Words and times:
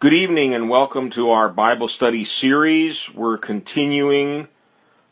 Good 0.00 0.14
evening 0.14 0.54
and 0.54 0.70
welcome 0.70 1.10
to 1.10 1.30
our 1.30 1.48
Bible 1.48 1.88
study 1.88 2.24
series. 2.24 3.12
We're 3.12 3.36
continuing 3.36 4.46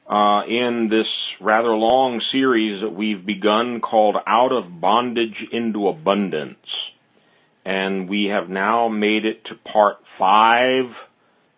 uh, 0.06 0.44
in 0.46 0.90
this 0.90 1.34
rather 1.40 1.74
long 1.74 2.20
series 2.20 2.82
that 2.82 2.94
we've 2.94 3.26
begun 3.26 3.80
called 3.80 4.14
Out 4.28 4.52
of 4.52 4.80
Bondage 4.80 5.44
into 5.50 5.88
Abundance. 5.88 6.92
And 7.64 8.08
we 8.08 8.26
have 8.26 8.48
now 8.48 8.86
made 8.86 9.24
it 9.24 9.44
to 9.46 9.56
part 9.56 10.06
five. 10.06 11.08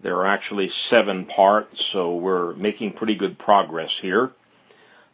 There 0.00 0.16
are 0.16 0.26
actually 0.26 0.68
seven 0.68 1.26
parts, 1.26 1.84
so 1.84 2.14
we're 2.14 2.54
making 2.54 2.94
pretty 2.94 3.14
good 3.14 3.38
progress 3.38 3.98
here. 4.00 4.32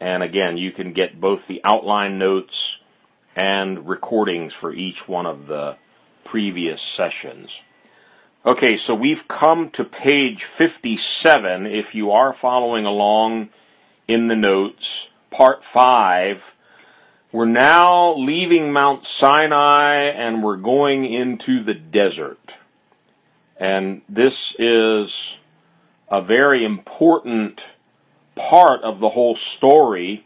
And 0.00 0.22
again, 0.22 0.58
you 0.58 0.70
can 0.70 0.92
get 0.92 1.20
both 1.20 1.48
the 1.48 1.60
outline 1.64 2.18
notes 2.18 2.76
and 3.34 3.88
recordings 3.88 4.52
for 4.52 4.72
each 4.72 5.08
one 5.08 5.26
of 5.26 5.46
the 5.46 5.76
previous 6.24 6.82
sessions. 6.82 7.60
Okay, 8.46 8.76
so 8.76 8.94
we've 8.94 9.26
come 9.26 9.70
to 9.70 9.84
page 9.84 10.44
57. 10.44 11.66
If 11.66 11.94
you 11.94 12.10
are 12.10 12.32
following 12.32 12.84
along 12.84 13.48
in 14.06 14.28
the 14.28 14.36
notes, 14.36 15.08
part 15.30 15.64
5. 15.64 16.42
We're 17.30 17.44
now 17.44 18.16
leaving 18.16 18.72
Mount 18.72 19.06
Sinai 19.06 20.04
and 20.04 20.42
we're 20.42 20.56
going 20.56 21.04
into 21.04 21.62
the 21.62 21.74
desert. 21.74 22.54
And 23.58 24.00
this 24.08 24.54
is 24.58 25.36
a 26.10 26.22
very 26.22 26.64
important 26.64 27.64
part 28.34 28.82
of 28.82 28.98
the 28.98 29.10
whole 29.10 29.36
story. 29.36 30.24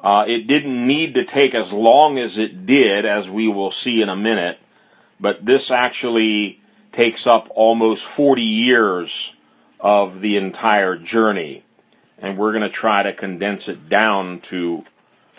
Uh, 0.00 0.24
it 0.26 0.46
didn't 0.46 0.86
need 0.86 1.12
to 1.14 1.24
take 1.24 1.54
as 1.54 1.70
long 1.70 2.18
as 2.18 2.38
it 2.38 2.64
did, 2.64 3.04
as 3.04 3.28
we 3.28 3.46
will 3.46 3.70
see 3.70 4.00
in 4.00 4.08
a 4.08 4.16
minute, 4.16 4.58
but 5.20 5.44
this 5.44 5.70
actually 5.70 6.62
takes 6.92 7.26
up 7.26 7.46
almost 7.54 8.06
40 8.06 8.40
years 8.40 9.34
of 9.78 10.22
the 10.22 10.38
entire 10.38 10.96
journey 10.96 11.62
and 12.18 12.38
we're 12.38 12.52
going 12.52 12.62
to 12.62 12.70
try 12.70 13.02
to 13.02 13.12
condense 13.12 13.68
it 13.68 13.90
down 13.90 14.40
to 14.40 14.82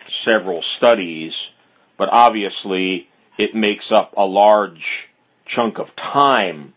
several 0.09 0.61
studies, 0.61 1.49
but 1.97 2.09
obviously 2.11 3.09
it 3.37 3.55
makes 3.55 3.91
up 3.91 4.13
a 4.17 4.25
large 4.25 5.09
chunk 5.45 5.77
of 5.77 5.95
time 5.95 6.73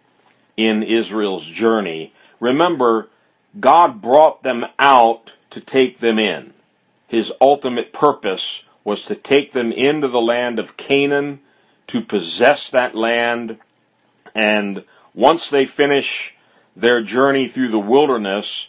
in 0.57 0.83
Israel's 0.83 1.47
journey. 1.47 2.13
Remember, 2.39 3.09
God 3.59 4.01
brought 4.01 4.43
them 4.43 4.65
out 4.79 5.33
to 5.51 5.61
take 5.61 6.01
them 6.01 6.19
in. 6.19 6.53
His 7.09 7.33
ultimate 7.41 7.93
purpose 7.93 8.63
was 8.85 9.03
to 9.05 9.15
take 9.15 9.53
them 9.53 9.73
into 9.73 10.09
the 10.09 10.21
land 10.21 10.59
of 10.59 10.77
Canaan, 10.77 11.41
to 11.89 12.01
possess 12.01 12.71
that 12.71 12.95
land, 12.95 13.59
and 14.35 14.85
once 15.13 15.51
they 15.51 15.67
finish 15.67 16.35
their 16.77 17.03
journey 17.03 17.49
through 17.49 17.71
the 17.71 17.79
wilderness, 17.79 18.69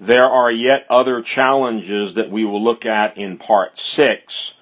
there 0.00 0.26
are 0.26 0.50
yet 0.50 0.86
other 0.88 1.20
challenges 1.20 2.14
that 2.14 2.30
we 2.30 2.44
will 2.44 2.62
look 2.62 2.86
at 2.86 3.18
in 3.18 3.36
part 3.36 3.78
six, 3.78 4.54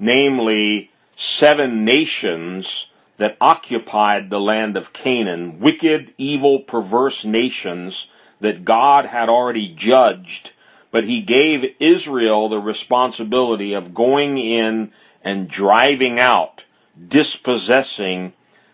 namely 0.00 0.90
seven 1.16 1.84
nations 1.84 2.86
that 3.16 3.36
occupied 3.40 4.30
the 4.30 4.40
land 4.40 4.76
of 4.76 4.92
Canaan, 4.92 5.60
wicked, 5.60 6.12
evil, 6.18 6.58
perverse 6.58 7.24
nations 7.24 8.06
that 8.40 8.64
God 8.64 9.06
had 9.06 9.28
already 9.28 9.72
judged, 9.72 10.52
but 10.90 11.04
he 11.04 11.20
gave 11.20 11.76
Israel 11.78 12.48
the 12.48 12.58
responsibility 12.58 13.72
of 13.74 13.94
going 13.94 14.38
in 14.38 14.90
and 15.22 15.48
driving 15.48 16.18
out, 16.18 16.62
dispossessing 17.08 18.32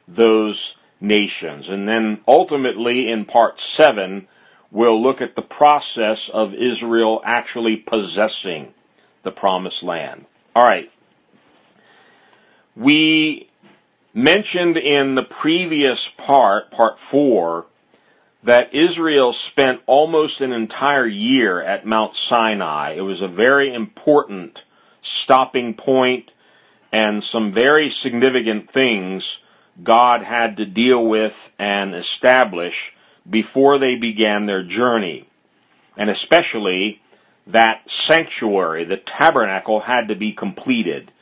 those 0.08 0.76
nations. 1.00 1.68
And 1.68 1.86
then 1.88 2.20
ultimately 2.26 3.10
in 3.10 3.24
part 3.24 3.60
seven, 3.60 4.28
we'll 4.76 5.02
look 5.02 5.22
at 5.22 5.36
the 5.36 5.42
process 5.42 6.28
of 6.34 6.52
Israel 6.52 7.22
actually 7.24 7.76
possessing 7.76 8.74
the 9.22 9.30
promised 9.30 9.82
land. 9.82 10.26
All 10.54 10.66
right. 10.66 10.92
We 12.76 13.48
mentioned 14.12 14.76
in 14.76 15.14
the 15.14 15.22
previous 15.22 16.08
part, 16.08 16.70
part 16.70 17.00
four, 17.00 17.64
that 18.42 18.74
Israel 18.74 19.32
spent 19.32 19.80
almost 19.86 20.42
an 20.42 20.52
entire 20.52 21.06
year 21.06 21.62
at 21.62 21.86
Mount 21.86 22.14
Sinai. 22.14 22.96
It 22.96 23.00
was 23.00 23.22
a 23.22 23.28
very 23.28 23.72
important 23.72 24.62
stopping 25.00 25.72
point 25.72 26.32
and 26.92 27.24
some 27.24 27.50
very 27.50 27.88
significant 27.88 28.70
things 28.70 29.38
God 29.82 30.22
had 30.22 30.58
to 30.58 30.66
deal 30.66 31.02
with 31.02 31.50
and 31.58 31.94
establish 31.94 32.92
before 33.28 33.78
they 33.78 33.96
began 33.96 34.46
their 34.46 34.62
journey. 34.62 35.28
And 35.96 36.10
especially 36.10 37.00
that 37.46 37.90
sanctuary, 37.90 38.84
the 38.84 38.96
tabernacle, 38.96 39.80
had 39.80 40.08
to 40.08 40.14
be 40.14 40.32
completed. 40.32 41.12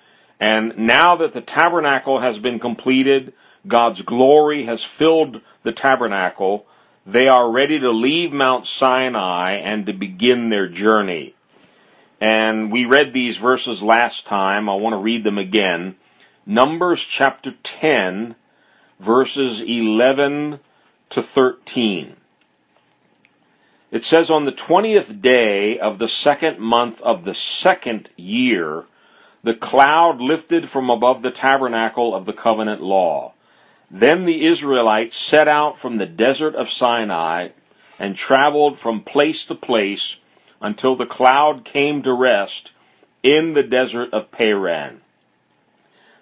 And 0.41 0.77
now 0.77 1.17
that 1.17 1.33
the 1.33 1.41
tabernacle 1.41 2.21
has 2.21 2.39
been 2.39 2.59
completed, 2.59 3.33
God's 3.67 4.03
glory 4.03 4.67
has 4.67 4.83
filled 4.85 5.41
the 5.63 5.73
tabernacle, 5.73 6.67
they 7.07 7.29
are 7.29 7.51
ready 7.51 7.79
to 7.79 7.91
leave 7.91 8.33
Mount 8.33 8.67
Sinai 8.67 9.53
and 9.53 9.87
to 9.87 9.93
begin 9.93 10.49
their 10.49 10.69
journey. 10.69 11.35
And 12.21 12.73
we 12.73 12.87
read 12.87 13.13
these 13.13 13.37
verses 13.37 13.83
last 13.83 14.25
time. 14.25 14.69
I 14.69 14.75
want 14.75 14.95
to 14.95 14.99
read 14.99 15.25
them 15.25 15.37
again. 15.37 15.97
Numbers 16.47 17.05
chapter 17.05 17.55
10, 17.63 18.37
verses 18.99 19.61
11 19.61 20.61
to 21.15 21.23
13. 21.23 22.17
It 23.91 24.05
says, 24.05 24.29
On 24.31 24.45
the 24.45 24.53
twentieth 24.53 25.23
day 25.23 25.79
of 25.79 25.99
the 25.99 26.09
second 26.09 26.59
month 26.59 27.01
of 27.01 27.25
the 27.25 27.35
second 27.35 28.11
year, 28.17 28.85
the 29.45 29.55
cloud 29.55 30.21
lifted 30.21 30.69
from 30.69 30.91
above 30.91 31.23
the 31.23 31.31
tabernacle 31.31 32.15
of 32.15 32.27
the 32.27 32.33
covenant 32.33 32.83
law. 32.83 33.35
Then 33.91 34.25
the 34.25 34.45
Israelites 34.45 35.17
set 35.17 35.47
out 35.47 35.79
from 35.79 35.99
the 35.99 36.07
desert 36.07 36.57
of 36.57 36.71
Sinai 36.71 37.51
and 37.99 38.17
traveled 38.17 38.79
from 38.79 39.03
place 39.03 39.45
to 39.45 39.55
place 39.55 40.17
until 40.61 40.97
the 40.97 41.07
cloud 41.07 41.65
came 41.65 42.03
to 42.03 42.13
rest 42.13 42.73
in 43.23 43.55
the 43.55 43.63
desert 43.63 44.13
of 44.13 44.33
Paran. 44.33 45.03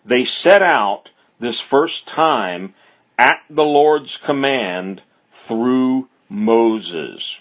They 0.04 0.26
set 0.26 0.62
out 0.62 1.08
this 1.41 1.60
first 1.60 2.06
time 2.06 2.75
at 3.18 3.40
the 3.48 3.62
Lord's 3.62 4.16
command 4.16 5.02
through 5.32 6.08
Moses. 6.28 7.38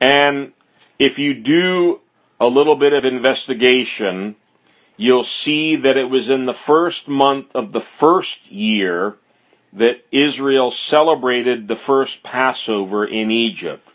And 0.00 0.52
if 0.98 1.18
you 1.18 1.34
do 1.34 2.00
a 2.40 2.46
little 2.46 2.76
bit 2.76 2.92
of 2.92 3.04
investigation, 3.04 4.36
you'll 4.96 5.24
see 5.24 5.76
that 5.76 5.96
it 5.96 6.10
was 6.10 6.28
in 6.28 6.46
the 6.46 6.54
first 6.54 7.08
month 7.08 7.46
of 7.54 7.72
the 7.72 7.80
first 7.80 8.50
year 8.50 9.16
that 9.72 10.04
Israel 10.10 10.70
celebrated 10.70 11.68
the 11.68 11.76
first 11.76 12.22
Passover 12.22 13.04
in 13.04 13.30
Egypt. 13.30 13.86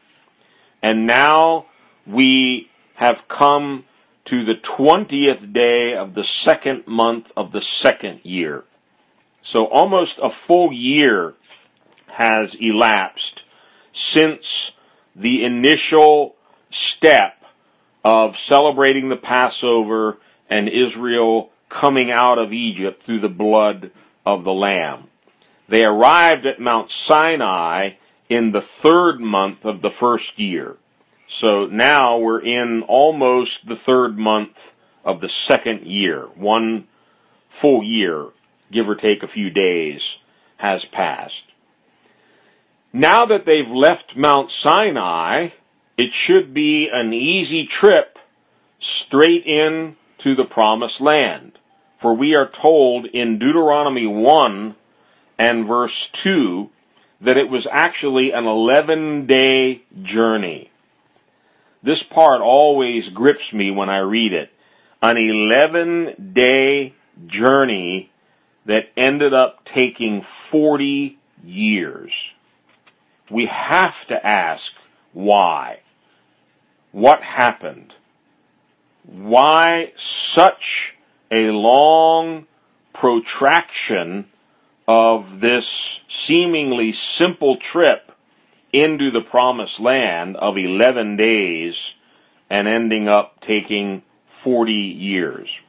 And 0.81 1.07
now 1.07 1.65
we 2.05 2.69
have 2.95 3.27
come 3.27 3.85
to 4.25 4.45
the 4.45 4.55
20th 4.55 5.51
day 5.51 5.95
of 5.95 6.13
the 6.13 6.23
second 6.23 6.87
month 6.87 7.31
of 7.35 7.51
the 7.51 7.61
second 7.61 8.21
year. 8.23 8.63
So 9.43 9.65
almost 9.65 10.19
a 10.23 10.29
full 10.29 10.71
year 10.71 11.33
has 12.07 12.55
elapsed 12.55 13.43
since 13.93 14.71
the 15.13 15.43
initial 15.43 16.35
step 16.71 17.43
of 18.05 18.39
celebrating 18.39 19.09
the 19.09 19.17
Passover 19.17 20.17
and 20.49 20.69
Israel 20.69 21.51
coming 21.69 22.09
out 22.09 22.39
of 22.39 22.53
Egypt 22.53 23.03
through 23.03 23.19
the 23.19 23.29
blood 23.29 23.91
of 24.25 24.45
the 24.45 24.53
Lamb. 24.53 25.09
They 25.67 25.83
arrived 25.83 26.45
at 26.45 26.61
Mount 26.61 26.91
Sinai 26.91 27.91
in 28.29 28.51
the 28.51 28.61
third 28.61 29.19
month 29.19 29.65
of 29.65 29.81
the 29.81 29.91
first 29.91 30.39
year. 30.39 30.77
So 31.27 31.65
now 31.65 32.17
we're 32.17 32.41
in 32.41 32.83
almost 32.83 33.67
the 33.67 33.75
third 33.75 34.17
month 34.17 34.71
of 35.03 35.19
the 35.19 35.29
second 35.29 35.85
year, 35.85 36.27
one 36.35 36.87
full 37.49 37.83
year 37.83 38.29
give 38.73 38.89
or 38.89 38.95
take 38.95 39.23
a 39.23 39.27
few 39.27 39.49
days, 39.49 40.17
has 40.57 40.85
passed. 40.85 41.43
Now 42.91 43.25
that 43.25 43.45
they've 43.45 43.69
left 43.69 44.15
Mount 44.15 44.51
Sinai, 44.51 45.49
it 45.97 46.13
should 46.13 46.53
be 46.53 46.89
an 46.91 47.13
easy 47.13 47.65
trip 47.65 48.19
straight 48.79 49.45
in 49.45 49.95
to 50.19 50.35
the 50.35 50.45
promised 50.45 51.01
land. 51.01 51.59
For 51.99 52.13
we 52.13 52.35
are 52.35 52.47
told 52.47 53.05
in 53.05 53.39
Deuteronomy 53.39 54.07
1 54.07 54.75
and 55.39 55.67
verse 55.67 56.09
2 56.13 56.69
that 57.21 57.37
it 57.37 57.49
was 57.49 57.67
actually 57.71 58.31
an 58.31 58.45
11 58.45 59.25
day 59.25 59.83
journey. 60.01 60.69
This 61.81 62.03
part 62.03 62.41
always 62.41 63.09
grips 63.09 63.53
me 63.53 63.71
when 63.71 63.89
I 63.89 63.99
read 63.99 64.33
it. 64.33 64.49
An 65.01 65.17
11 65.17 66.31
day 66.33 66.93
journey 67.25 68.11
that 68.65 68.89
ended 68.95 69.33
up 69.33 69.65
taking 69.65 70.21
40 70.21 71.17
years. 71.43 72.31
We 73.29 73.47
have 73.47 74.05
to 74.07 74.25
ask 74.25 74.73
why. 75.11 75.79
What 76.91 77.21
happened? 77.23 77.95
Why 79.03 79.93
such 79.97 80.95
a 81.31 81.49
long 81.49 82.45
protraction 82.93 84.29
of 84.87 85.39
this 85.39 86.01
seemingly 86.09 86.91
simple 86.91 87.57
trip 87.57 88.11
into 88.71 89.11
the 89.11 89.21
promised 89.21 89.79
land 89.79 90.35
of 90.37 90.57
11 90.57 91.15
days 91.15 91.93
and 92.49 92.67
ending 92.67 93.07
up 93.07 93.39
taking 93.39 94.03
40 94.27 94.73
years. 94.73 95.59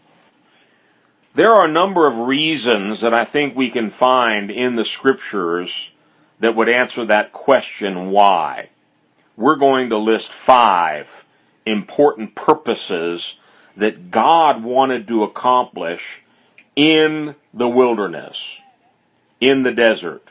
There 1.35 1.51
are 1.51 1.65
a 1.65 1.73
number 1.73 2.07
of 2.07 2.29
reasons 2.29 3.01
that 3.01 3.13
I 3.13 3.25
think 3.25 3.57
we 3.57 3.69
can 3.69 3.91
find 3.91 4.53
in 4.53 4.77
the 4.77 4.85
scriptures 4.85 5.91
that 6.39 6.55
would 6.55 6.69
answer 6.69 7.05
that 7.07 7.33
question 7.33 8.11
why. 8.11 8.69
We're 9.37 9.57
going 9.57 9.91
to 9.91 9.99
list 9.99 10.33
five 10.33 11.09
important 11.67 12.37
purposes 12.37 13.35
that 13.77 14.13
God 14.13 14.63
wanted 14.63 15.09
to 15.09 15.25
accomplish 15.25 16.23
in 16.77 17.35
the 17.53 17.69
wilderness, 17.69 18.39
in 19.41 19.65
the 19.65 19.73
desert. 19.73 20.29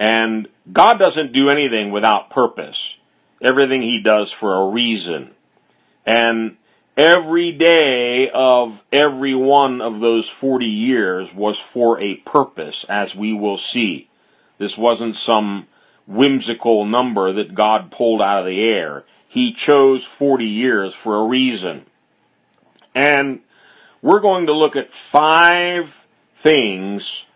And 0.00 0.48
God 0.72 0.98
doesn't 0.98 1.32
do 1.32 1.48
anything 1.48 1.92
without 1.92 2.30
purpose. 2.30 2.94
Everything 3.40 3.82
He 3.82 4.02
does 4.02 4.32
for 4.32 4.54
a 4.54 4.70
reason. 4.70 5.30
And 6.04 6.56
Every 6.96 7.52
day 7.52 8.30
of 8.32 8.82
every 8.90 9.34
one 9.34 9.82
of 9.82 10.00
those 10.00 10.30
40 10.30 10.64
years 10.64 11.28
was 11.34 11.58
for 11.58 12.00
a 12.00 12.16
purpose, 12.16 12.86
as 12.88 13.14
we 13.14 13.34
will 13.34 13.58
see. 13.58 14.08
This 14.56 14.78
wasn't 14.78 15.16
some 15.16 15.66
whimsical 16.06 16.86
number 16.86 17.34
that 17.34 17.54
God 17.54 17.90
pulled 17.90 18.22
out 18.22 18.38
of 18.38 18.46
the 18.46 18.62
air. 18.62 19.04
He 19.28 19.52
chose 19.52 20.06
40 20.06 20.46
years 20.46 20.94
for 20.94 21.18
a 21.18 21.26
reason. 21.26 21.84
And 22.94 23.40
we're 24.00 24.20
going 24.20 24.46
to 24.46 24.54
look 24.54 24.74
at 24.74 24.94
five 24.94 25.96
things 26.34 27.26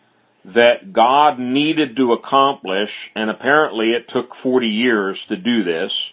that 0.43 0.95
God 0.95 1.39
needed 1.39 1.97
to 1.97 2.15
accomplish, 2.15 3.11
and 3.15 3.29
apparently 3.29 3.93
it 3.93 4.09
took 4.09 4.35
40 4.35 4.67
years 4.67 5.27
to 5.27 5.37
do 5.37 5.63
this 5.63 6.13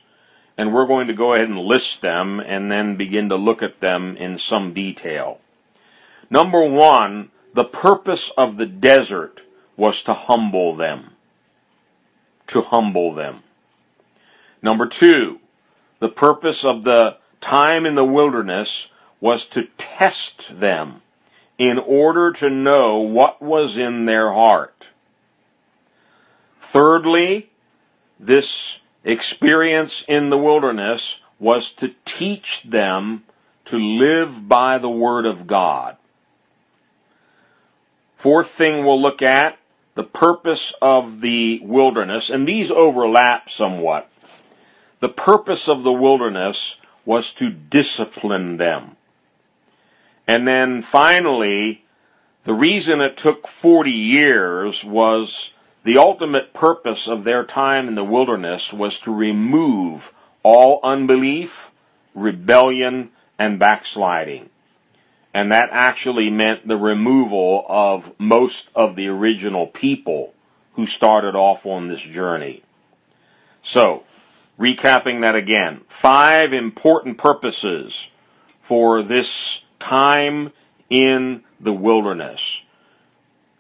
and 0.58 0.74
we're 0.74 0.88
going 0.88 1.08
to 1.08 1.14
go 1.14 1.34
ahead 1.34 1.48
and 1.48 1.60
list 1.60 2.02
them 2.02 2.40
and 2.40 2.72
then 2.72 2.98
begin 2.98 3.30
to 3.30 3.36
look 3.36 3.62
at 3.62 3.80
them 3.80 4.18
in 4.18 4.38
some 4.38 4.74
detail. 4.74 5.40
Number 6.30 6.68
one, 6.68 7.30
the 7.54 7.64
purpose 7.64 8.32
of 8.38 8.58
the 8.58 8.66
desert 8.66 9.42
was 9.76 10.02
to 10.04 10.14
humble 10.14 10.76
them. 10.76 11.12
To 12.48 12.62
humble 12.62 13.14
them. 13.14 13.44
Number 14.62 14.88
two, 14.88 15.40
the 16.00 16.10
purpose 16.10 16.64
of 16.64 16.84
the 16.84 17.18
time 17.40 17.86
in 17.86 17.96
the 17.96 18.04
wilderness 18.04 18.88
was 19.20 19.46
to 19.46 19.68
test 19.78 20.60
them 20.60 21.02
in 21.58 21.78
order 21.78 22.32
to 22.34 22.50
know 22.50 22.98
what 22.98 23.42
was 23.42 23.78
in 23.78 24.06
their 24.06 24.34
heart. 24.34 24.86
Thirdly, 26.62 27.50
this 28.20 28.80
experience 29.12 30.04
in 30.08 30.30
the 30.30 30.38
wilderness 30.38 31.18
was 31.40 31.72
to 31.72 31.96
teach 32.06 32.64
them 32.64 33.24
to 33.66 33.78
live 33.78 34.48
by 34.48 34.78
the 34.78 34.90
Word 34.90 35.26
of 35.26 35.48
God. 35.48 35.98
Fourth 38.18 38.50
thing 38.50 38.84
we'll 38.86 39.02
look 39.02 39.22
at 39.22 39.58
the 39.96 40.04
purpose 40.04 40.74
of 40.82 41.22
the 41.22 41.60
wilderness, 41.64 42.30
and 42.30 42.48
these 42.48 42.70
overlap 42.70 43.50
somewhat. 43.50 44.10
The 45.00 45.10
purpose 45.10 45.68
of 45.68 45.84
the 45.84 45.92
wilderness 45.92 46.76
was 47.04 47.32
to 47.34 47.50
discipline 47.50 48.58
them. 48.58 48.96
And 50.28 50.48
then 50.48 50.84
finally, 50.84 51.84
the 52.44 52.54
reason 52.54 53.02
it 53.02 53.18
took 53.18 53.48
40 53.48 53.90
years 53.90 54.84
was 54.84 55.50
the 55.88 55.98
ultimate 55.98 56.54
purpose 56.54 57.08
of 57.08 57.24
their 57.24 57.46
time 57.46 57.88
in 57.88 57.96
the 57.96 58.04
wilderness 58.04 58.74
was 58.74 59.00
to 59.00 59.10
remove 59.10 60.12
all 60.44 60.82
unbelief, 60.84 61.68
rebellion, 62.14 63.10
and 63.40 63.58
backsliding. 63.58 64.50
And 65.34 65.50
that 65.50 65.70
actually 65.72 66.30
meant 66.30 66.68
the 66.68 66.76
removal 66.76 67.66
of 67.70 68.12
most 68.20 68.66
of 68.76 68.98
the 68.98 69.08
original 69.08 69.66
people 69.66 70.34
who 70.74 70.88
started 70.88 71.36
off 71.36 71.66
on 71.66 71.88
this 71.88 72.02
journey. 72.02 72.64
So, 73.64 74.04
recapping 74.60 75.22
that 75.22 75.36
again, 75.36 75.86
five 75.88 76.52
important 76.52 77.18
purposes 77.18 78.10
for 78.62 79.02
this 79.02 79.62
time 79.80 80.52
in 80.90 81.46
the 81.62 81.72
wilderness. 81.72 82.42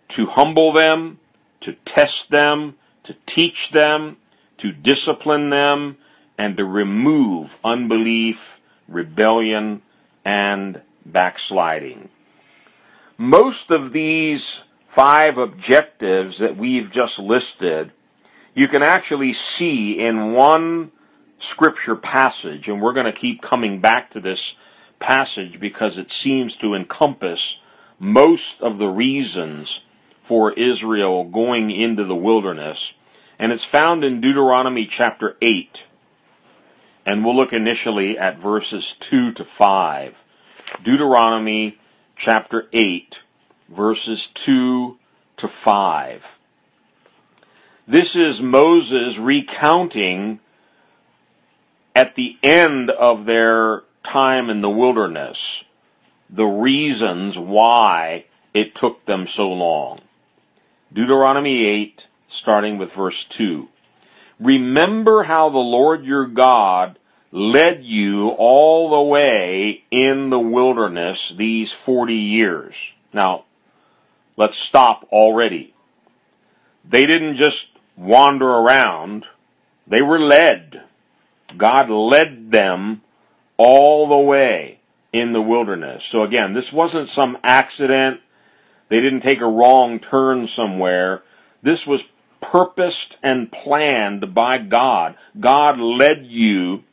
To 0.10 0.26
humble 0.26 0.74
them, 0.74 1.20
to 1.68 1.74
test 1.84 2.30
them, 2.30 2.76
to 3.04 3.14
teach 3.26 3.72
them, 3.72 4.16
to 4.58 4.72
discipline 4.72 5.50
them, 5.50 5.98
and 6.38 6.56
to 6.56 6.64
remove 6.64 7.58
unbelief, 7.62 8.58
rebellion, 8.88 9.82
and 10.24 10.82
backsliding. 11.06 12.08
Most 13.18 13.70
of 13.70 13.92
these 13.92 14.62
five 14.88 15.38
objectives 15.38 16.40
that 16.40 16.56
we've 16.56 16.90
just 16.90 17.20
listed, 17.20 17.92
you 18.56 18.70
can 18.70 18.82
actually 18.82 19.34
see 19.34 20.00
in 20.00 20.32
one 20.32 20.94
scripture 21.38 21.98
passage, 21.98 22.70
and 22.70 22.82
we're 22.82 22.94
going 22.94 23.06
to 23.06 23.12
keep 23.12 23.42
coming 23.42 23.82
back 23.82 24.10
to 24.12 24.22
this 24.22 24.56
passage 25.00 25.60
because 25.60 25.98
it 25.98 26.14
seems 26.14 26.56
to 26.56 26.74
encompass 26.74 27.58
most 28.00 28.62
of 28.62 28.78
the 28.78 28.88
reasons 28.88 29.82
for 30.28 30.52
Israel 30.54 31.24
going 31.24 31.72
into 31.72 32.04
the 32.04 32.16
wilderness, 32.16 32.94
and 33.40 33.52
it's 33.52 33.64
found 33.64 34.04
in 34.04 34.20
Deuteronomy 34.20 34.86
chapter 34.86 35.38
8. 35.42 35.84
And 37.06 37.24
we'll 37.24 37.36
look 37.36 37.54
initially 37.54 38.18
at 38.18 38.38
verses 38.38 38.96
2 39.00 39.32
to 39.34 39.46
5. 39.46 40.16
Deuteronomy 40.84 41.78
chapter 42.18 42.68
8, 42.74 43.20
verses 43.70 44.28
2 44.34 44.98
to 45.38 45.48
5. 45.48 46.26
This 47.88 48.16
is 48.16 48.42
Moses 48.42 49.18
recounting 49.18 50.42
at 51.96 52.16
the 52.16 52.38
end 52.44 52.90
of 52.92 53.26
their 53.26 53.84
time 54.04 54.50
in 54.50 54.62
the 54.62 54.70
wilderness 54.70 55.64
the 56.30 56.46
reasons 56.46 57.38
why 57.38 58.26
it 58.54 58.76
took 58.76 59.06
them 59.06 59.26
so 59.26 59.48
long. 59.48 60.02
Deuteronomy 60.92 61.66
8, 61.66 62.06
starting 62.30 62.78
with 62.78 62.94
verse 62.94 63.26
2. 63.30 63.68
Remember 64.40 65.24
how 65.24 65.50
the 65.50 65.58
Lord 65.58 66.06
your 66.06 66.26
God 66.26 66.98
led 67.32 67.84
you 67.84 68.30
all 68.30 68.90
the 68.90 69.10
way 69.10 69.84
in 69.92 70.30
the 70.30 70.40
wilderness 70.40 71.34
these 71.36 71.72
40 71.72 72.16
years. 72.16 72.76
Now, 73.12 73.46
let's 74.38 74.58
stop 74.58 75.06
already. 75.12 75.74
They 76.90 77.06
didn't 77.06 77.36
just 77.36 77.68
wander 77.98 78.48
around, 78.48 79.26
they 79.86 80.02
were 80.02 80.20
led. 80.20 80.84
God 81.58 81.90
led 81.90 82.52
them 82.52 83.02
all 83.58 84.08
the 84.08 84.18
way 84.18 84.80
in 85.12 85.34
the 85.34 85.42
wilderness. 85.42 86.04
So 86.06 86.24
again, 86.24 86.54
this 86.54 86.72
wasn't 86.72 87.10
some 87.10 87.38
accident 87.44 88.22
they 88.90 89.02
didn't 89.02 89.22
take 89.22 89.42
a 89.42 89.48
wrong 89.48 90.00
turn 90.00 90.48
somewhere. 90.48 91.24
This 91.62 91.86
was 91.86 92.04
purposed 92.42 93.18
and 93.22 93.52
planned 93.52 94.34
by 94.34 94.58
God. 94.58 95.16
God 95.40 95.80
led 95.80 96.26
you 96.26 96.84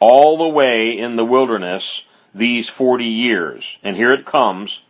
all 0.00 0.38
the 0.38 0.48
way 0.48 0.96
in 0.96 1.16
the 1.16 1.24
wilderness 1.24 2.02
these 2.34 2.68
40 2.68 3.04
years. 3.04 3.64
And 3.82 3.96
here 3.96 4.10
it 4.10 4.26
comes 4.26 4.80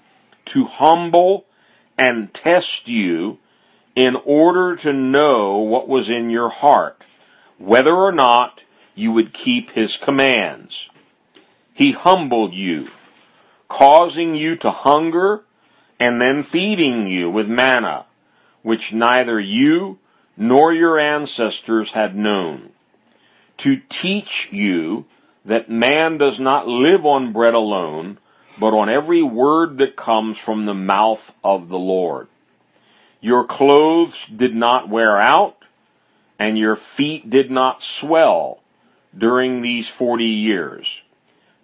to 0.47 0.65
humble 0.67 1.45
and 1.99 2.33
test 2.33 2.89
you 2.89 3.39
in 3.95 4.17
order 4.25 4.77
to 4.77 4.93
know 4.93 5.57
what 5.57 5.89
was 5.89 6.11
in 6.11 6.31
your 6.31 6.51
heart, 6.51 7.03
whether 7.59 7.95
or 7.95 8.13
not 8.13 8.61
you 8.95 9.13
would 9.13 9.33
keep 9.33 9.73
his 9.73 9.97
commands. 9.97 10.89
He 11.73 11.93
humbled 11.93 12.55
you, 12.55 12.89
causing 13.69 14.35
you 14.35 14.57
to 14.57 14.71
hunger 14.71 15.43
and 15.99 16.21
then 16.21 16.43
feeding 16.43 17.07
you 17.07 17.31
with 17.31 17.49
manna, 17.49 18.07
which 18.63 18.93
neither 18.93 19.41
you 19.41 19.99
nor 20.37 20.73
your 20.73 20.99
ancestors 20.99 21.93
had 21.93 22.15
known, 22.15 22.71
to 23.57 23.81
teach 23.89 24.49
you 24.53 25.07
that 25.45 25.71
man 25.71 26.19
does 26.19 26.39
not 26.39 26.67
live 26.67 27.07
on 27.07 27.33
bread 27.33 27.55
alone, 27.55 28.19
but 28.59 28.75
on 28.75 28.89
every 28.89 29.23
word 29.23 29.79
that 29.79 29.97
comes 29.97 30.37
from 30.37 30.67
the 30.67 30.75
mouth 30.75 31.33
of 31.43 31.69
the 31.69 31.79
Lord. 31.79 32.29
Your 33.21 33.45
clothes 33.45 34.27
did 34.35 34.55
not 34.55 34.89
wear 34.89 35.19
out, 35.21 35.57
and 36.39 36.59
your 36.59 36.77
feet 36.77 37.31
did 37.31 37.51
not 37.51 37.83
swell 37.83 38.61
during 39.17 39.63
these 39.63 39.89
forty 39.89 40.25
years. 40.25 41.01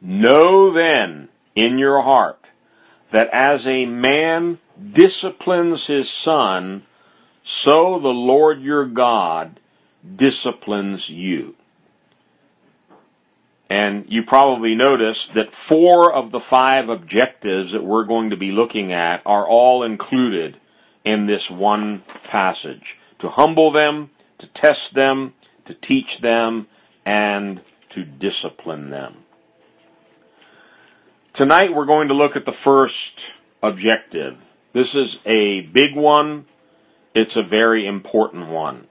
Know 0.00 0.72
then 0.72 1.28
in 1.54 1.78
your 1.78 2.02
heart 2.02 2.41
that 3.12 3.28
as 3.32 3.66
a 3.66 3.86
man 3.86 4.58
disciplines 4.92 5.86
his 5.86 6.10
son, 6.10 6.82
so 7.44 7.98
the 8.00 8.08
Lord 8.08 8.60
your 8.60 8.86
God 8.86 9.60
disciplines 10.16 11.08
you. 11.08 11.54
And 13.70 14.04
you 14.08 14.22
probably 14.22 14.74
noticed 14.74 15.32
that 15.34 15.54
four 15.54 16.12
of 16.12 16.30
the 16.30 16.40
five 16.40 16.88
objectives 16.88 17.72
that 17.72 17.84
we're 17.84 18.04
going 18.04 18.28
to 18.30 18.36
be 18.36 18.50
looking 18.50 18.92
at 18.92 19.22
are 19.24 19.48
all 19.48 19.82
included 19.82 20.58
in 21.04 21.26
this 21.26 21.48
one 21.48 22.02
passage. 22.24 22.98
To 23.20 23.30
humble 23.30 23.72
them, 23.72 24.10
to 24.38 24.46
test 24.48 24.94
them, 24.94 25.34
to 25.64 25.74
teach 25.74 26.20
them, 26.20 26.66
and 27.06 27.62
to 27.90 28.04
discipline 28.04 28.90
them. 28.90 29.21
Tonight 31.32 31.74
we're 31.74 31.86
going 31.86 32.08
to 32.08 32.14
look 32.14 32.36
at 32.36 32.44
the 32.44 32.52
first 32.52 33.30
objective. 33.62 34.36
This 34.74 34.94
is 34.94 35.16
a 35.24 35.62
big 35.62 35.96
one. 35.96 36.44
It's 37.14 37.36
a 37.36 37.42
very 37.42 37.86
important 37.86 38.48
one. 38.48 38.86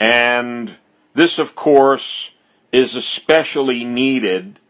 And 0.00 0.76
this, 1.14 1.38
of 1.38 1.54
course, 1.54 2.30
is 2.72 2.94
especially 2.94 3.84
needed 3.84 4.60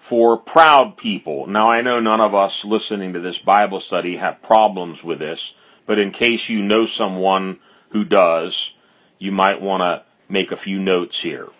for 0.00 0.36
proud 0.36 0.96
people. 0.96 1.46
Now, 1.46 1.70
I 1.70 1.80
know 1.80 2.00
none 2.00 2.20
of 2.20 2.34
us 2.34 2.64
listening 2.64 3.12
to 3.12 3.20
this 3.20 3.38
Bible 3.38 3.80
study 3.80 4.16
have 4.16 4.42
problems 4.42 5.04
with 5.04 5.20
this, 5.20 5.54
but 5.86 6.00
in 6.00 6.10
case 6.10 6.48
you 6.48 6.60
know 6.60 6.86
someone 6.86 7.60
who 7.90 8.02
does, 8.02 8.72
you 9.20 9.30
might 9.30 9.60
want 9.60 9.82
to 9.82 10.02
make 10.28 10.50
a 10.50 10.56
few 10.56 10.80
notes 10.80 11.22
here. 11.22 11.50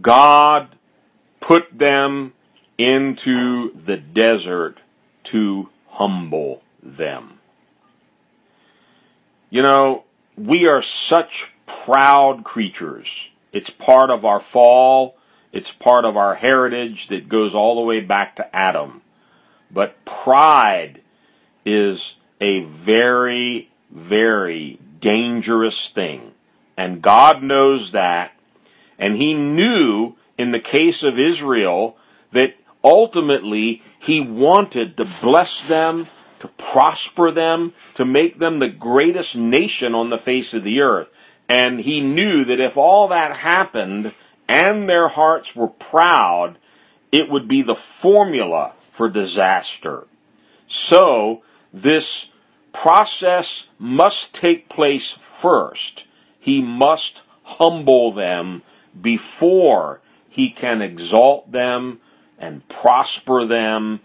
God 0.00 0.76
put 1.40 1.76
them 1.76 2.34
into 2.78 3.72
the 3.74 3.96
desert 3.96 4.78
to 5.24 5.68
humble 5.88 6.62
them. 6.82 7.38
You 9.50 9.62
know, 9.62 10.04
we 10.36 10.66
are 10.66 10.82
such 10.82 11.52
proud 11.66 12.44
creatures. 12.44 13.08
It's 13.52 13.70
part 13.70 14.10
of 14.10 14.24
our 14.24 14.40
fall. 14.40 15.16
It's 15.52 15.70
part 15.70 16.04
of 16.04 16.16
our 16.16 16.34
heritage 16.34 17.08
that 17.08 17.28
goes 17.28 17.54
all 17.54 17.76
the 17.76 17.86
way 17.86 18.00
back 18.00 18.34
to 18.36 18.56
Adam. 18.56 19.02
But 19.70 20.04
pride 20.04 21.02
is 21.64 22.14
a 22.40 22.64
very, 22.64 23.70
very 23.90 24.80
dangerous 25.00 25.88
thing. 25.88 26.32
And 26.76 27.00
God 27.00 27.42
knows 27.42 27.92
that. 27.92 28.32
And 28.98 29.16
He 29.16 29.34
knew 29.34 30.16
in 30.36 30.50
the 30.50 30.60
case 30.60 31.04
of 31.04 31.18
Israel 31.18 31.96
that 32.32 32.54
ultimately 32.84 33.82
He 33.98 34.20
wanted 34.20 34.96
to 34.98 35.08
bless 35.20 35.64
them, 35.64 36.08
to 36.40 36.48
prosper 36.48 37.30
them, 37.30 37.72
to 37.94 38.04
make 38.04 38.38
them 38.38 38.58
the 38.58 38.68
greatest 38.68 39.34
nation 39.34 39.94
on 39.94 40.10
the 40.10 40.18
face 40.18 40.52
of 40.52 40.62
the 40.62 40.80
earth. 40.80 41.08
And 41.48 41.80
he 41.80 42.00
knew 42.00 42.44
that 42.44 42.60
if 42.60 42.76
all 42.76 43.08
that 43.08 43.38
happened 43.38 44.14
and 44.48 44.88
their 44.88 45.08
hearts 45.08 45.56
were 45.56 45.68
proud, 45.68 46.58
it 47.12 47.30
would 47.30 47.48
be 47.48 47.62
the 47.62 47.74
formula 47.74 48.72
for 48.92 49.08
disaster. 49.08 50.06
So, 50.68 51.42
this 51.72 52.26
process 52.72 53.64
must 53.78 54.34
take 54.34 54.68
place 54.68 55.16
first. 55.40 56.04
He 56.38 56.62
must 56.62 57.20
humble 57.42 58.12
them 58.12 58.62
before 59.00 60.00
he 60.28 60.50
can 60.50 60.82
exalt 60.82 61.52
them 61.52 62.00
and 62.44 62.68
prosper 62.68 63.46
them 63.46 64.00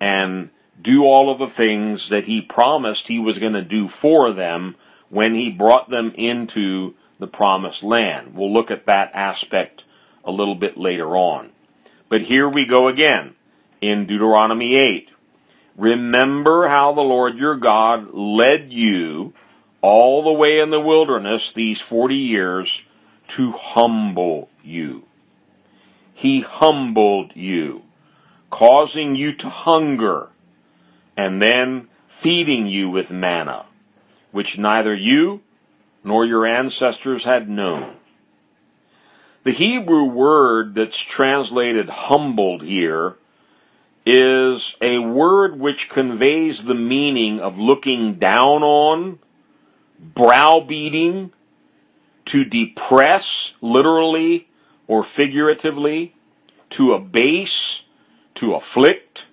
and 0.00 0.50
do 0.82 1.04
all 1.04 1.32
of 1.32 1.38
the 1.38 1.54
things 1.54 2.08
that 2.08 2.24
he 2.24 2.40
promised 2.40 3.08
he 3.08 3.18
was 3.18 3.38
going 3.38 3.52
to 3.52 3.62
do 3.62 3.88
for 3.88 4.32
them 4.32 4.76
when 5.08 5.34
he 5.34 5.50
brought 5.50 5.88
them 5.88 6.12
into 6.16 6.94
the 7.18 7.26
promised 7.26 7.82
land. 7.82 8.34
We'll 8.34 8.52
look 8.52 8.70
at 8.70 8.86
that 8.86 9.12
aspect 9.14 9.84
a 10.24 10.30
little 10.30 10.56
bit 10.56 10.76
later 10.76 11.16
on. 11.16 11.50
But 12.08 12.22
here 12.22 12.48
we 12.48 12.66
go 12.66 12.88
again 12.88 13.34
in 13.80 14.06
Deuteronomy 14.06 14.74
8. 14.74 15.08
Remember 15.76 16.68
how 16.68 16.92
the 16.92 17.00
Lord 17.00 17.36
your 17.36 17.56
God 17.56 18.12
led 18.12 18.72
you 18.72 19.32
all 19.80 20.22
the 20.22 20.32
way 20.32 20.60
in 20.60 20.70
the 20.70 20.80
wilderness 20.80 21.52
these 21.52 21.80
40 21.80 22.14
years 22.14 22.82
to 23.28 23.52
humble 23.52 24.48
you. 24.62 25.04
He 26.14 26.42
humbled 26.42 27.32
you, 27.34 27.82
causing 28.54 29.16
you 29.16 29.34
to 29.34 29.50
hunger, 29.50 30.28
and 31.16 31.42
then 31.42 31.88
feeding 32.08 32.66
you 32.66 32.88
with 32.88 33.10
manna 33.10 33.66
which 34.34 34.58
neither 34.58 34.92
you 34.92 35.40
nor 36.02 36.26
your 36.26 36.44
ancestors 36.44 37.22
had 37.22 37.48
known. 37.48 37.94
The 39.44 39.52
Hebrew 39.52 40.02
word 40.04 40.74
that's 40.74 40.98
translated 40.98 41.88
humbled 41.88 42.64
here 42.64 43.14
is 44.04 44.74
a 44.80 44.98
word 44.98 45.60
which 45.60 45.88
conveys 45.88 46.64
the 46.64 46.74
meaning 46.74 47.38
of 47.38 47.58
looking 47.58 48.14
down 48.14 48.64
on, 48.64 49.20
browbeating, 50.00 51.30
to 52.24 52.44
depress, 52.44 53.52
literally 53.60 54.48
or 54.88 55.04
figuratively, 55.04 56.16
to 56.70 56.92
abase, 56.92 57.82
to 58.36 58.54
afflict, 58.54 59.26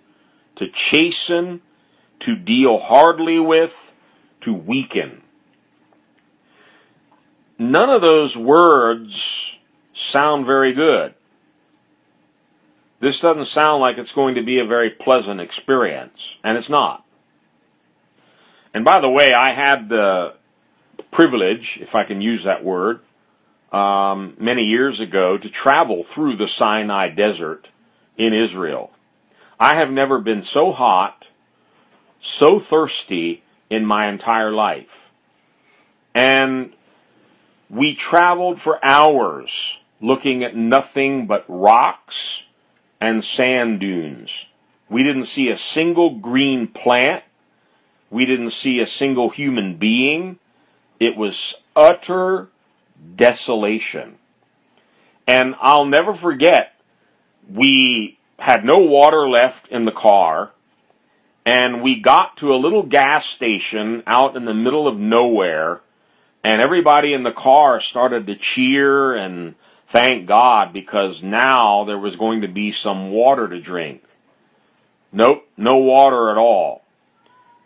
to 0.56 0.68
chasten, 0.68 1.62
to 2.20 2.36
deal 2.36 2.80
hardly 2.80 3.40
with, 3.40 3.92
to 4.42 4.54
weaken. 4.54 5.22
None 7.58 7.90
of 7.90 8.02
those 8.02 8.36
words 8.36 9.56
sound 9.94 10.46
very 10.46 10.74
good. 10.74 11.14
This 13.00 13.20
doesn't 13.20 13.46
sound 13.46 13.82
like 13.82 13.98
it's 13.98 14.12
going 14.12 14.36
to 14.36 14.44
be 14.44 14.60
a 14.60 14.66
very 14.66 14.92
pleasant 14.92 15.42
experience, 15.42 16.38
and 16.44 16.58
it's 16.58 16.70
not. 16.70 17.04
And 18.74 18.86
by 18.86 19.02
the 19.02 19.10
way, 19.10 19.34
I 19.34 19.54
had 19.54 19.90
the 19.90 20.36
privilege, 21.12 21.80
if 21.82 21.96
I 21.96 22.04
can 22.04 22.22
use 22.22 22.44
that 22.44 22.64
word, 22.64 23.00
um, 23.72 24.36
many 24.40 24.64
years 24.64 25.00
ago 25.00 25.38
to 25.38 25.50
travel 25.50 26.04
through 26.04 26.36
the 26.36 26.48
Sinai 26.48 27.10
desert 27.10 27.70
in 28.22 28.34
Israel. 28.34 28.92
I 29.60 29.76
have 29.76 29.90
never 29.90 30.20
been 30.20 30.44
so 30.44 30.72
hot, 30.72 31.26
so 32.22 32.60
thirsty, 32.60 33.44
in 33.70 33.86
my 33.86 34.08
entire 34.08 34.52
life. 34.52 35.10
And 36.14 36.74
we 37.70 37.96
traveled 37.96 38.62
for 38.62 38.84
hours 38.86 39.78
looking 40.02 40.44
at 40.44 40.56
nothing 40.56 41.26
but 41.26 41.46
rocks 41.48 42.44
and 43.00 43.24
sand 43.24 43.80
dunes. 43.80 44.46
We 44.88 45.04
didn't 45.04 45.26
see 45.26 45.50
a 45.50 45.58
single 45.58 46.20
green 46.20 46.68
plant. 46.68 47.24
We 48.12 48.26
didn't 48.26 48.52
see 48.52 48.80
a 48.80 48.86
single 48.86 49.30
human 49.30 49.78
being. 49.78 50.38
It 51.00 51.16
was 51.16 51.56
utter 51.76 52.50
desolation. 53.16 54.18
And 55.26 55.56
I'll 55.60 55.86
never 55.86 56.14
forget, 56.14 56.76
we 57.50 58.18
had 58.40 58.66
no 58.66 58.76
water 58.78 59.30
left 59.30 59.68
in 59.68 59.86
the 59.86 59.92
car 59.92 60.52
and 61.46 61.82
we 61.82 62.00
got 62.00 62.38
to 62.38 62.54
a 62.54 62.58
little 62.58 62.84
gas 62.84 63.26
station 63.26 64.04
out 64.06 64.36
in 64.36 64.46
the 64.46 64.54
middle 64.54 64.88
of 64.88 64.98
nowhere, 64.98 65.82
and 66.44 66.62
everybody 66.62 67.14
in 67.14 67.24
the 67.24 67.32
car 67.32 67.80
started 67.80 68.28
to 68.28 68.36
cheer 68.36 69.16
and 69.16 69.56
thank 69.88 70.28
God 70.28 70.72
because 70.72 71.24
now 71.24 71.84
there 71.84 71.98
was 71.98 72.16
going 72.16 72.42
to 72.42 72.48
be 72.48 72.72
some 72.72 73.12
water 73.12 73.48
to 73.48 73.60
drink. 73.60 74.04
Nope, 75.12 75.48
no 75.58 75.78
water 75.78 76.32
at 76.32 76.38
all. 76.38 76.84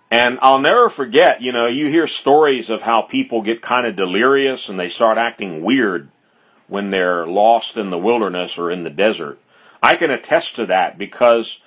And 0.10 0.40
I'll 0.42 0.60
never 0.60 0.90
forget, 0.90 1.42
you 1.42 1.52
know, 1.52 1.68
you 1.68 1.88
hear 1.88 2.08
stories 2.08 2.70
of 2.70 2.84
how 2.84 3.02
people 3.02 3.42
get 3.42 3.62
kind 3.62 3.86
of 3.86 3.96
delirious 3.96 4.70
and 4.70 4.80
they 4.80 4.88
start 4.88 5.18
acting 5.18 5.62
weird 5.62 6.10
when 6.68 6.92
they're 6.92 7.28
lost 7.28 7.76
in 7.76 7.90
the 7.90 7.98
wilderness 7.98 8.58
or 8.58 8.72
in 8.72 8.84
the 8.84 8.90
desert. 8.90 9.40
I 9.86 9.96
can 9.98 10.10
attest 10.10 10.56
to 10.56 10.66
that 10.66 10.98
because 10.98 11.60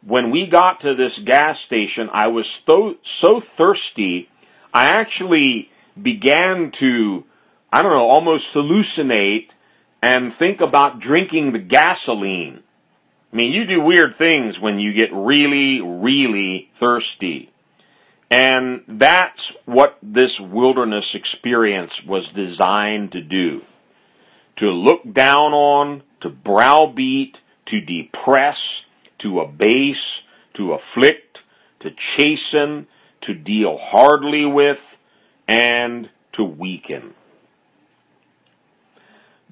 when 0.00 0.30
we 0.30 0.46
got 0.46 0.80
to 0.82 0.94
this 0.94 1.18
gas 1.18 1.58
station, 1.58 2.08
I 2.12 2.28
was 2.28 2.46
so, 2.46 2.98
so 3.02 3.40
thirsty, 3.40 4.30
I 4.72 4.84
actually 4.84 5.72
began 6.00 6.70
to, 6.70 7.24
I 7.72 7.82
don't 7.82 7.90
know, 7.90 8.08
almost 8.08 8.54
hallucinate 8.54 9.48
and 10.00 10.32
think 10.32 10.60
about 10.60 11.00
drinking 11.00 11.50
the 11.50 11.58
gasoline. 11.58 12.62
I 13.32 13.36
mean, 13.36 13.52
you 13.52 13.64
do 13.64 13.80
weird 13.80 14.14
things 14.14 14.60
when 14.60 14.78
you 14.78 14.92
get 14.92 15.12
really, 15.12 15.80
really 15.80 16.70
thirsty. 16.76 17.50
And 18.30 18.84
that's 18.86 19.52
what 19.64 19.98
this 20.00 20.38
wilderness 20.38 21.12
experience 21.12 22.04
was 22.04 22.28
designed 22.28 23.10
to 23.10 23.20
do. 23.20 23.62
To 24.58 24.70
look 24.70 25.12
down 25.12 25.52
on, 25.52 26.04
to 26.20 26.28
browbeat, 26.28 27.40
to 27.66 27.80
depress, 27.80 28.84
to 29.18 29.40
abase, 29.40 30.22
to 30.54 30.72
afflict, 30.72 31.40
to 31.80 31.90
chasten, 31.90 32.86
to 33.20 33.34
deal 33.34 33.78
hardly 33.78 34.44
with, 34.44 34.96
and 35.48 36.10
to 36.32 36.44
weaken. 36.44 37.14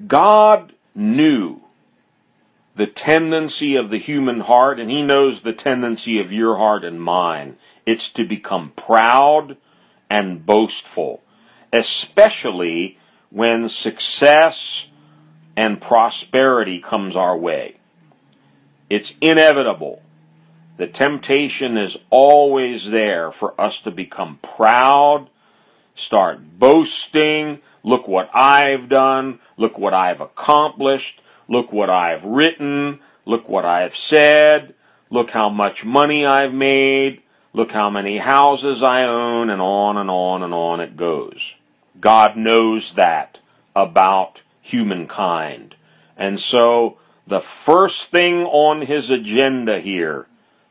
God 0.06 0.72
knew 0.94 1.60
the 2.74 2.86
tendency 2.86 3.76
of 3.76 3.90
the 3.90 3.98
human 3.98 4.40
heart, 4.40 4.80
and 4.80 4.90
He 4.90 5.02
knows 5.02 5.42
the 5.42 5.52
tendency 5.52 6.18
of 6.18 6.32
your 6.32 6.56
heart 6.56 6.84
and 6.84 7.02
mine. 7.02 7.56
It's 7.84 8.10
to 8.12 8.24
become 8.24 8.72
proud 8.76 9.56
and 10.08 10.44
boastful, 10.44 11.22
especially 11.72 12.98
when 13.30 13.68
success 13.68 14.86
and 15.56 15.80
prosperity 15.80 16.80
comes 16.80 17.16
our 17.16 17.36
way. 17.36 17.76
It's 18.92 19.14
inevitable. 19.22 20.02
The 20.76 20.86
temptation 20.86 21.78
is 21.78 21.96
always 22.10 22.90
there 22.90 23.32
for 23.32 23.58
us 23.58 23.78
to 23.84 23.90
become 23.90 24.38
proud, 24.42 25.30
start 25.94 26.58
boasting, 26.58 27.60
look 27.82 28.06
what 28.06 28.28
I've 28.34 28.90
done, 28.90 29.38
look 29.56 29.78
what 29.78 29.94
I've 29.94 30.20
accomplished, 30.20 31.22
look 31.48 31.72
what 31.72 31.88
I've 31.88 32.22
written, 32.22 33.00
look 33.24 33.48
what 33.48 33.64
I've 33.64 33.96
said, 33.96 34.74
look 35.08 35.30
how 35.30 35.48
much 35.48 35.86
money 35.86 36.26
I've 36.26 36.52
made, 36.52 37.22
look 37.54 37.70
how 37.70 37.88
many 37.88 38.18
houses 38.18 38.82
I 38.82 39.04
own, 39.04 39.48
and 39.48 39.62
on 39.62 39.96
and 39.96 40.10
on 40.10 40.42
and 40.42 40.52
on 40.52 40.80
it 40.80 40.98
goes. 40.98 41.54
God 41.98 42.36
knows 42.36 42.92
that 42.92 43.38
about 43.74 44.42
humankind. 44.60 45.76
And 46.14 46.38
so, 46.38 46.98
the 47.26 47.40
first 47.40 48.10
thing 48.10 48.42
on 48.44 48.86
his 48.86 49.10
agenda 49.10 49.80
here, 49.80 50.26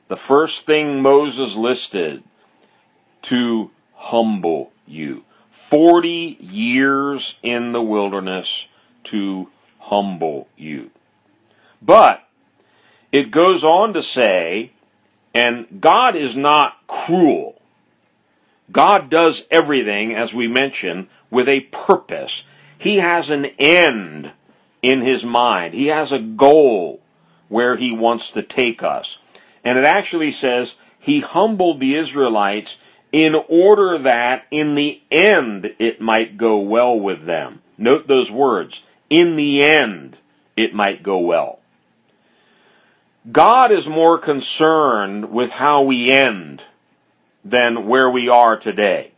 the 0.07 0.17
first 0.17 0.65
thing 0.65 1.01
Moses 1.01 1.55
listed, 1.55 2.23
to 3.23 3.71
humble 3.95 4.71
you. 4.85 5.23
40 5.51 6.37
years 6.41 7.35
in 7.41 7.71
the 7.71 7.81
wilderness 7.81 8.67
to 9.05 9.49
humble 9.79 10.47
you. 10.57 10.91
But 11.81 12.27
it 13.11 13.31
goes 13.31 13.63
on 13.63 13.93
to 13.93 14.03
say, 14.03 14.73
and 15.33 15.79
God 15.79 16.15
is 16.15 16.35
not 16.35 16.85
cruel. 16.87 17.61
God 18.71 19.09
does 19.09 19.43
everything, 19.49 20.13
as 20.13 20.33
we 20.33 20.47
mentioned, 20.47 21.07
with 21.29 21.47
a 21.47 21.61
purpose. 21.71 22.43
He 22.77 22.97
has 22.97 23.29
an 23.29 23.45
end 23.57 24.31
in 24.81 25.01
his 25.01 25.23
mind. 25.23 25.73
He 25.73 25.87
has 25.87 26.11
a 26.11 26.19
goal 26.19 27.01
where 27.49 27.77
he 27.77 27.91
wants 27.91 28.31
to 28.31 28.41
take 28.41 28.81
us. 28.81 29.17
And 29.63 29.77
it 29.77 29.85
actually 29.85 30.31
says 30.31 30.75
he 30.99 31.19
humbled 31.19 31.79
the 31.79 31.95
Israelites 31.95 32.77
in 33.11 33.35
order 33.49 33.97
that 33.97 34.45
in 34.51 34.75
the 34.75 35.01
end 35.11 35.75
it 35.79 35.99
might 35.99 36.37
go 36.37 36.57
well 36.57 36.97
with 36.97 37.25
them. 37.25 37.61
Note 37.77 38.07
those 38.07 38.31
words. 38.31 38.83
In 39.09 39.35
the 39.35 39.61
end 39.61 40.17
it 40.55 40.73
might 40.73 41.03
go 41.03 41.17
well. 41.19 41.59
God 43.31 43.71
is 43.71 43.87
more 43.87 44.17
concerned 44.17 45.31
with 45.31 45.51
how 45.51 45.83
we 45.83 46.11
end 46.11 46.63
than 47.45 47.87
where 47.87 48.09
we 48.09 48.29
are 48.29 48.57
today. 48.57 49.11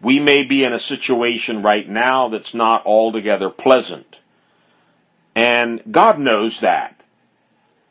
We 0.00 0.18
may 0.18 0.44
be 0.44 0.64
in 0.64 0.72
a 0.72 0.80
situation 0.80 1.62
right 1.62 1.88
now 1.88 2.28
that's 2.28 2.54
not 2.54 2.86
altogether 2.86 3.50
pleasant. 3.50 4.16
And 5.34 5.82
God 5.90 6.18
knows 6.18 6.60
that. 6.60 7.00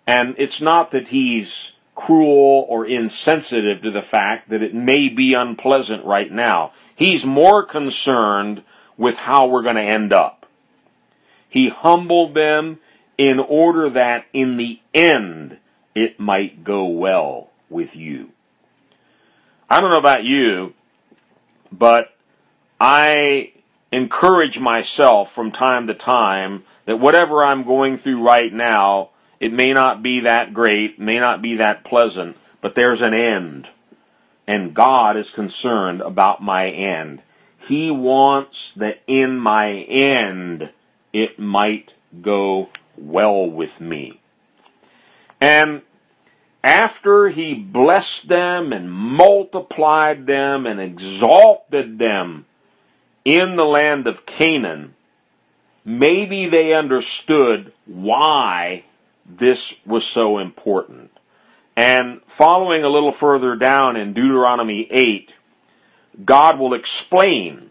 And 0.06 0.36
it's 0.38 0.62
not 0.62 0.92
that 0.92 1.10
He's 1.10 1.72
cruel 1.96 2.66
or 2.70 2.86
insensitive 2.86 3.82
to 3.84 3.92
the 3.92 4.02
fact 4.02 4.50
that 4.50 4.64
it 4.64 4.74
may 4.74 5.10
be 5.10 5.34
unpleasant 5.34 6.04
right 6.06 6.32
now. 6.32 6.74
He's 6.96 7.26
more 7.26 7.66
concerned 7.66 8.64
with 8.98 9.18
how 9.18 9.48
we're 9.48 9.64
going 9.64 9.76
to 9.76 9.82
end 9.82 10.14
up. 10.14 10.46
He 11.50 11.70
humbled 11.70 12.34
them 12.34 12.80
in 13.18 13.40
order 13.40 13.90
that 13.90 14.26
in 14.34 14.58
the 14.58 14.80
end 14.94 15.58
it 15.94 16.20
might 16.20 16.64
go 16.64 16.86
well 16.86 17.50
with 17.70 17.96
you. 17.96 18.30
I 19.70 19.80
don't 19.80 19.92
know 19.92 20.00
about 20.00 20.24
you, 20.24 20.74
but 21.72 22.16
I 22.80 23.54
encourage 23.92 24.60
myself 24.60 25.32
from 25.32 25.52
time 25.52 25.88
to 25.88 25.94
time 25.94 26.64
that 26.86 27.00
whatever 27.00 27.44
I'm 27.44 27.64
going 27.64 27.98
through 27.98 28.26
right 28.26 28.52
now, 28.52 29.10
it 29.40 29.54
may 29.54 29.74
not 29.74 30.04
be 30.04 30.22
that 30.22 30.54
great, 30.54 31.00
may 31.00 31.20
not 31.20 31.42
be 31.42 31.56
that 31.56 31.84
pleasant, 31.84 32.38
but 32.62 32.76
there's 32.76 33.02
an 33.02 33.14
end. 33.14 33.68
And 34.48 34.74
God 34.74 35.18
is 35.18 35.30
concerned 35.30 36.02
about 36.02 36.44
my 36.44 36.70
end. 36.70 37.22
He 37.58 37.92
wants 37.92 38.72
that 38.76 39.02
in 39.08 39.38
my 39.38 39.72
end 39.72 40.72
it 41.14 41.40
might 41.40 41.94
go 42.22 42.70
well 42.98 43.46
with 43.50 43.80
me. 43.80 44.20
And 45.40 45.82
after 46.64 47.30
he 47.30 47.54
blessed 47.54 48.28
them 48.28 48.72
and 48.72 48.92
multiplied 48.92 50.28
them 50.28 50.66
and 50.66 50.80
exalted 50.80 51.98
them 51.98 52.46
in 53.26 53.56
the 53.56 53.66
land 53.66 54.08
of 54.08 54.26
Canaan, 54.26 54.96
maybe 55.84 56.48
they 56.48 56.74
understood 56.74 57.74
why 57.86 58.86
this 59.26 59.74
was 59.86 60.06
so 60.06 60.38
important. 60.38 61.12
And 61.76 62.22
following 62.28 62.84
a 62.84 62.90
little 62.90 63.12
further 63.12 63.56
down 63.56 63.96
in 63.96 64.14
Deuteronomy 64.14 64.88
8, 64.92 65.34
God 66.26 66.60
will 66.60 66.74
explain 66.74 67.70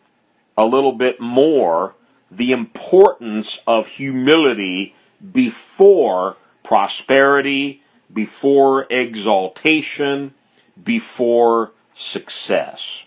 a 0.56 0.64
little 0.64 0.92
bit 0.92 1.20
more 1.20 1.94
the 2.30 2.52
importance 2.52 3.58
of 3.66 3.88
humility 3.88 4.94
before 5.32 6.36
prosperity, 6.64 7.82
before 8.12 8.86
exaltation, 8.90 10.34
before 10.82 11.72
success. 11.94 13.02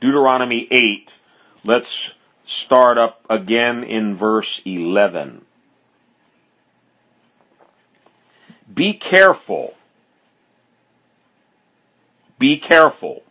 Deuteronomy 0.00 0.68
8, 0.70 1.14
let's 1.64 2.12
start 2.52 2.98
up 2.98 3.24
again 3.28 3.82
in 3.82 4.16
verse 4.16 4.60
11. 4.64 5.44
Be 8.72 8.94
careful. 8.94 9.74
Be 12.38 12.56
careful. 12.56 13.22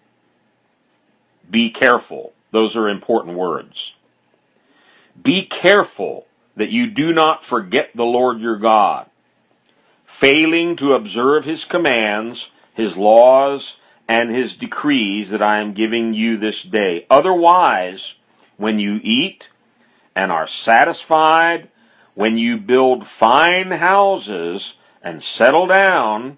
Be 1.49 1.69
careful. 1.69 2.33
Those 2.51 2.75
are 2.75 2.89
important 2.89 3.37
words. 3.37 3.93
Be 5.21 5.45
careful 5.45 6.27
that 6.55 6.69
you 6.69 6.87
do 6.87 7.13
not 7.13 7.45
forget 7.45 7.91
the 7.95 8.03
Lord 8.03 8.39
your 8.39 8.57
God, 8.57 9.09
failing 10.05 10.75
to 10.77 10.93
observe 10.93 11.45
his 11.45 11.65
commands, 11.65 12.49
his 12.73 12.97
laws, 12.97 13.75
and 14.07 14.29
his 14.29 14.55
decrees 14.55 15.29
that 15.29 15.41
I 15.41 15.59
am 15.59 15.73
giving 15.73 16.13
you 16.13 16.37
this 16.37 16.63
day. 16.63 17.05
Otherwise, 17.09 18.13
when 18.61 18.79
you 18.79 18.99
eat 19.03 19.49
and 20.15 20.31
are 20.31 20.47
satisfied, 20.47 21.69
when 22.13 22.37
you 22.37 22.57
build 22.57 23.07
fine 23.07 23.71
houses 23.71 24.75
and 25.01 25.23
settle 25.23 25.65
down, 25.67 26.37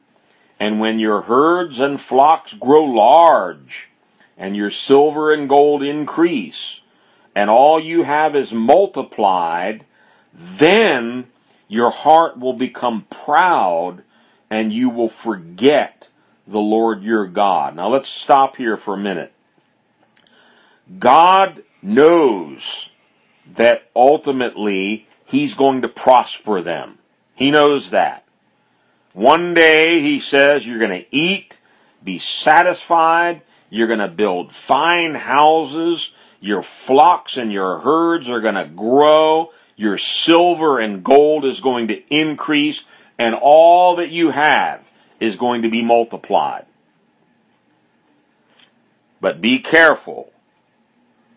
and 0.60 0.80
when 0.80 1.00
your 1.00 1.24
herds 1.24 1.80
and 1.80 2.00
flocks 2.00 2.54
grow 2.54 2.84
large, 2.84 3.90
and 4.38 4.56
your 4.56 4.72
silver 4.72 5.34
and 5.34 5.50
gold 5.50 5.84
increase, 5.84 6.80
and 7.36 7.50
all 7.50 7.80
you 7.80 8.04
have 8.04 8.36
is 8.36 8.54
multiplied, 8.54 9.86
then 10.34 11.26
your 11.68 11.92
heart 11.92 12.40
will 12.40 12.54
become 12.54 13.06
proud 13.10 14.04
and 14.50 14.72
you 14.72 14.90
will 14.90 15.10
forget 15.10 16.08
the 16.48 16.60
Lord 16.60 17.04
your 17.04 17.28
God. 17.28 17.76
Now 17.76 17.90
let's 17.90 18.10
stop 18.10 18.56
here 18.58 18.78
for 18.78 18.94
a 18.94 18.98
minute. 18.98 19.34
God 21.00 21.64
knows 21.84 22.90
that 23.56 23.90
ultimately 23.96 25.08
He's 25.26 25.54
going 25.56 25.82
to 25.82 25.88
prosper 25.88 26.62
them. 26.62 27.00
He 27.36 27.50
knows 27.50 27.90
that. 27.90 28.24
One 29.14 29.54
day, 29.54 30.02
He 30.02 30.20
says, 30.20 30.66
you're 30.66 30.80
going 30.80 31.04
to 31.04 31.16
eat, 31.16 31.58
be 32.04 32.20
satisfied, 32.20 33.42
you're 33.70 33.88
going 33.88 34.00
to 34.00 34.08
build 34.08 34.56
fine 34.56 35.16
houses, 35.16 36.12
Your 36.44 36.62
flocks 36.62 37.38
and 37.38 37.54
your 37.54 37.80
herds 37.80 38.28
are 38.28 38.42
going 38.42 38.56
to 38.56 38.66
grow. 38.66 39.52
Your 39.78 39.98
silver 39.98 40.78
and 40.78 41.02
gold 41.02 41.46
is 41.46 41.62
going 41.62 41.88
to 41.88 42.04
increase. 42.10 42.82
And 43.18 43.34
all 43.34 43.96
that 43.96 44.10
you 44.10 44.32
have 44.32 44.82
is 45.22 45.38
going 45.38 45.62
to 45.62 45.70
be 45.70 45.82
multiplied. 45.82 46.66
But 49.22 49.40
be 49.40 49.60
careful 49.60 50.33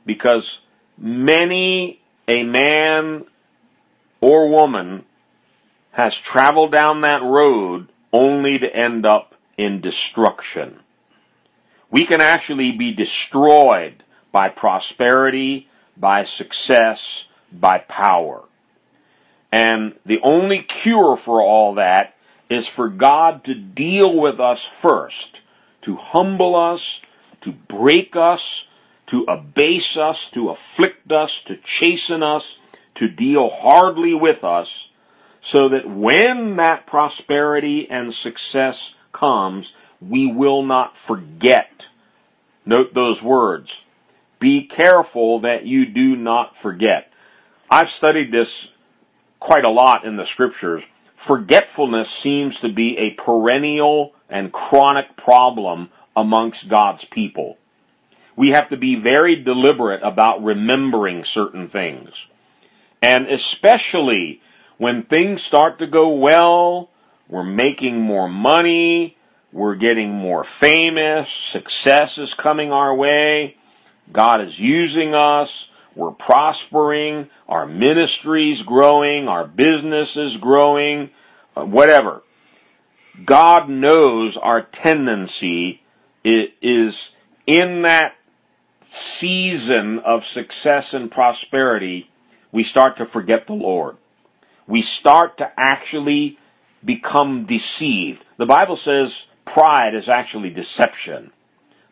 because 0.07 0.61
many 0.97 2.01
a 2.27 2.45
man 2.45 3.25
or 4.21 4.49
woman 4.49 5.05
has 5.93 6.17
traveled 6.17 6.73
down 6.73 7.03
that 7.03 7.23
road 7.23 7.89
only 8.13 8.59
to 8.59 8.75
end 8.75 9.05
up 9.05 9.35
in 9.59 9.81
destruction. 9.81 10.81
We 11.91 12.07
can 12.07 12.21
actually 12.21 12.73
be 12.73 12.93
destroyed 12.93 14.03
by 14.33 14.49
prosperity, 14.49 15.69
by 15.97 16.25
success, 16.25 17.25
by 17.53 17.79
power. 17.79 18.45
And 19.53 19.95
the 20.05 20.21
only 20.23 20.63
cure 20.63 21.17
for 21.17 21.41
all 21.41 21.75
that 21.75 22.15
is 22.51 22.67
for 22.67 22.89
God 22.89 23.45
to 23.45 23.55
deal 23.55 24.15
with 24.15 24.39
us 24.39 24.65
first, 24.65 25.41
to 25.83 25.97
humble 25.97 26.55
us, 26.55 27.01
to 27.41 27.53
break 27.53 28.15
us, 28.15 28.65
to 29.07 29.25
abase 29.25 29.97
us, 29.97 30.29
to 30.31 30.51
afflict 30.51 31.13
us, 31.13 31.41
to 31.47 31.57
chasten 31.57 32.23
us, 32.23 32.59
to 32.95 33.09
deal 33.09 33.49
hardly 33.49 34.15
with 34.15 34.43
us, 34.43 34.89
so 35.41 35.69
that 35.69 35.89
when 35.89 36.57
that 36.57 36.87
prosperity 36.87 37.89
and 37.89 38.13
success 38.13 38.95
comes, 39.13 39.73
we 40.01 40.31
will 40.31 40.63
not 40.63 40.97
forget. 40.97 41.87
Note 42.65 42.95
those 42.95 43.23
words. 43.23 43.81
Be 44.41 44.67
careful 44.67 45.41
that 45.41 45.65
you 45.65 45.87
do 45.87 46.17
not 46.17 46.57
forget. 46.57 47.13
I've 47.71 47.91
studied 47.91 48.33
this 48.33 48.69
quite 49.41 49.65
a 49.65 49.71
lot 49.71 50.05
in 50.05 50.17
the 50.17 50.27
scriptures. 50.27 50.85
Forgetfulness 51.15 52.11
seems 52.11 52.59
to 52.61 52.69
be 52.69 52.99
a 52.99 53.13
perennial 53.13 54.15
and 54.29 54.53
chronic 54.53 55.17
problem 55.17 55.91
amongst 56.15 56.69
God's 56.69 57.05
people. 57.05 57.59
We 58.37 58.51
have 58.51 58.69
to 58.69 58.77
be 58.77 58.95
very 58.95 59.35
deliberate 59.35 60.03
about 60.03 60.45
remembering 60.45 61.25
certain 61.25 61.69
things. 61.69 62.11
And 63.03 63.29
especially 63.29 64.43
when 64.79 65.05
things 65.05 65.43
start 65.43 65.79
to 65.79 65.87
go 65.87 66.09
well, 66.09 66.91
we're 67.29 67.43
making 67.43 68.01
more 68.01 68.29
money, 68.29 69.17
we're 69.53 69.75
getting 69.75 70.11
more 70.11 70.45
famous, 70.45 71.29
success 71.31 72.19
is 72.19 72.35
coming 72.35 72.73
our 72.73 72.95
way, 72.95 73.57
God 74.13 74.41
is 74.43 74.59
using 74.59 75.15
us, 75.15 75.69
we're 75.95 76.11
prospering, 76.11 77.31
our 77.49 77.65
ministry's 77.67 78.63
growing, 78.63 79.29
our 79.29 79.47
business 79.47 80.17
is 80.17 80.37
growing, 80.37 81.11
uh, 81.57 81.65
whatever. 81.65 82.23
God 83.25 83.71
knows 83.71 84.37
our 84.37 84.61
tendency 84.61 85.83
is 86.23 87.11
in 87.47 87.83
that 87.83 88.16
season 88.97 89.99
of 90.01 90.25
success 90.25 90.95
and 90.95 91.11
prosperity, 91.11 92.11
we 92.51 92.63
start 92.63 92.97
to 92.97 93.05
forget 93.05 93.47
the 93.47 93.53
Lord. 93.53 93.97
We 94.67 94.83
start 94.83 95.37
to 95.39 95.53
actually 95.57 96.39
become 96.85 97.45
deceived. 97.45 98.25
The 98.37 98.47
Bible 98.47 98.77
says 98.77 99.25
pride 99.45 99.95
is 99.95 100.09
actually 100.09 100.51
deception. 100.51 101.33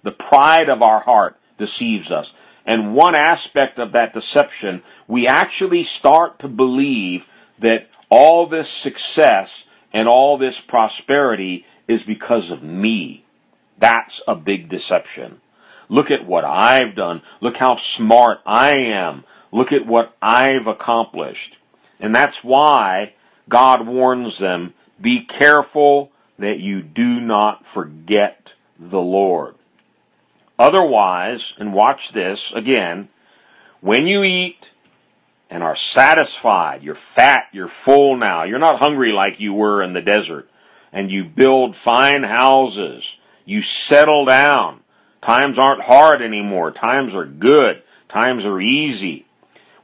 The 0.02 0.12
pride 0.12 0.68
of 0.68 0.82
our 0.82 1.00
heart 1.00 1.36
deceives 1.58 2.10
us. 2.10 2.32
And 2.66 2.94
one 2.94 3.14
aspect 3.14 3.78
of 3.78 3.92
that 3.92 4.14
deception, 4.14 4.82
we 5.06 5.26
actually 5.26 5.84
start 5.84 6.38
to 6.38 6.48
believe 6.48 7.26
that 7.58 7.88
all 8.08 8.46
this 8.46 8.70
success 8.70 9.64
and 9.92 10.08
all 10.08 10.38
this 10.38 10.60
prosperity 10.60 11.66
is 11.86 12.02
because 12.02 12.50
of 12.50 12.62
me. 12.62 13.24
That's 13.78 14.22
a 14.26 14.34
big 14.34 14.68
deception. 14.68 15.40
Look 15.94 16.10
at 16.10 16.26
what 16.26 16.44
I've 16.44 16.96
done. 16.96 17.22
Look 17.40 17.58
how 17.58 17.76
smart 17.76 18.40
I 18.44 18.74
am. 18.74 19.22
Look 19.52 19.70
at 19.70 19.86
what 19.86 20.16
I've 20.20 20.66
accomplished. 20.66 21.56
And 22.00 22.12
that's 22.12 22.42
why 22.42 23.12
God 23.48 23.86
warns 23.86 24.38
them 24.38 24.74
be 25.00 25.24
careful 25.24 26.10
that 26.36 26.58
you 26.58 26.82
do 26.82 27.20
not 27.20 27.64
forget 27.64 28.54
the 28.76 29.00
Lord. 29.00 29.54
Otherwise, 30.58 31.52
and 31.58 31.72
watch 31.72 32.10
this 32.10 32.50
again, 32.56 33.08
when 33.80 34.08
you 34.08 34.24
eat 34.24 34.70
and 35.48 35.62
are 35.62 35.76
satisfied, 35.76 36.82
you're 36.82 36.96
fat, 36.96 37.44
you're 37.52 37.68
full 37.68 38.16
now, 38.16 38.42
you're 38.42 38.58
not 38.58 38.80
hungry 38.80 39.12
like 39.12 39.38
you 39.38 39.54
were 39.54 39.80
in 39.80 39.92
the 39.92 40.00
desert, 40.00 40.50
and 40.92 41.12
you 41.12 41.22
build 41.22 41.76
fine 41.76 42.24
houses, 42.24 43.14
you 43.44 43.62
settle 43.62 44.24
down. 44.24 44.80
Times 45.24 45.58
aren't 45.58 45.84
hard 45.84 46.20
anymore. 46.20 46.70
Times 46.70 47.14
are 47.14 47.24
good. 47.24 47.82
Times 48.10 48.44
are 48.44 48.60
easy. 48.60 49.24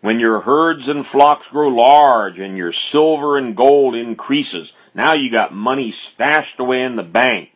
When 0.03 0.21
your 0.21 0.41
herds 0.41 0.87
and 0.87 1.07
flocks 1.07 1.47
grow 1.49 1.69
large 1.69 2.39
and 2.39 2.59
your 2.59 2.73
silver 2.73 3.39
and 3.39 3.57
gold 3.57 3.95
increases, 3.95 4.73
now 4.95 5.15
you 5.15 5.31
got 5.31 5.55
money 5.55 5.93
stashed 5.93 6.61
away 6.61 6.83
in 6.83 6.97
the 6.97 7.03
bank. 7.03 7.51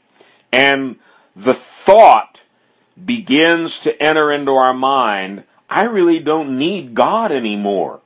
And 0.51 0.97
the 1.37 1.53
thought 1.53 2.41
begins 3.03 3.79
to 3.81 4.03
enter 4.03 4.33
into 4.33 4.53
our 4.53 4.73
mind, 4.73 5.45
I 5.69 5.83
really 5.83 6.21
don't 6.21 6.57
need 6.57 6.95
God 6.95 7.33
anymore. 7.33 8.01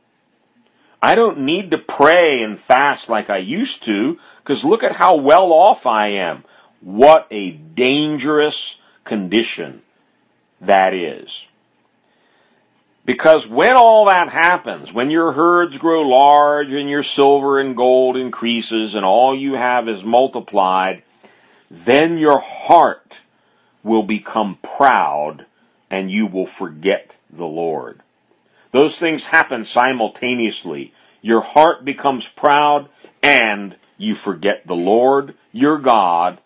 I 1.00 1.14
don't 1.14 1.38
need 1.40 1.70
to 1.70 1.78
pray 1.78 2.42
and 2.42 2.58
fast 2.58 3.08
like 3.08 3.30
I 3.30 3.38
used 3.38 3.84
to, 3.84 4.18
because 4.42 4.64
look 4.64 4.82
at 4.82 4.96
how 4.96 5.14
well 5.14 5.52
off 5.52 5.86
I 5.86 6.08
am. 6.08 6.42
What 6.80 7.28
a 7.30 7.50
dangerous 7.50 8.76
condition 9.08 9.82
that 10.60 10.94
is. 10.94 11.44
Because 13.04 13.46
when 13.46 13.74
all 13.74 14.04
that 14.06 14.28
happens, 14.28 14.92
when 14.92 15.10
your 15.10 15.32
herds 15.32 15.78
grow 15.78 16.02
large 16.02 16.68
and 16.68 16.90
your 16.90 17.02
silver 17.02 17.58
and 17.58 17.74
gold 17.74 18.18
increases 18.18 18.94
and 18.94 19.04
all 19.04 19.34
you 19.36 19.54
have 19.54 19.88
is 19.88 20.04
multiplied, 20.04 21.02
then 21.70 22.18
your 22.18 22.38
heart 22.40 23.14
will 23.82 24.02
become 24.02 24.58
proud 24.62 25.46
and 25.90 26.10
you 26.10 26.26
will 26.26 26.46
forget 26.46 27.12
the 27.30 27.46
Lord. 27.46 28.02
Those 28.72 28.98
things 28.98 29.24
happen 29.24 29.64
simultaneously. 29.64 30.92
Your 31.22 31.40
heart 31.40 31.86
becomes 31.86 32.28
proud 32.28 32.90
and 33.22 33.76
you 33.96 34.14
forget 34.14 34.66
the 34.66 34.74
Lord, 34.74 35.34
your 35.50 35.78
God, 35.78 36.40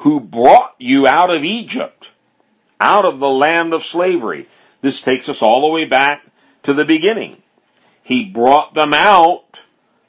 who 0.00 0.18
brought 0.18 0.74
you 0.78 1.06
out 1.06 1.30
of 1.30 1.44
Egypt, 1.44 2.08
out 2.80 3.04
of 3.04 3.18
the 3.18 3.28
land 3.28 3.74
of 3.74 3.84
slavery. 3.84 4.48
This 4.80 5.00
takes 5.00 5.28
us 5.28 5.42
all 5.42 5.60
the 5.60 5.72
way 5.72 5.84
back 5.84 6.22
to 6.62 6.72
the 6.72 6.84
beginning. 6.84 7.42
He 8.02 8.24
brought 8.24 8.74
them 8.74 8.94
out 8.94 9.58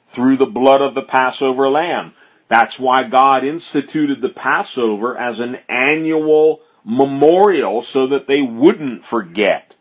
through 0.08 0.38
the 0.38 0.46
blood 0.46 0.80
of 0.80 0.94
the 0.94 1.02
Passover 1.02 1.68
lamb. 1.68 2.14
That's 2.48 2.78
why 2.78 3.04
God 3.04 3.44
instituted 3.44 4.20
the 4.20 4.30
Passover 4.30 5.16
as 5.16 5.40
an 5.40 5.58
annual 5.68 6.60
memorial 6.84 7.82
so 7.82 8.06
that 8.06 8.26
they 8.26 8.42
wouldn't 8.42 9.04
forget 9.04 9.74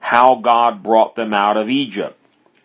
how 0.00 0.34
God 0.36 0.82
brought 0.82 1.16
them 1.16 1.32
out 1.32 1.56
of 1.56 1.70
Egypt, 1.70 2.18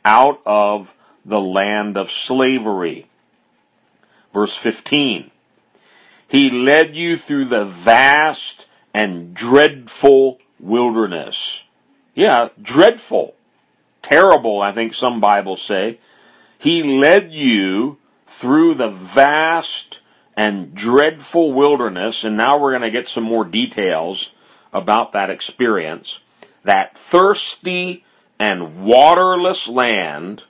out 0.04 0.42
of 0.46 0.94
the 1.24 1.40
land 1.40 1.98
of 1.98 2.12
slavery. 2.12 3.08
Verse 4.34 4.56
15. 4.56 5.32
He 6.30 6.52
led 6.52 6.96
you 6.96 7.18
through 7.18 7.46
the 7.46 7.66
vast 7.66 8.68
and 8.94 9.34
dreadful 9.34 10.38
wilderness. 10.60 11.62
Yeah, 12.14 12.50
dreadful. 12.62 13.34
Terrible, 14.04 14.62
I 14.62 14.72
think 14.72 14.94
some 14.94 15.20
Bibles 15.20 15.64
say. 15.64 16.00
He 16.60 16.84
led 16.84 17.32
you 17.32 17.98
through 18.28 18.76
the 18.76 18.90
vast 18.90 20.00
and 20.38 20.76
dreadful 20.76 21.52
wilderness, 21.52 22.24
and 22.24 22.38
now 22.38 22.60
we're 22.60 22.78
going 22.78 22.84
to 22.84 22.92
get 22.92 23.08
some 23.08 23.24
more 23.24 23.44
details 23.44 24.30
about 24.72 25.14
that 25.14 25.32
experience. 25.32 26.20
That 26.64 26.96
thirsty 26.96 28.06
and 28.40 28.86
waterless 28.86 29.68
land 29.68 30.44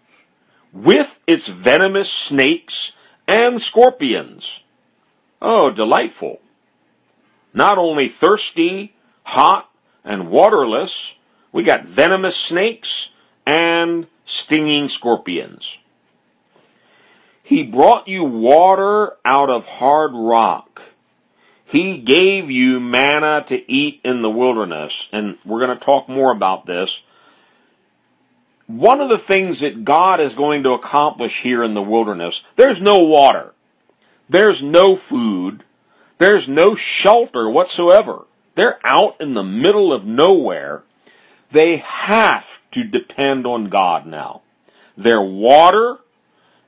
with 0.74 1.20
its 1.26 1.48
venomous 1.48 2.12
snakes 2.12 2.92
and 3.28 3.62
scorpions. 3.62 4.60
Oh, 5.42 5.70
delightful. 5.72 6.40
Not 7.54 7.78
only 7.78 8.10
thirsty, 8.10 8.96
hot, 9.24 9.70
and 10.04 10.30
waterless, 10.30 11.14
we 11.52 11.64
got 11.64 11.86
venomous 11.86 12.36
snakes 12.36 13.10
and 13.46 14.08
stinging 14.26 14.90
scorpions. 14.90 15.78
He 17.42 17.64
brought 17.64 18.08
you 18.08 18.24
water 18.24 19.14
out 19.26 19.50
of 19.50 19.66
hard 19.66 20.12
rock. 20.14 20.82
He 21.66 21.98
gave 21.98 22.52
you 22.52 22.80
manna 22.80 23.44
to 23.48 23.72
eat 23.72 24.02
in 24.04 24.22
the 24.22 24.30
wilderness, 24.30 25.08
and 25.12 25.38
we're 25.46 25.66
going 25.66 25.78
to 25.78 25.84
talk 25.84 26.08
more 26.08 26.32
about 26.32 26.66
this. 26.66 27.02
One 28.68 29.02
of 29.02 29.10
the 29.10 29.18
things 29.18 29.62
that 29.62 29.84
God 29.84 30.22
is 30.22 30.36
going 30.36 30.62
to 30.64 30.74
accomplish 30.74 31.42
here 31.42 31.64
in 31.64 31.74
the 31.74 31.82
wilderness, 31.82 32.44
there's 32.56 32.80
no 32.80 33.00
water. 33.00 33.54
There's 34.30 34.62
no 34.62 34.96
food. 34.96 35.64
There's 36.20 36.48
no 36.48 36.76
shelter 36.76 37.50
whatsoever. 37.50 38.26
They're 38.56 38.80
out 38.84 39.16
in 39.20 39.34
the 39.34 39.44
middle 39.44 39.92
of 39.92 40.06
nowhere. 40.06 40.84
They 41.52 41.78
have 41.78 42.60
to 42.72 42.84
depend 42.84 43.48
on 43.48 43.70
God 43.70 44.06
now. 44.06 44.42
Their 44.96 45.22
water 45.22 45.98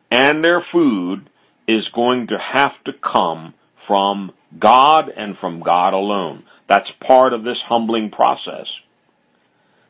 and 0.10 0.43
their 0.43 0.62
food 0.62 1.30
is 1.67 1.89
going 1.89 2.28
to 2.28 2.38
have 2.39 2.84
to 2.86 2.93
come 2.93 3.54
from 3.76 4.32
God 4.58 5.10
and 5.10 5.38
from 5.38 5.60
God 5.60 5.93
alone. 5.93 6.43
That's 6.67 6.91
part 6.91 7.34
of 7.34 7.43
this 7.43 7.63
humbling 7.63 8.10
process. 8.10 8.80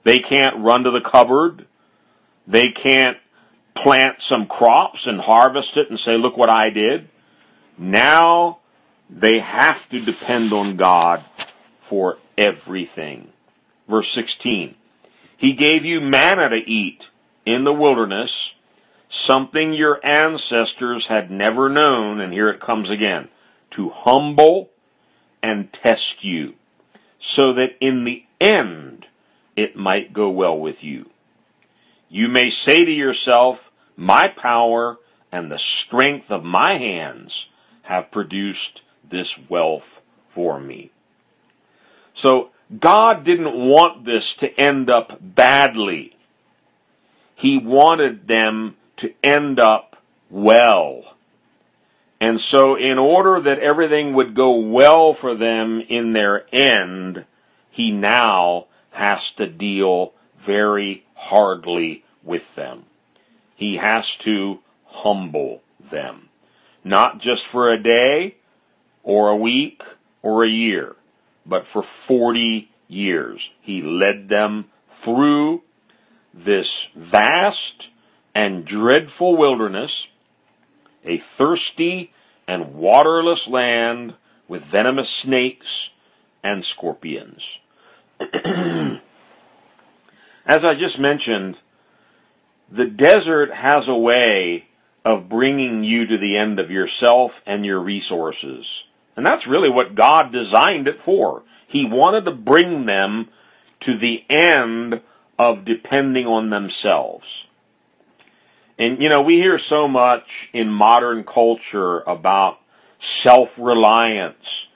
They 0.03 0.19
can't 0.19 0.57
run 0.57 0.83
to 0.83 0.91
the 0.91 1.01
cupboard. 1.01 1.67
They 2.47 2.71
can't 2.71 3.17
plant 3.75 4.21
some 4.21 4.47
crops 4.47 5.07
and 5.07 5.21
harvest 5.21 5.77
it 5.77 5.89
and 5.89 5.99
say, 5.99 6.17
look 6.17 6.35
what 6.35 6.49
I 6.49 6.69
did. 6.69 7.07
Now 7.81 8.59
they 9.09 9.39
have 9.39 9.89
to 9.89 9.99
depend 9.99 10.53
on 10.53 10.77
God 10.77 11.25
for 11.81 12.19
everything. 12.37 13.29
Verse 13.89 14.13
16. 14.13 14.75
He 15.35 15.53
gave 15.53 15.83
you 15.83 15.99
manna 15.99 16.49
to 16.49 16.57
eat 16.57 17.09
in 17.43 17.63
the 17.63 17.73
wilderness, 17.73 18.53
something 19.09 19.73
your 19.73 19.99
ancestors 20.05 21.07
had 21.07 21.31
never 21.31 21.69
known, 21.69 22.21
and 22.21 22.31
here 22.31 22.49
it 22.49 22.59
comes 22.59 22.91
again, 22.91 23.29
to 23.71 23.89
humble 23.89 24.69
and 25.41 25.73
test 25.73 26.23
you, 26.23 26.53
so 27.19 27.51
that 27.51 27.75
in 27.81 28.03
the 28.03 28.25
end 28.39 29.07
it 29.55 29.75
might 29.75 30.13
go 30.13 30.29
well 30.29 30.57
with 30.57 30.83
you. 30.83 31.09
You 32.09 32.27
may 32.27 32.51
say 32.51 32.85
to 32.85 32.91
yourself, 32.91 33.71
My 33.97 34.27
power 34.27 34.99
and 35.31 35.51
the 35.51 35.57
strength 35.57 36.29
of 36.29 36.43
my 36.43 36.77
hands 36.77 37.47
have 37.83 38.11
produced 38.11 38.81
this 39.07 39.37
wealth 39.49 40.01
for 40.29 40.59
me. 40.59 40.91
So 42.13 42.49
God 42.79 43.23
didn't 43.23 43.53
want 43.53 44.05
this 44.05 44.33
to 44.35 44.57
end 44.59 44.89
up 44.89 45.17
badly. 45.21 46.15
He 47.35 47.57
wanted 47.57 48.27
them 48.27 48.77
to 48.97 49.13
end 49.23 49.59
up 49.59 49.97
well. 50.29 51.15
And 52.19 52.39
so, 52.39 52.75
in 52.75 52.99
order 52.99 53.41
that 53.41 53.57
everything 53.57 54.13
would 54.13 54.35
go 54.35 54.55
well 54.55 55.15
for 55.15 55.33
them 55.33 55.81
in 55.81 56.13
their 56.13 56.45
end, 56.53 57.25
he 57.71 57.89
now 57.89 58.67
has 58.91 59.31
to 59.31 59.47
deal 59.47 60.13
very 60.39 61.03
hardly 61.15 62.03
with 62.23 62.53
them. 62.53 62.83
He 63.55 63.77
has 63.77 64.15
to 64.17 64.59
humble 64.85 65.61
them. 65.79 66.29
Not 66.83 67.19
just 67.21 67.45
for 67.45 67.71
a 67.71 67.81
day, 67.81 68.35
or 69.03 69.29
a 69.29 69.35
week, 69.35 69.83
or 70.21 70.43
a 70.43 70.49
year, 70.49 70.95
but 71.45 71.67
for 71.67 71.83
40 71.83 72.69
years. 72.87 73.49
He 73.61 73.81
led 73.81 74.29
them 74.29 74.65
through 74.89 75.63
this 76.33 76.87
vast 76.95 77.89
and 78.33 78.65
dreadful 78.65 79.35
wilderness, 79.35 80.07
a 81.03 81.17
thirsty 81.17 82.13
and 82.47 82.75
waterless 82.75 83.47
land 83.47 84.15
with 84.47 84.63
venomous 84.63 85.09
snakes 85.09 85.89
and 86.43 86.63
scorpions. 86.63 87.43
As 90.45 90.65
I 90.65 90.75
just 90.75 90.99
mentioned, 90.99 91.57
the 92.69 92.85
desert 92.85 93.53
has 93.53 93.87
a 93.87 93.95
way 93.95 94.67
of 95.03 95.29
bringing 95.29 95.83
you 95.83 96.05
to 96.05 96.17
the 96.17 96.37
end 96.37 96.59
of 96.59 96.69
yourself 96.69 97.41
and 97.45 97.65
your 97.65 97.79
resources. 97.79 98.83
And 99.15 99.25
that's 99.25 99.47
really 99.47 99.69
what 99.69 99.95
God 99.95 100.31
designed 100.31 100.87
it 100.87 101.01
for. 101.01 101.43
He 101.67 101.85
wanted 101.85 102.25
to 102.25 102.31
bring 102.31 102.85
them 102.85 103.29
to 103.81 103.97
the 103.97 104.23
end 104.29 105.01
of 105.37 105.65
depending 105.65 106.27
on 106.27 106.49
themselves. 106.49 107.45
And, 108.77 109.01
you 109.01 109.09
know, 109.09 109.21
we 109.21 109.35
hear 109.35 109.57
so 109.57 109.87
much 109.87 110.49
in 110.53 110.69
modern 110.69 111.23
culture 111.23 111.99
about 112.01 112.59
self 112.99 113.59
reliance. 113.59 114.67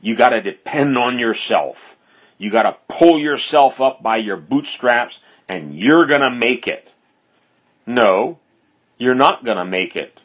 You 0.00 0.16
got 0.16 0.30
to 0.30 0.40
depend 0.40 0.96
on 0.96 1.18
yourself. 1.18 1.96
You 2.38 2.50
got 2.50 2.62
to 2.62 2.76
pull 2.88 3.18
yourself 3.18 3.80
up 3.80 4.02
by 4.02 4.16
your 4.16 4.36
bootstraps 4.36 5.20
and 5.48 5.74
you're 5.74 6.06
going 6.06 6.22
to 6.22 6.30
make 6.30 6.66
it. 6.66 6.88
No, 7.86 8.38
you're 9.00 9.14
not 9.14 9.46
going 9.46 9.56
to 9.56 9.64
make 9.64 9.96
it. 9.96 10.20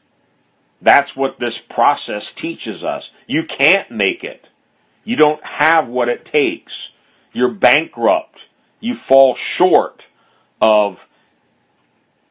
That's 0.82 1.16
what 1.16 1.40
this 1.40 1.58
process 1.58 2.32
teaches 2.32 2.84
us. 2.84 3.10
You 3.26 3.46
can't 3.46 3.90
make 3.90 4.22
it. 4.22 4.50
You 5.06 5.16
don't 5.16 5.44
have 5.44 5.88
what 5.88 6.10
it 6.10 6.26
takes. 6.26 6.90
You're 7.32 7.54
bankrupt. 7.54 8.42
You 8.82 8.94
fall 8.94 9.34
short 9.34 10.04
of 10.62 11.08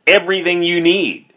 everything 0.06 0.62
you 0.62 0.82
need. 0.82 1.32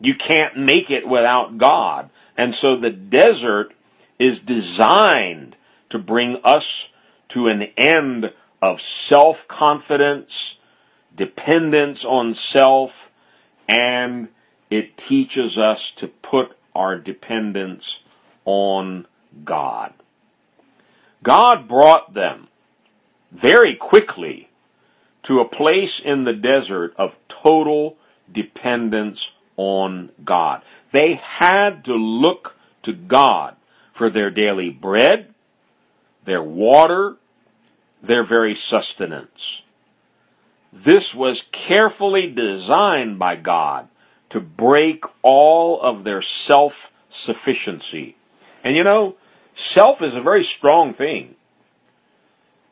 You 0.00 0.16
can't 0.16 0.58
make 0.58 0.90
it 0.90 1.06
without 1.06 1.56
God. 1.56 2.10
And 2.36 2.52
so 2.52 2.76
the 2.76 2.90
desert 2.90 3.72
is 4.18 4.40
designed 4.40 5.54
to 5.90 6.00
bring 6.00 6.40
us 6.42 6.88
to 7.28 7.46
an 7.46 7.62
end 7.76 8.32
of 8.60 8.80
self 8.80 9.46
confidence, 9.46 10.56
dependence 11.14 12.04
on 12.04 12.34
self, 12.34 13.08
and 13.68 14.28
it 14.70 14.96
teaches 14.96 15.56
us 15.56 15.90
to 15.96 16.08
put 16.08 16.56
our 16.74 16.96
dependence 16.98 18.00
on 18.44 19.06
God. 19.44 19.92
God 21.22 21.68
brought 21.68 22.14
them 22.14 22.48
very 23.32 23.74
quickly 23.74 24.48
to 25.24 25.40
a 25.40 25.48
place 25.48 26.00
in 26.02 26.24
the 26.24 26.32
desert 26.32 26.94
of 26.96 27.16
total 27.28 27.96
dependence 28.32 29.30
on 29.56 30.10
God. 30.24 30.62
They 30.92 31.14
had 31.14 31.84
to 31.84 31.94
look 31.94 32.56
to 32.84 32.92
God 32.92 33.56
for 33.92 34.08
their 34.08 34.30
daily 34.30 34.70
bread, 34.70 35.34
their 36.24 36.42
water, 36.42 37.16
their 38.02 38.24
very 38.24 38.54
sustenance. 38.54 39.62
This 40.72 41.14
was 41.14 41.44
carefully 41.50 42.26
designed 42.28 43.18
by 43.18 43.36
God 43.36 43.88
to 44.30 44.40
break 44.40 45.04
all 45.22 45.80
of 45.80 46.04
their 46.04 46.22
self 46.22 46.90
sufficiency. 47.10 48.16
And 48.62 48.76
you 48.76 48.84
know, 48.84 49.16
self 49.54 50.02
is 50.02 50.14
a 50.14 50.20
very 50.20 50.44
strong 50.44 50.92
thing. 50.92 51.34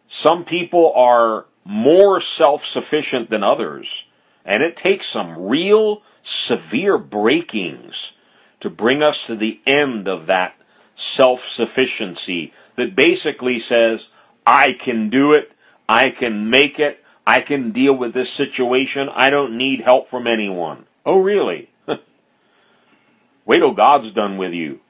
Some 0.09 0.45
people 0.45 0.93
are 0.95 1.47
more 1.65 2.21
self 2.21 2.65
sufficient 2.65 3.31
than 3.31 3.43
others, 3.43 4.05
and 4.45 4.63
it 4.63 4.77
takes 4.77 5.07
some 5.07 5.47
real 5.47 6.03
severe 6.23 6.99
breakings 6.99 8.13
to 8.61 8.71
bring 8.71 9.03
us 9.03 9.25
to 9.27 9.37
the 9.37 9.61
end 9.67 10.09
of 10.09 10.27
that 10.27 10.55
self 10.97 11.47
sufficiency 11.49 12.53
that 12.77 12.97
basically 12.97 13.59
says, 13.59 14.09
I 14.47 14.73
can 14.73 15.11
do 15.11 15.33
it, 15.33 15.53
I 15.89 16.11
can 16.11 16.51
make 16.51 16.79
it, 16.79 17.05
I 17.27 17.41
can 17.41 17.73
deal 17.73 17.95
with 17.95 18.15
this 18.15 18.31
situation, 18.31 19.09
I 19.13 19.31
don't 19.31 19.57
need 19.57 19.81
help 19.81 20.09
from 20.09 20.27
anyone. 20.27 20.87
Oh, 21.07 21.21
really? 21.21 21.71
Wait 23.47 23.59
till 23.59 23.73
God's 23.73 24.11
done 24.11 24.37
with 24.37 24.53
you. 24.53 24.81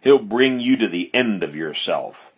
He'll 0.00 0.18
bring 0.18 0.58
you 0.58 0.76
to 0.76 0.88
the 0.88 1.10
end 1.14 1.44
of 1.44 1.54
yourself. 1.54 2.32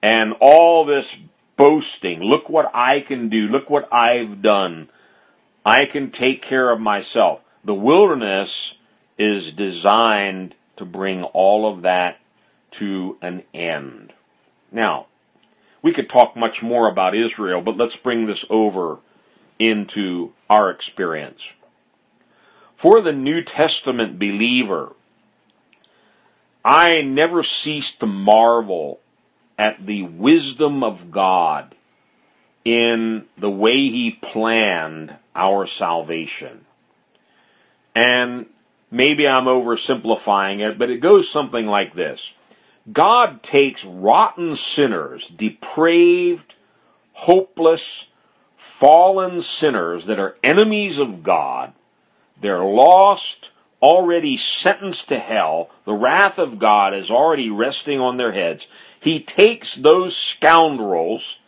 And 0.00 0.34
all 0.40 0.84
this 0.84 1.16
boasting, 1.56 2.20
look 2.20 2.48
what 2.48 2.70
I 2.72 3.00
can 3.00 3.28
do, 3.28 3.48
look 3.48 3.68
what 3.68 3.92
I've 3.92 4.40
done. 4.40 4.88
I 5.66 5.86
can 5.86 6.10
take 6.10 6.42
care 6.42 6.70
of 6.70 6.80
myself. 6.80 7.40
The 7.64 7.74
wilderness 7.74 8.74
is 9.18 9.52
designed 9.52 10.54
to 10.76 10.84
bring 10.84 11.24
all 11.24 11.70
of 11.70 11.82
that 11.82 12.18
to 12.72 13.16
an 13.22 13.42
end. 13.52 14.12
Now, 14.70 15.06
we 15.82 15.92
could 15.92 16.08
talk 16.08 16.36
much 16.36 16.62
more 16.62 16.88
about 16.88 17.16
Israel, 17.16 17.60
but 17.62 17.76
let's 17.76 17.96
bring 17.96 18.26
this 18.26 18.44
over 18.50 18.98
into 19.58 20.32
our 20.50 20.70
experience. 20.70 21.42
For 22.84 23.00
the 23.00 23.14
New 23.14 23.42
Testament 23.42 24.18
believer, 24.18 24.92
I 26.62 27.00
never 27.00 27.42
cease 27.42 27.90
to 27.92 28.04
marvel 28.04 29.00
at 29.58 29.86
the 29.86 30.02
wisdom 30.02 30.84
of 30.84 31.10
God 31.10 31.76
in 32.62 33.24
the 33.38 33.48
way 33.48 33.88
He 33.88 34.10
planned 34.10 35.16
our 35.34 35.66
salvation. 35.66 36.66
And 37.94 38.48
maybe 38.90 39.26
I'm 39.26 39.46
oversimplifying 39.46 40.60
it, 40.60 40.78
but 40.78 40.90
it 40.90 40.98
goes 40.98 41.26
something 41.30 41.66
like 41.66 41.94
this 41.94 42.32
God 42.92 43.42
takes 43.42 43.82
rotten 43.82 44.56
sinners, 44.56 45.32
depraved, 45.34 46.54
hopeless, 47.14 48.08
fallen 48.58 49.40
sinners 49.40 50.04
that 50.04 50.18
are 50.18 50.36
enemies 50.44 50.98
of 50.98 51.22
God. 51.22 51.72
They're 52.44 52.62
lost, 52.62 53.48
already 53.80 54.36
sentenced 54.36 55.08
to 55.08 55.18
hell. 55.18 55.70
The 55.86 55.94
wrath 55.94 56.38
of 56.38 56.58
God 56.58 56.92
is 56.92 57.10
already 57.10 57.48
resting 57.48 58.00
on 58.00 58.18
their 58.18 58.32
heads. 58.32 58.66
He 59.00 59.18
takes 59.18 59.74
those 59.74 60.14
scoundrels, 60.14 61.38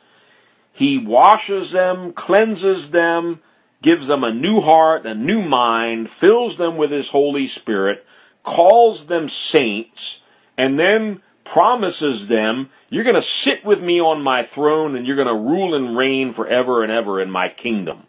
he 0.72 0.96
washes 0.96 1.72
them, 1.72 2.14
cleanses 2.14 2.92
them, 2.92 3.40
gives 3.82 4.06
them 4.06 4.24
a 4.24 4.32
new 4.32 4.62
heart, 4.62 5.04
a 5.04 5.14
new 5.14 5.42
mind, 5.42 6.09
fills 6.11 6.56
them 6.56 6.78
with 6.78 6.90
his 6.90 7.11
Holy 7.11 7.46
Spirit, 7.46 8.06
calls 8.42 9.04
them 9.04 9.28
saints, 9.28 10.20
and 10.56 10.78
then 10.80 11.20
promises 11.44 12.28
them, 12.28 12.70
You're 12.88 13.04
going 13.04 13.16
to 13.16 13.20
sit 13.22 13.66
with 13.66 13.82
me 13.82 14.00
on 14.00 14.22
my 14.22 14.44
throne 14.44 14.96
and 14.96 15.06
you're 15.06 15.14
going 15.14 15.28
to 15.28 15.35
rule 15.35 15.74
and 15.74 15.94
reign 15.94 16.32
forever 16.32 16.82
and 16.82 16.90
ever 16.90 17.20
in 17.20 17.30
my 17.30 17.50
kingdom. 17.50 18.04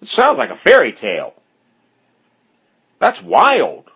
It 0.00 0.08
sounds 0.08 0.38
like 0.38 0.50
a 0.50 0.56
fairy 0.56 0.92
tale. 0.92 1.34
That's 2.98 3.22
wild. 3.22 3.90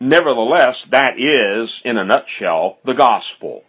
Nevertheless, 0.00 0.84
that 0.84 1.18
is, 1.18 1.82
in 1.84 1.96
a 1.96 2.04
nutshell, 2.04 2.78
the 2.84 2.94
gospel. 2.94 3.64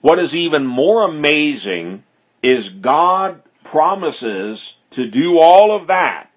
What 0.00 0.18
is 0.18 0.34
even 0.34 0.66
more 0.66 1.04
amazing 1.04 2.04
is 2.42 2.70
God 2.70 3.42
promises 3.64 4.74
to 4.92 5.06
do 5.06 5.38
all 5.38 5.76
of 5.76 5.86
that 5.88 6.30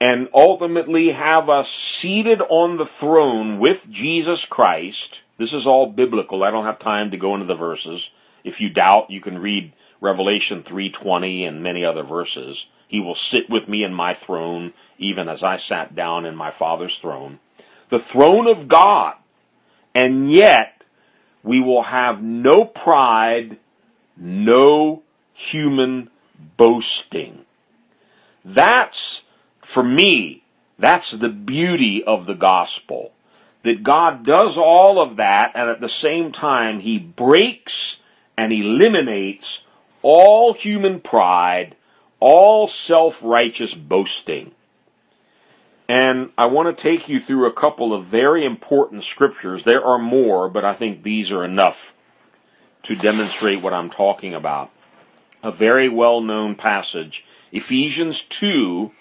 and 0.00 0.28
ultimately 0.34 1.12
have 1.12 1.48
us 1.48 1.70
seated 1.70 2.40
on 2.42 2.76
the 2.76 2.86
throne 2.86 3.60
with 3.60 3.88
Jesus 3.88 4.44
Christ. 4.44 5.20
This 5.38 5.52
is 5.52 5.66
all 5.66 5.86
biblical. 5.86 6.42
I 6.42 6.50
don't 6.50 6.66
have 6.66 6.78
time 6.78 7.10
to 7.12 7.16
go 7.16 7.34
into 7.34 7.46
the 7.46 7.54
verses. 7.54 8.10
If 8.42 8.60
you 8.60 8.68
doubt, 8.68 9.10
you 9.10 9.20
can 9.20 9.38
read 9.38 9.72
Revelation 10.04 10.62
3:20 10.62 11.46
and 11.46 11.62
many 11.62 11.82
other 11.82 12.02
verses. 12.02 12.66
He 12.86 13.00
will 13.00 13.14
sit 13.14 13.48
with 13.48 13.68
me 13.68 13.82
in 13.82 13.94
my 13.94 14.12
throne 14.12 14.74
even 14.98 15.30
as 15.30 15.42
I 15.42 15.56
sat 15.56 15.94
down 15.94 16.26
in 16.26 16.36
my 16.36 16.50
Father's 16.50 16.98
throne. 16.98 17.38
The 17.88 17.98
throne 17.98 18.46
of 18.46 18.68
God. 18.68 19.14
And 19.94 20.30
yet 20.30 20.82
we 21.42 21.58
will 21.58 21.84
have 21.84 22.22
no 22.22 22.66
pride, 22.66 23.56
no 24.14 25.02
human 25.32 26.10
boasting. 26.58 27.46
That's 28.44 29.22
for 29.62 29.82
me, 29.82 30.42
that's 30.78 31.12
the 31.12 31.30
beauty 31.30 32.04
of 32.04 32.26
the 32.26 32.34
gospel. 32.34 33.12
That 33.62 33.82
God 33.82 34.26
does 34.26 34.58
all 34.58 35.00
of 35.00 35.16
that, 35.16 35.52
and 35.54 35.70
at 35.70 35.80
the 35.80 35.88
same 35.88 36.30
time, 36.30 36.80
He 36.80 36.98
breaks 36.98 37.96
and 38.36 38.52
eliminates 38.52 39.63
all 40.04 40.52
human 40.52 41.00
pride, 41.00 41.74
all 42.20 42.68
self 42.68 43.20
righteous 43.22 43.74
boasting. 43.74 44.52
And 45.88 46.30
I 46.38 46.46
want 46.46 46.76
to 46.76 46.82
take 46.82 47.08
you 47.08 47.18
through 47.18 47.46
a 47.46 47.52
couple 47.52 47.92
of 47.92 48.06
very 48.06 48.44
important 48.44 49.04
scriptures. 49.04 49.64
There 49.64 49.84
are 49.84 49.98
more, 49.98 50.48
but 50.48 50.64
I 50.64 50.74
think 50.74 51.02
these 51.02 51.32
are 51.32 51.42
enough 51.44 51.92
to 52.84 52.94
demonstrate 52.94 53.62
what 53.62 53.72
I'm 53.72 53.90
talking 53.90 54.34
about. 54.34 54.70
A 55.42 55.50
very 55.50 55.88
well 55.88 56.20
known 56.20 56.54
passage, 56.54 57.24
Ephesians 57.50 58.22
2, 58.22 58.92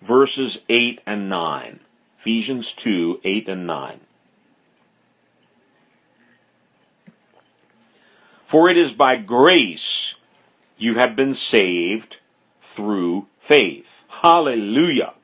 verses 0.00 0.58
8 0.68 1.00
and 1.06 1.28
9. 1.28 1.80
Ephesians 2.20 2.72
2 2.72 3.20
8 3.22 3.48
and 3.48 3.66
9. 3.66 4.00
For 8.46 8.70
it 8.70 8.78
is 8.78 8.92
by 8.92 9.16
grace 9.16 10.14
you 10.78 10.94
have 10.94 11.16
been 11.16 11.34
saved 11.34 12.16
through 12.62 13.26
faith. 13.40 13.86
Hallelujah. 14.08 15.14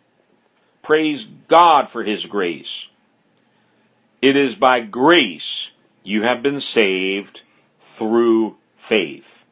Praise 0.83 1.27
God 1.49 1.90
for 1.90 2.05
His 2.05 2.27
grace. 2.27 2.87
It 4.21 4.37
is 4.37 4.55
by 4.55 4.81
grace 4.81 5.71
you 6.03 6.23
have 6.23 6.43
been 6.43 6.61
saved 6.61 7.40
through 7.81 8.57
faith. 8.77 9.45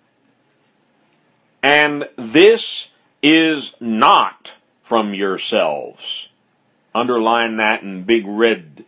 And 1.63 2.05
this 2.17 2.89
is 3.23 3.73
not 3.81 4.53
from 4.83 5.15
yourselves. 5.15 6.29
Underline 6.95 7.57
that 7.57 7.83
in 7.83 8.05
big 8.05 8.25
red 8.27 8.85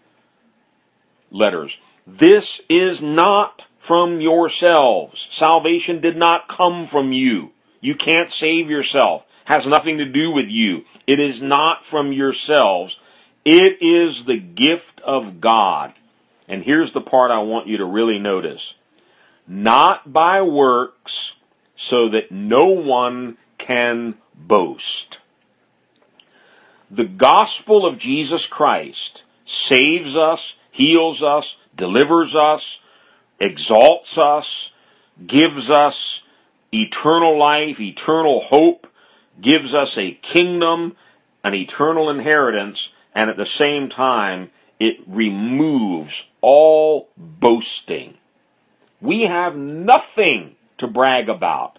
letters. 1.31 1.77
This 2.07 2.61
is 2.69 3.01
not 3.01 3.63
from 3.85 4.19
yourselves. 4.19 5.29
Salvation 5.31 6.01
did 6.01 6.17
not 6.17 6.49
come 6.49 6.87
from 6.87 7.13
you. 7.13 7.51
You 7.83 7.95
can't 7.95 8.33
save 8.33 8.71
yourself. 8.71 9.25
Has 9.45 9.67
nothing 9.67 9.99
to 9.99 10.07
do 10.07 10.31
with 10.31 10.49
you. 10.49 10.85
It 11.07 11.21
is 11.21 11.43
not 11.43 11.85
from 11.85 12.11
yourselves. 12.11 12.99
It 13.45 13.77
is 13.83 14.25
the 14.25 14.39
gift 14.39 15.03
of 15.03 15.39
God. 15.39 15.93
And 16.49 16.63
here's 16.63 16.93
the 16.93 17.03
part 17.03 17.31
I 17.31 17.41
want 17.41 17.67
you 17.67 17.77
to 17.77 17.85
really 17.85 18.19
notice. 18.19 18.73
Not 19.47 20.11
by 20.11 20.41
works, 20.41 21.35
so 21.77 22.09
that 22.09 22.33
no 22.33 22.69
one 22.69 23.37
can 23.59 24.15
boast. 24.35 25.19
The 26.91 27.05
gospel 27.05 27.85
of 27.85 27.99
Jesus 27.99 28.47
Christ 28.47 29.25
saves 29.45 30.17
us, 30.17 30.55
heals 30.71 31.23
us, 31.23 31.57
delivers 31.77 32.35
us, 32.35 32.79
exalts 33.41 34.19
us, 34.19 34.71
gives 35.27 35.71
us 35.71 36.23
eternal 36.73 37.39
life, 37.39 37.81
eternal 37.81 38.41
hope, 38.41 38.87
gives 39.41 39.75
us 39.75 39.97
a 39.99 40.13
kingdom, 40.13 40.97
an 41.43 41.55
eternal 41.55 42.11
inheritance, 42.11 42.91
and 43.15 43.31
at 43.31 43.37
the 43.37 43.47
same 43.47 43.89
time, 43.89 44.51
it 44.81 44.97
removes 45.07 46.25
all 46.41 47.09
boasting. 47.17 48.15
We 49.01 49.23
have 49.23 49.57
nothing 49.57 50.57
to 50.79 50.87
brag 50.87 51.29
about. 51.29 51.79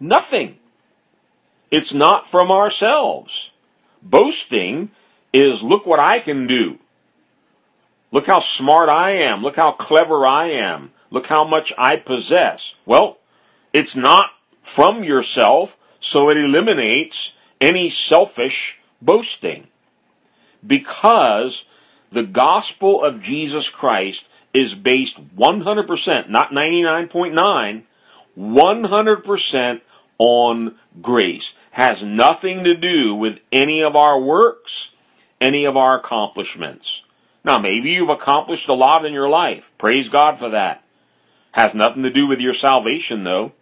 Nothing. 0.00 0.56
It's 1.70 1.94
not 1.94 2.30
from 2.30 2.50
ourselves. 2.50 3.50
Boasting 4.02 4.90
is 5.32 5.62
look 5.62 5.86
what 5.86 6.00
I 6.00 6.18
can 6.18 6.46
do. 6.46 6.78
Look 8.12 8.26
how 8.26 8.40
smart 8.40 8.88
I 8.88 9.12
am. 9.12 9.42
Look 9.42 9.56
how 9.56 9.72
clever 9.72 10.26
I 10.26 10.50
am. 10.50 10.92
Look 11.10 11.26
how 11.26 11.44
much 11.44 11.72
I 11.78 11.96
possess. 11.96 12.74
Well, 12.84 13.18
it's 13.72 13.96
not 13.96 14.30
from 14.62 15.02
yourself, 15.02 15.76
so 16.00 16.28
it 16.28 16.36
eliminates 16.36 17.32
any 17.60 17.88
selfish 17.90 18.78
boasting. 19.00 19.68
Because 20.64 21.64
the 22.12 22.22
gospel 22.22 23.02
of 23.02 23.22
Jesus 23.22 23.68
Christ 23.70 24.24
is 24.52 24.74
based 24.74 25.34
100%, 25.36 26.28
not 26.28 26.50
99.9, 26.50 27.82
100% 28.38 29.80
on 30.18 30.74
grace 31.00 31.54
has 31.72 32.02
nothing 32.02 32.64
to 32.64 32.74
do 32.74 33.14
with 33.14 33.38
any 33.50 33.82
of 33.82 33.96
our 33.96 34.20
works, 34.20 34.90
any 35.40 35.64
of 35.64 35.76
our 35.76 35.98
accomplishments. 35.98 37.00
Now, 37.44 37.58
maybe 37.58 37.90
you've 37.90 38.08
accomplished 38.08 38.68
a 38.68 38.74
lot 38.74 39.04
in 39.04 39.12
your 39.12 39.28
life. 39.28 39.64
Praise 39.78 40.08
God 40.08 40.38
for 40.38 40.50
that. 40.50 40.84
Has 41.52 41.74
nothing 41.74 42.02
to 42.04 42.10
do 42.10 42.26
with 42.26 42.38
your 42.38 42.54
salvation, 42.54 43.24
though. 43.24 43.52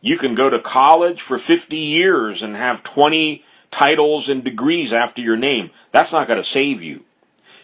You 0.00 0.18
can 0.18 0.34
go 0.34 0.50
to 0.50 0.58
college 0.58 1.22
for 1.22 1.38
50 1.38 1.76
years 1.76 2.42
and 2.42 2.56
have 2.56 2.82
20 2.82 3.44
titles 3.70 4.28
and 4.28 4.42
degrees 4.42 4.92
after 4.92 5.22
your 5.22 5.36
name. 5.36 5.70
That's 5.92 6.10
not 6.12 6.26
going 6.26 6.42
to 6.42 6.48
save 6.48 6.82
you. 6.82 7.04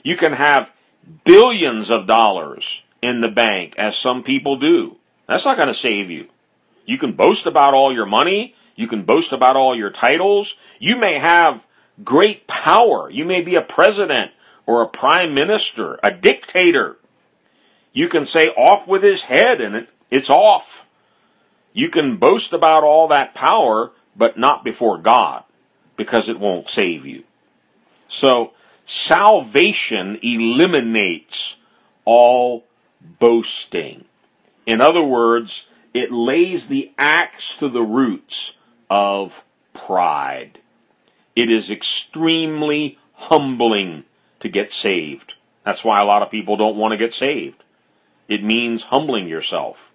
You 0.04 0.16
can 0.16 0.34
have 0.34 0.70
billions 1.24 1.90
of 1.90 2.06
dollars 2.06 2.82
in 3.02 3.20
the 3.20 3.28
bank, 3.28 3.74
as 3.76 3.96
some 3.96 4.22
people 4.22 4.58
do. 4.58 4.96
That's 5.26 5.44
not 5.44 5.56
going 5.56 5.68
to 5.68 5.74
save 5.74 6.10
you. 6.10 6.28
You 6.86 6.98
can 6.98 7.12
boast 7.12 7.46
about 7.46 7.74
all 7.74 7.92
your 7.92 8.06
money. 8.06 8.54
You 8.76 8.88
can 8.88 9.02
boast 9.02 9.32
about 9.32 9.56
all 9.56 9.76
your 9.76 9.90
titles. 9.90 10.54
You 10.78 10.96
may 10.96 11.18
have 11.18 11.62
great 12.02 12.46
power. 12.46 13.10
You 13.10 13.24
may 13.24 13.42
be 13.42 13.56
a 13.56 13.60
president 13.60 14.30
or 14.68 14.82
a 14.82 14.86
prime 14.86 15.32
minister, 15.32 15.98
a 16.02 16.10
dictator. 16.10 16.98
You 17.94 18.06
can 18.06 18.26
say 18.26 18.48
off 18.48 18.86
with 18.86 19.02
his 19.02 19.22
head 19.22 19.62
and 19.62 19.74
it, 19.74 19.88
it's 20.10 20.28
off. 20.28 20.84
You 21.72 21.88
can 21.88 22.18
boast 22.18 22.52
about 22.52 22.84
all 22.84 23.08
that 23.08 23.34
power, 23.34 23.92
but 24.14 24.38
not 24.38 24.64
before 24.64 24.98
God 24.98 25.44
because 25.96 26.28
it 26.28 26.38
won't 26.38 26.68
save 26.68 27.06
you. 27.06 27.24
So 28.10 28.52
salvation 28.84 30.18
eliminates 30.22 31.56
all 32.04 32.66
boasting. 33.18 34.04
In 34.66 34.82
other 34.82 35.02
words, 35.02 35.64
it 35.94 36.12
lays 36.12 36.66
the 36.66 36.92
axe 36.98 37.54
to 37.54 37.70
the 37.70 37.82
roots 37.82 38.52
of 38.90 39.42
pride. 39.72 40.58
It 41.34 41.50
is 41.50 41.70
extremely 41.70 42.98
humbling 43.14 44.04
to 44.40 44.48
get 44.48 44.72
saved. 44.72 45.34
That's 45.64 45.84
why 45.84 46.00
a 46.00 46.04
lot 46.04 46.22
of 46.22 46.30
people 46.30 46.56
don't 46.56 46.76
want 46.76 46.92
to 46.92 46.98
get 46.98 47.14
saved. 47.14 47.62
It 48.28 48.42
means 48.42 48.84
humbling 48.84 49.28
yourself. 49.28 49.90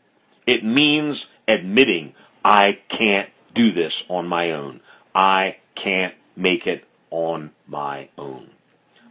It 0.46 0.64
means 0.64 1.28
admitting, 1.48 2.14
I 2.44 2.80
can't 2.90 3.30
do 3.54 3.72
this 3.72 4.04
on 4.10 4.28
my 4.28 4.52
own. 4.52 4.82
I 5.16 5.58
can't 5.76 6.16
make 6.36 6.68
it 6.68 6.86
on 7.10 7.52
my 7.68 8.10
own. 8.18 8.50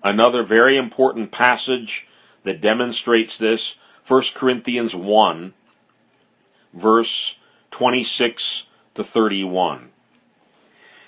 Another 0.03 0.43
very 0.43 0.77
important 0.77 1.31
passage 1.31 2.07
that 2.45 2.61
demonstrates 2.61 3.39
this, 3.39 3.77
1 4.09 4.23
Corinthians 4.35 4.95
1, 4.95 5.55
verse 6.75 7.37
26 7.71 8.65
to 8.97 9.05
31. 9.05 9.91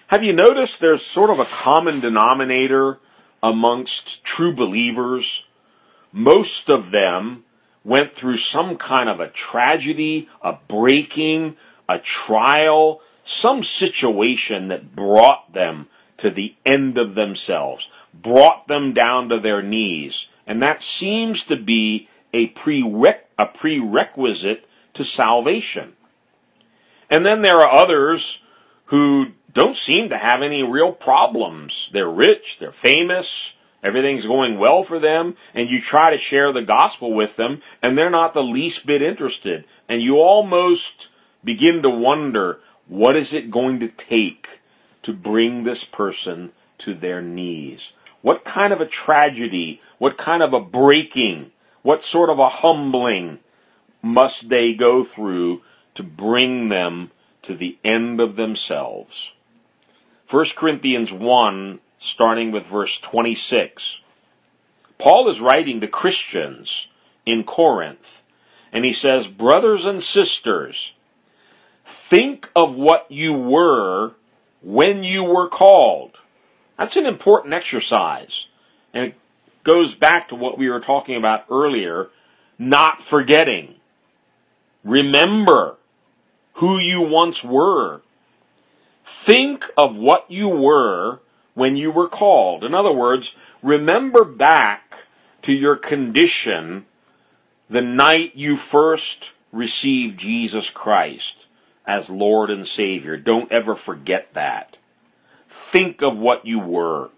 Have 0.08 0.22
you 0.22 0.32
noticed 0.32 0.78
there's 0.78 1.04
sort 1.04 1.30
of 1.30 1.40
a 1.40 1.44
common 1.44 1.98
denominator 1.98 3.00
amongst 3.44 4.24
true 4.24 4.54
believers? 4.54 5.44
Most 6.10 6.70
of 6.70 6.90
them 6.90 7.44
went 7.84 8.16
through 8.16 8.38
some 8.38 8.78
kind 8.78 9.10
of 9.10 9.20
a 9.20 9.28
tragedy, 9.28 10.28
a 10.42 10.54
breaking, 10.66 11.56
a 11.86 11.98
trial, 11.98 13.02
some 13.24 13.62
situation 13.62 14.68
that 14.68 14.96
brought 14.96 15.52
them 15.52 15.88
to 16.16 16.30
the 16.30 16.54
end 16.64 16.96
of 16.96 17.14
themselves, 17.14 17.88
brought 18.14 18.66
them 18.66 18.94
down 18.94 19.28
to 19.28 19.38
their 19.38 19.62
knees. 19.62 20.26
And 20.46 20.62
that 20.62 20.82
seems 20.82 21.42
to 21.44 21.56
be 21.56 22.08
a, 22.32 22.48
prereq- 22.48 23.24
a 23.38 23.44
prerequisite 23.44 24.66
to 24.94 25.04
salvation. 25.04 25.92
And 27.10 27.26
then 27.26 27.42
there 27.42 27.60
are 27.60 27.76
others 27.76 28.38
who 28.86 29.32
don't 29.54 29.76
seem 29.76 30.08
to 30.08 30.18
have 30.18 30.42
any 30.42 30.62
real 30.62 30.92
problems. 30.92 31.88
They're 31.92 32.10
rich, 32.10 32.58
they're 32.58 32.72
famous, 32.72 33.52
everything's 33.84 34.26
going 34.26 34.58
well 34.58 34.82
for 34.82 34.98
them, 34.98 35.36
and 35.54 35.70
you 35.70 35.80
try 35.80 36.10
to 36.10 36.18
share 36.18 36.52
the 36.52 36.62
gospel 36.62 37.14
with 37.14 37.36
them, 37.36 37.62
and 37.80 37.96
they're 37.96 38.10
not 38.10 38.34
the 38.34 38.42
least 38.42 38.84
bit 38.84 39.00
interested. 39.00 39.64
And 39.88 40.02
you 40.02 40.16
almost 40.16 41.08
begin 41.44 41.82
to 41.82 41.90
wonder 41.90 42.58
what 42.88 43.16
is 43.16 43.32
it 43.32 43.50
going 43.50 43.78
to 43.80 43.88
take 43.88 44.60
to 45.02 45.12
bring 45.12 45.62
this 45.62 45.84
person 45.84 46.52
to 46.78 46.94
their 46.94 47.22
knees? 47.22 47.92
What 48.22 48.44
kind 48.44 48.72
of 48.72 48.80
a 48.80 48.86
tragedy, 48.86 49.80
what 49.98 50.18
kind 50.18 50.42
of 50.42 50.52
a 50.52 50.60
breaking, 50.60 51.52
what 51.82 52.02
sort 52.02 52.30
of 52.30 52.38
a 52.38 52.48
humbling 52.48 53.38
must 54.02 54.48
they 54.48 54.72
go 54.72 55.04
through 55.04 55.62
to 55.94 56.02
bring 56.02 56.70
them 56.70 57.10
to 57.42 57.54
the 57.54 57.78
end 57.84 58.20
of 58.20 58.36
themselves? 58.36 59.30
1 60.28 60.46
Corinthians 60.56 61.12
1, 61.12 61.80
starting 61.98 62.50
with 62.50 62.66
verse 62.66 62.98
26. 62.98 64.00
Paul 64.98 65.28
is 65.28 65.40
writing 65.40 65.80
to 65.80 65.88
Christians 65.88 66.88
in 67.26 67.44
Corinth, 67.44 68.22
and 68.72 68.84
he 68.84 68.92
says, 68.92 69.26
Brothers 69.26 69.84
and 69.84 70.02
sisters, 70.02 70.92
think 71.84 72.48
of 72.56 72.74
what 72.74 73.10
you 73.10 73.32
were 73.32 74.12
when 74.62 75.02
you 75.04 75.22
were 75.22 75.48
called. 75.48 76.18
That's 76.78 76.96
an 76.96 77.06
important 77.06 77.54
exercise. 77.54 78.46
And 78.92 79.08
it 79.08 79.14
goes 79.62 79.94
back 79.94 80.28
to 80.28 80.34
what 80.34 80.58
we 80.58 80.68
were 80.68 80.80
talking 80.80 81.16
about 81.16 81.44
earlier 81.50 82.08
not 82.58 83.02
forgetting. 83.02 83.74
Remember 84.84 85.76
who 86.54 86.78
you 86.78 87.00
once 87.00 87.42
were. 87.42 88.02
Think 89.06 89.64
of 89.76 89.96
what 89.96 90.30
you 90.30 90.48
were 90.48 91.20
when 91.54 91.76
you 91.76 91.90
were 91.90 92.08
called. 92.08 92.64
In 92.64 92.74
other 92.74 92.92
words, 92.92 93.34
remember 93.62 94.24
back 94.24 94.94
to 95.42 95.52
your 95.52 95.76
condition 95.76 96.86
the 97.68 97.82
night 97.82 98.32
you 98.34 98.56
first 98.56 99.32
received 99.52 100.18
Jesus 100.18 100.70
Christ 100.70 101.46
as 101.86 102.08
Lord 102.08 102.50
and 102.50 102.66
Savior. 102.66 103.16
Don't 103.16 103.50
ever 103.52 103.76
forget 103.76 104.28
that. 104.34 104.76
Think 105.48 106.02
of 106.02 106.18
what 106.18 106.46
you 106.46 106.58
were 106.58 107.10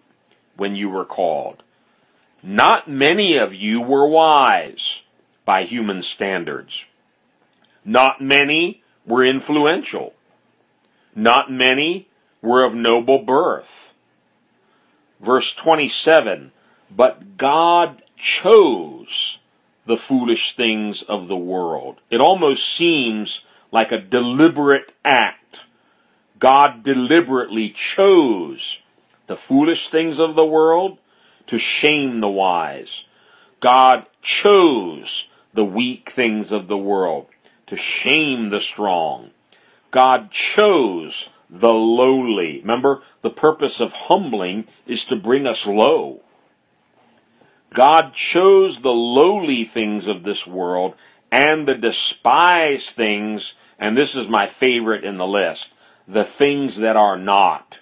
when 0.56 0.74
you 0.74 0.88
were 0.90 1.04
called. 1.04 1.62
Not 2.42 2.88
many 2.88 3.36
of 3.36 3.54
you 3.54 3.80
were 3.80 4.06
wise 4.06 5.00
by 5.44 5.64
human 5.64 6.02
standards. 6.02 6.84
Not 7.84 8.20
many 8.20 8.82
were 9.06 9.24
influential. 9.24 10.14
Not 11.18 11.50
many 11.50 12.08
were 12.42 12.62
of 12.62 12.74
noble 12.74 13.18
birth. 13.18 13.94
Verse 15.18 15.54
27 15.54 16.52
But 16.94 17.38
God 17.38 18.02
chose 18.18 19.38
the 19.86 19.96
foolish 19.96 20.54
things 20.54 21.02
of 21.02 21.26
the 21.26 21.36
world. 21.36 22.00
It 22.10 22.20
almost 22.20 22.76
seems 22.76 23.44
like 23.72 23.92
a 23.92 23.98
deliberate 23.98 24.92
act. 25.06 25.60
God 26.38 26.84
deliberately 26.84 27.70
chose 27.70 28.78
the 29.26 29.36
foolish 29.36 29.88
things 29.88 30.18
of 30.18 30.34
the 30.34 30.44
world 30.44 30.98
to 31.46 31.56
shame 31.56 32.20
the 32.20 32.28
wise. 32.28 33.04
God 33.60 34.04
chose 34.20 35.28
the 35.54 35.64
weak 35.64 36.10
things 36.10 36.52
of 36.52 36.68
the 36.68 36.76
world 36.76 37.28
to 37.68 37.76
shame 37.76 38.50
the 38.50 38.60
strong. 38.60 39.30
God 39.96 40.30
chose 40.30 41.30
the 41.48 41.72
lowly. 41.72 42.60
Remember, 42.60 43.00
the 43.22 43.30
purpose 43.30 43.80
of 43.80 43.94
humbling 43.94 44.66
is 44.86 45.06
to 45.06 45.16
bring 45.16 45.46
us 45.46 45.64
low. 45.64 46.20
God 47.72 48.12
chose 48.12 48.82
the 48.82 48.90
lowly 48.90 49.64
things 49.64 50.06
of 50.06 50.22
this 50.22 50.46
world 50.46 50.96
and 51.32 51.66
the 51.66 51.74
despised 51.74 52.90
things, 52.90 53.54
and 53.78 53.96
this 53.96 54.14
is 54.14 54.28
my 54.28 54.46
favorite 54.46 55.02
in 55.02 55.16
the 55.16 55.26
list, 55.26 55.68
the 56.06 56.24
things 56.24 56.76
that 56.76 56.96
are 56.96 57.16
not. 57.16 57.78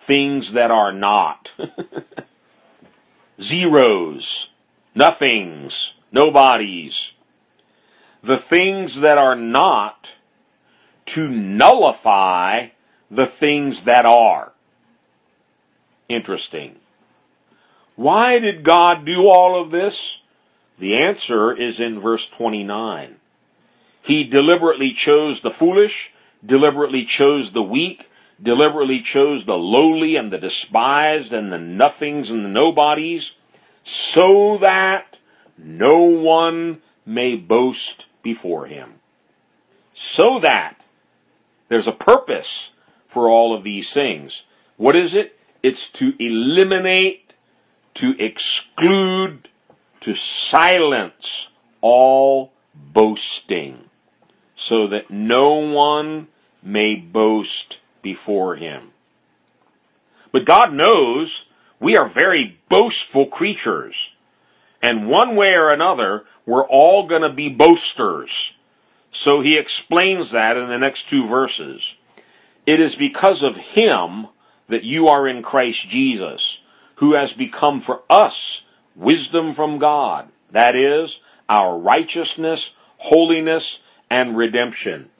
Things 0.00 0.50
that 0.50 0.72
are 0.72 0.92
not. 0.92 1.52
Zeros, 3.40 4.48
nothings, 4.96 5.92
nobodies. 6.10 7.12
The 8.20 8.38
things 8.38 8.96
that 8.96 9.16
are 9.16 9.36
not 9.36 10.08
to 11.08 11.28
nullify 11.28 12.68
the 13.10 13.26
things 13.26 13.82
that 13.82 14.04
are. 14.04 14.52
Interesting. 16.08 16.76
Why 17.96 18.38
did 18.38 18.62
God 18.62 19.04
do 19.04 19.28
all 19.28 19.60
of 19.60 19.70
this? 19.70 20.18
The 20.78 20.96
answer 20.96 21.52
is 21.52 21.80
in 21.80 22.00
verse 22.00 22.28
29. 22.28 23.16
He 24.00 24.24
deliberately 24.24 24.92
chose 24.92 25.40
the 25.40 25.50
foolish, 25.50 26.12
deliberately 26.44 27.04
chose 27.04 27.52
the 27.52 27.62
weak, 27.62 28.08
deliberately 28.40 29.02
chose 29.02 29.44
the 29.44 29.58
lowly 29.58 30.14
and 30.16 30.32
the 30.32 30.38
despised 30.38 31.32
and 31.32 31.52
the 31.52 31.58
nothings 31.58 32.30
and 32.30 32.44
the 32.44 32.48
nobodies, 32.48 33.32
so 33.82 34.58
that 34.58 35.16
no 35.56 35.98
one 35.98 36.80
may 37.04 37.34
boast 37.34 38.06
before 38.22 38.66
him. 38.66 38.94
So 39.92 40.38
that 40.40 40.86
there's 41.68 41.86
a 41.86 41.92
purpose 41.92 42.70
for 43.08 43.28
all 43.28 43.54
of 43.54 43.64
these 43.64 43.92
things. 43.92 44.42
What 44.76 44.96
is 44.96 45.14
it? 45.14 45.38
It's 45.62 45.88
to 45.90 46.14
eliminate, 46.22 47.32
to 47.94 48.14
exclude, 48.22 49.48
to 50.00 50.14
silence 50.14 51.48
all 51.80 52.52
boasting, 52.74 53.90
so 54.56 54.86
that 54.86 55.10
no 55.10 55.54
one 55.54 56.28
may 56.62 56.94
boast 56.94 57.80
before 58.02 58.56
him. 58.56 58.90
But 60.32 60.44
God 60.44 60.72
knows 60.72 61.44
we 61.80 61.96
are 61.96 62.08
very 62.08 62.58
boastful 62.68 63.26
creatures. 63.26 64.10
And 64.82 65.08
one 65.08 65.34
way 65.34 65.54
or 65.54 65.70
another, 65.70 66.24
we're 66.46 66.66
all 66.66 67.06
going 67.06 67.22
to 67.22 67.32
be 67.32 67.48
boasters. 67.48 68.52
So 69.20 69.40
he 69.40 69.58
explains 69.58 70.30
that 70.30 70.56
in 70.56 70.68
the 70.68 70.78
next 70.78 71.10
two 71.10 71.26
verses. 71.26 71.94
It 72.66 72.78
is 72.78 72.94
because 72.94 73.42
of 73.42 73.56
him 73.56 74.28
that 74.68 74.84
you 74.84 75.08
are 75.08 75.26
in 75.26 75.42
Christ 75.42 75.88
Jesus, 75.88 76.60
who 76.98 77.14
has 77.14 77.32
become 77.32 77.80
for 77.80 78.02
us 78.08 78.62
wisdom 78.94 79.52
from 79.52 79.80
God. 79.80 80.28
That 80.52 80.76
is, 80.76 81.18
our 81.48 81.76
righteousness, 81.76 82.70
holiness, 82.98 83.80
and 84.08 84.36
redemption. 84.36 85.10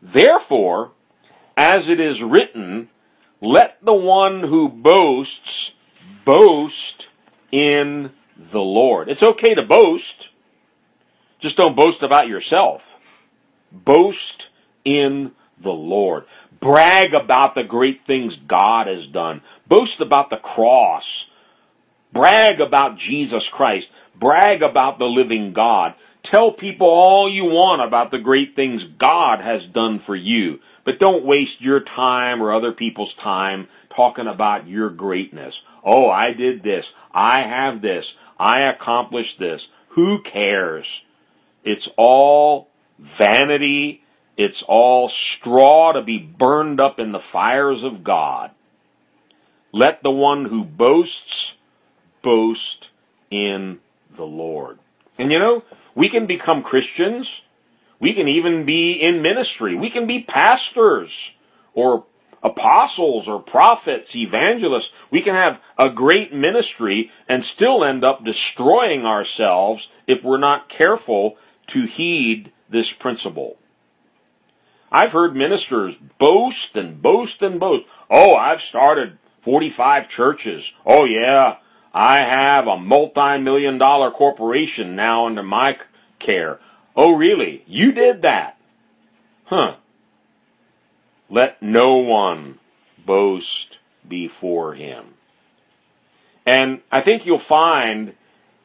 Therefore, 0.00 0.92
as 1.56 1.88
it 1.88 1.98
is 1.98 2.22
written, 2.22 2.88
let 3.40 3.84
the 3.84 3.92
one 3.92 4.44
who 4.44 4.68
boasts 4.68 5.72
boast 6.24 7.08
in 7.50 8.12
the 8.36 8.60
Lord. 8.60 9.08
It's 9.08 9.24
okay 9.24 9.56
to 9.56 9.62
boast, 9.64 10.28
just 11.40 11.56
don't 11.56 11.74
boast 11.74 12.04
about 12.04 12.28
yourself. 12.28 12.89
Boast 13.72 14.48
in 14.84 15.32
the 15.60 15.72
Lord. 15.72 16.24
Brag 16.60 17.14
about 17.14 17.54
the 17.54 17.64
great 17.64 18.06
things 18.06 18.36
God 18.36 18.86
has 18.86 19.06
done. 19.06 19.40
Boast 19.66 20.00
about 20.00 20.30
the 20.30 20.36
cross. 20.36 21.26
Brag 22.12 22.60
about 22.60 22.98
Jesus 22.98 23.48
Christ. 23.48 23.88
Brag 24.14 24.62
about 24.62 24.98
the 24.98 25.06
living 25.06 25.52
God. 25.52 25.94
Tell 26.22 26.52
people 26.52 26.86
all 26.86 27.30
you 27.30 27.46
want 27.46 27.80
about 27.80 28.10
the 28.10 28.18
great 28.18 28.54
things 28.54 28.84
God 28.84 29.40
has 29.40 29.64
done 29.64 29.98
for 29.98 30.14
you. 30.14 30.60
But 30.84 30.98
don't 30.98 31.24
waste 31.24 31.62
your 31.62 31.80
time 31.80 32.42
or 32.42 32.52
other 32.52 32.72
people's 32.72 33.14
time 33.14 33.68
talking 33.88 34.26
about 34.26 34.68
your 34.68 34.90
greatness. 34.90 35.62
Oh, 35.82 36.10
I 36.10 36.32
did 36.32 36.62
this. 36.62 36.92
I 37.12 37.42
have 37.42 37.80
this. 37.80 38.14
I 38.38 38.60
accomplished 38.60 39.38
this. 39.38 39.68
Who 39.90 40.20
cares? 40.20 41.02
It's 41.64 41.88
all 41.96 42.69
vanity. 43.00 44.04
It's 44.36 44.62
all 44.62 45.08
straw 45.08 45.92
to 45.92 46.02
be 46.02 46.18
burned 46.18 46.80
up 46.80 46.98
in 46.98 47.12
the 47.12 47.20
fires 47.20 47.82
of 47.82 48.04
God. 48.04 48.50
Let 49.72 50.02
the 50.02 50.10
one 50.10 50.46
who 50.46 50.64
boasts 50.64 51.54
boast 52.22 52.90
in 53.30 53.80
the 54.14 54.24
Lord. 54.24 54.78
And 55.18 55.30
you 55.30 55.38
know, 55.38 55.62
we 55.94 56.08
can 56.08 56.26
become 56.26 56.62
Christians. 56.62 57.42
We 57.98 58.14
can 58.14 58.28
even 58.28 58.64
be 58.64 58.92
in 58.92 59.22
ministry. 59.22 59.76
We 59.76 59.90
can 59.90 60.06
be 60.06 60.22
pastors 60.22 61.32
or 61.74 62.04
apostles 62.42 63.28
or 63.28 63.40
prophets, 63.40 64.16
evangelists. 64.16 64.90
We 65.10 65.22
can 65.22 65.34
have 65.34 65.60
a 65.78 65.90
great 65.90 66.32
ministry 66.32 67.10
and 67.28 67.44
still 67.44 67.84
end 67.84 68.04
up 68.04 68.24
destroying 68.24 69.04
ourselves 69.04 69.88
if 70.06 70.24
we're 70.24 70.38
not 70.38 70.68
careful 70.68 71.36
to 71.68 71.84
heed 71.84 72.52
this 72.70 72.92
principle. 72.92 73.56
I've 74.92 75.12
heard 75.12 75.36
ministers 75.36 75.94
boast 76.18 76.76
and 76.76 77.00
boast 77.00 77.42
and 77.42 77.60
boast. 77.60 77.84
Oh, 78.10 78.34
I've 78.34 78.60
started 78.62 79.18
45 79.42 80.08
churches. 80.08 80.72
Oh, 80.84 81.04
yeah, 81.04 81.56
I 81.94 82.18
have 82.18 82.66
a 82.66 82.76
multi 82.76 83.38
million 83.38 83.78
dollar 83.78 84.10
corporation 84.10 84.96
now 84.96 85.26
under 85.26 85.42
my 85.42 85.78
care. 86.18 86.58
Oh, 86.96 87.12
really? 87.12 87.64
You 87.66 87.92
did 87.92 88.22
that? 88.22 88.58
Huh. 89.44 89.76
Let 91.28 91.62
no 91.62 91.96
one 91.96 92.58
boast 93.04 93.78
before 94.06 94.74
him. 94.74 95.14
And 96.44 96.80
I 96.90 97.00
think 97.00 97.26
you'll 97.26 97.38
find 97.38 98.14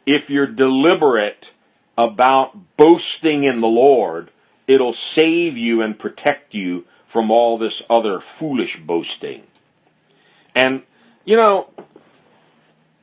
if 0.06 0.30
you're 0.30 0.48
deliberate 0.48 1.52
about 1.98 2.78
boasting 2.78 3.44
in 3.44 3.62
the 3.62 3.68
Lord, 3.68 4.32
it'll 4.68 4.94
save 4.94 5.58
you 5.58 5.82
and 5.82 5.98
protect 5.98 6.54
you 6.54 6.86
from 7.08 7.32
all 7.32 7.58
this 7.58 7.82
other 7.90 8.20
foolish 8.20 8.78
boasting. 8.78 9.44
And, 10.54 10.84
you 11.24 11.38
know, 11.38 11.70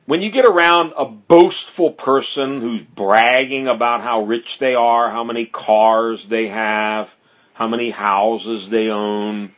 when 0.04 0.20
you 0.20 0.30
get 0.30 0.44
around 0.44 0.92
a 0.96 1.04
boastful 1.04 1.92
person 1.92 2.60
who's 2.60 2.82
bragging 2.82 3.68
about 3.68 4.02
how 4.02 4.22
rich 4.22 4.58
they 4.58 4.74
are, 4.74 5.10
how 5.10 5.24
many 5.24 5.46
cars 5.46 6.26
they 6.28 6.48
have, 6.48 7.14
how 7.54 7.68
many 7.68 7.90
houses 7.90 8.68
they 8.68 8.88
own, 8.88 9.52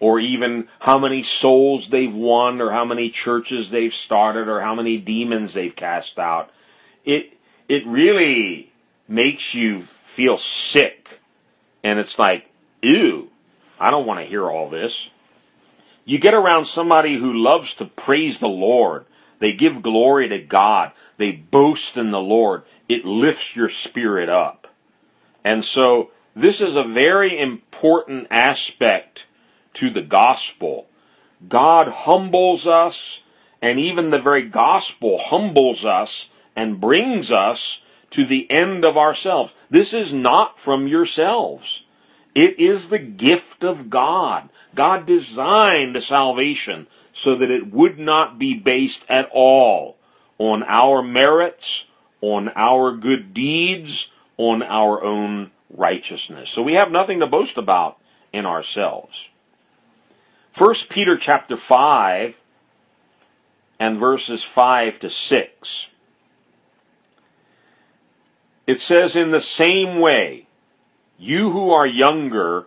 or 0.00 0.20
even 0.20 0.68
how 0.80 0.98
many 0.98 1.22
souls 1.22 1.88
they've 1.88 2.14
won, 2.14 2.60
or 2.60 2.70
how 2.70 2.84
many 2.84 3.10
churches 3.10 3.70
they've 3.70 3.94
started, 3.94 4.48
or 4.48 4.60
how 4.60 4.74
many 4.74 4.96
demons 4.96 5.54
they've 5.54 5.76
cast 5.76 6.18
out, 6.18 6.50
it 7.04 7.33
it 7.68 7.86
really 7.86 8.72
makes 9.08 9.54
you 9.54 9.86
feel 10.02 10.36
sick. 10.36 11.20
And 11.82 11.98
it's 11.98 12.18
like, 12.18 12.50
ew, 12.82 13.30
I 13.78 13.90
don't 13.90 14.06
want 14.06 14.20
to 14.20 14.26
hear 14.26 14.50
all 14.50 14.70
this. 14.70 15.08
You 16.04 16.18
get 16.18 16.34
around 16.34 16.66
somebody 16.66 17.16
who 17.16 17.32
loves 17.32 17.74
to 17.74 17.86
praise 17.86 18.38
the 18.38 18.48
Lord. 18.48 19.06
They 19.40 19.52
give 19.52 19.82
glory 19.82 20.28
to 20.28 20.38
God. 20.38 20.92
They 21.16 21.32
boast 21.32 21.96
in 21.96 22.10
the 22.10 22.20
Lord. 22.20 22.62
It 22.88 23.04
lifts 23.04 23.56
your 23.56 23.68
spirit 23.68 24.28
up. 24.28 24.68
And 25.42 25.64
so 25.64 26.10
this 26.34 26.60
is 26.60 26.76
a 26.76 26.84
very 26.84 27.40
important 27.40 28.26
aspect 28.30 29.24
to 29.74 29.90
the 29.90 30.02
gospel. 30.02 30.86
God 31.48 31.88
humbles 31.88 32.66
us, 32.66 33.20
and 33.60 33.78
even 33.78 34.10
the 34.10 34.18
very 34.18 34.48
gospel 34.48 35.18
humbles 35.18 35.84
us 35.84 36.28
and 36.56 36.80
brings 36.80 37.30
us 37.32 37.80
to 38.10 38.24
the 38.24 38.50
end 38.50 38.84
of 38.84 38.96
ourselves. 38.96 39.52
This 39.70 39.92
is 39.92 40.12
not 40.12 40.58
from 40.58 40.86
yourselves. 40.86 41.82
It 42.34 42.58
is 42.58 42.88
the 42.88 42.98
gift 42.98 43.64
of 43.64 43.90
God. 43.90 44.48
God 44.74 45.06
designed 45.06 46.02
salvation 46.02 46.86
so 47.12 47.36
that 47.36 47.50
it 47.50 47.72
would 47.72 47.98
not 47.98 48.38
be 48.38 48.54
based 48.54 49.02
at 49.08 49.28
all 49.32 49.96
on 50.38 50.64
our 50.64 51.02
merits, 51.02 51.84
on 52.20 52.50
our 52.56 52.94
good 52.96 53.32
deeds, 53.32 54.08
on 54.36 54.62
our 54.62 55.02
own 55.02 55.52
righteousness. 55.70 56.50
So 56.50 56.62
we 56.62 56.74
have 56.74 56.90
nothing 56.90 57.20
to 57.20 57.26
boast 57.26 57.56
about 57.56 57.98
in 58.32 58.46
ourselves. 58.46 59.28
1 60.56 60.74
Peter 60.88 61.16
chapter 61.16 61.56
5 61.56 62.34
and 63.78 63.98
verses 63.98 64.42
5 64.42 65.00
to 65.00 65.10
6. 65.10 65.86
It 68.66 68.80
says, 68.80 69.14
In 69.14 69.30
the 69.30 69.40
same 69.40 70.00
way, 70.00 70.46
you 71.18 71.50
who 71.50 71.70
are 71.70 71.86
younger, 71.86 72.66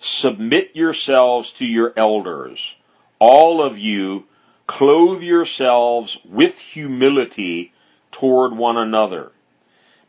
submit 0.00 0.70
yourselves 0.74 1.52
to 1.52 1.64
your 1.64 1.92
elders. 1.96 2.74
All 3.18 3.62
of 3.62 3.78
you, 3.78 4.24
clothe 4.66 5.22
yourselves 5.22 6.18
with 6.24 6.58
humility 6.58 7.72
toward 8.10 8.56
one 8.56 8.76
another, 8.76 9.32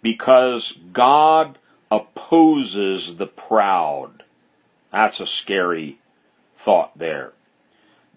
because 0.02 0.74
God 0.94 1.58
opposes 1.92 3.18
the 3.18 3.28
proud. 3.28 4.24
That's 4.92 5.20
a 5.20 5.28
scary 5.28 6.00
thought 6.58 6.98
there. 6.98 7.34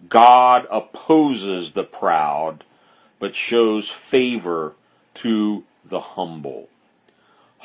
God 0.09 0.67
opposes 0.71 1.73
the 1.73 1.83
proud, 1.83 2.65
but 3.19 3.35
shows 3.35 3.91
favor 3.91 4.75
to 5.15 5.65
the 5.85 6.01
humble. 6.01 6.69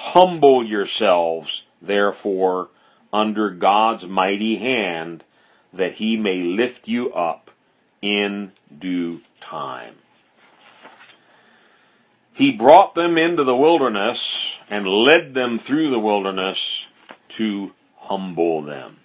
Humble 0.08 0.66
yourselves, 0.66 1.64
therefore, 1.82 2.68
under 3.14 3.50
God's 3.50 4.06
mighty 4.06 4.58
hand, 4.58 5.24
that 5.72 5.94
he 5.94 6.18
may 6.18 6.42
lift 6.42 6.90
you 6.90 7.12
up 7.14 7.50
in 8.02 8.52
due 8.78 9.22
time. 9.40 9.96
He 12.34 12.52
brought 12.52 12.96
them 12.96 13.18
into 13.18 13.46
the 13.46 13.56
wilderness 13.56 14.58
and 14.70 14.86
led 14.86 15.34
them 15.34 15.58
through 15.58 15.90
the 15.90 16.00
wilderness 16.00 16.86
to 17.38 17.72
humble 17.96 18.62
them. 18.62 18.98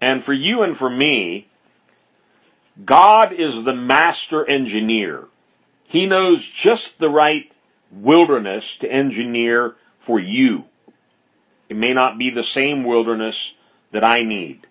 And 0.00 0.24
for 0.24 0.32
you 0.32 0.62
and 0.62 0.76
for 0.76 0.90
me, 0.90 1.46
God 2.84 3.32
is 3.32 3.62
the 3.62 3.74
master 3.74 4.44
engineer. 4.50 5.28
He 5.84 6.06
knows 6.06 6.44
just 6.44 6.98
the 6.98 7.08
right 7.08 7.52
wilderness 7.94 8.76
to 8.76 8.90
engineer 8.90 9.76
for 9.98 10.18
you. 10.18 10.64
It 11.68 11.76
may 11.76 11.92
not 11.92 12.18
be 12.18 12.30
the 12.30 12.44
same 12.44 12.84
wilderness 12.84 13.52
that 13.92 14.04
I 14.04 14.22
need, 14.22 14.66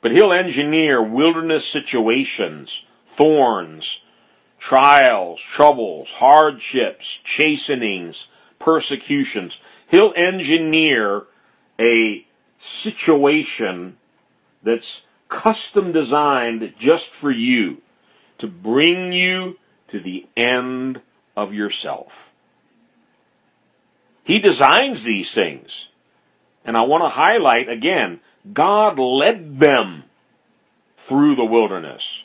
but 0.00 0.12
He'll 0.12 0.32
engineer 0.32 1.02
wilderness 1.02 1.66
situations, 1.66 2.84
thorns, 3.06 4.00
trials, 4.58 5.40
troubles, 5.40 6.08
hardships, 6.16 7.18
chastenings, 7.24 8.26
persecutions. 8.58 9.58
He'll 9.88 10.12
engineer 10.16 11.24
a 11.78 12.26
situation 12.58 13.96
that's 14.62 15.00
custom 15.28 15.92
designed 15.92 16.74
just 16.78 17.08
for 17.08 17.30
you 17.30 17.78
to 18.38 18.46
bring 18.46 19.12
you 19.12 19.58
to 19.88 19.98
the 19.98 20.26
end 20.36 21.00
of 21.36 21.54
yourself. 21.54 22.29
He 24.24 24.38
designs 24.38 25.04
these 25.04 25.32
things. 25.32 25.88
And 26.64 26.76
I 26.76 26.82
want 26.82 27.04
to 27.04 27.08
highlight 27.08 27.68
again, 27.68 28.20
God 28.52 28.98
led 28.98 29.58
them 29.60 30.04
through 30.96 31.36
the 31.36 31.44
wilderness. 31.44 32.24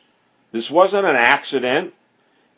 This 0.51 0.69
wasn't 0.69 1.05
an 1.05 1.15
accident. 1.15 1.93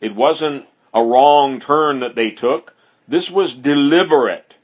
It 0.00 0.14
wasn't 0.14 0.66
a 0.92 1.02
wrong 1.02 1.60
turn 1.60 2.00
that 2.00 2.14
they 2.14 2.30
took. 2.30 2.74
This 3.06 3.30
was 3.30 3.54
deliberate. 3.54 4.54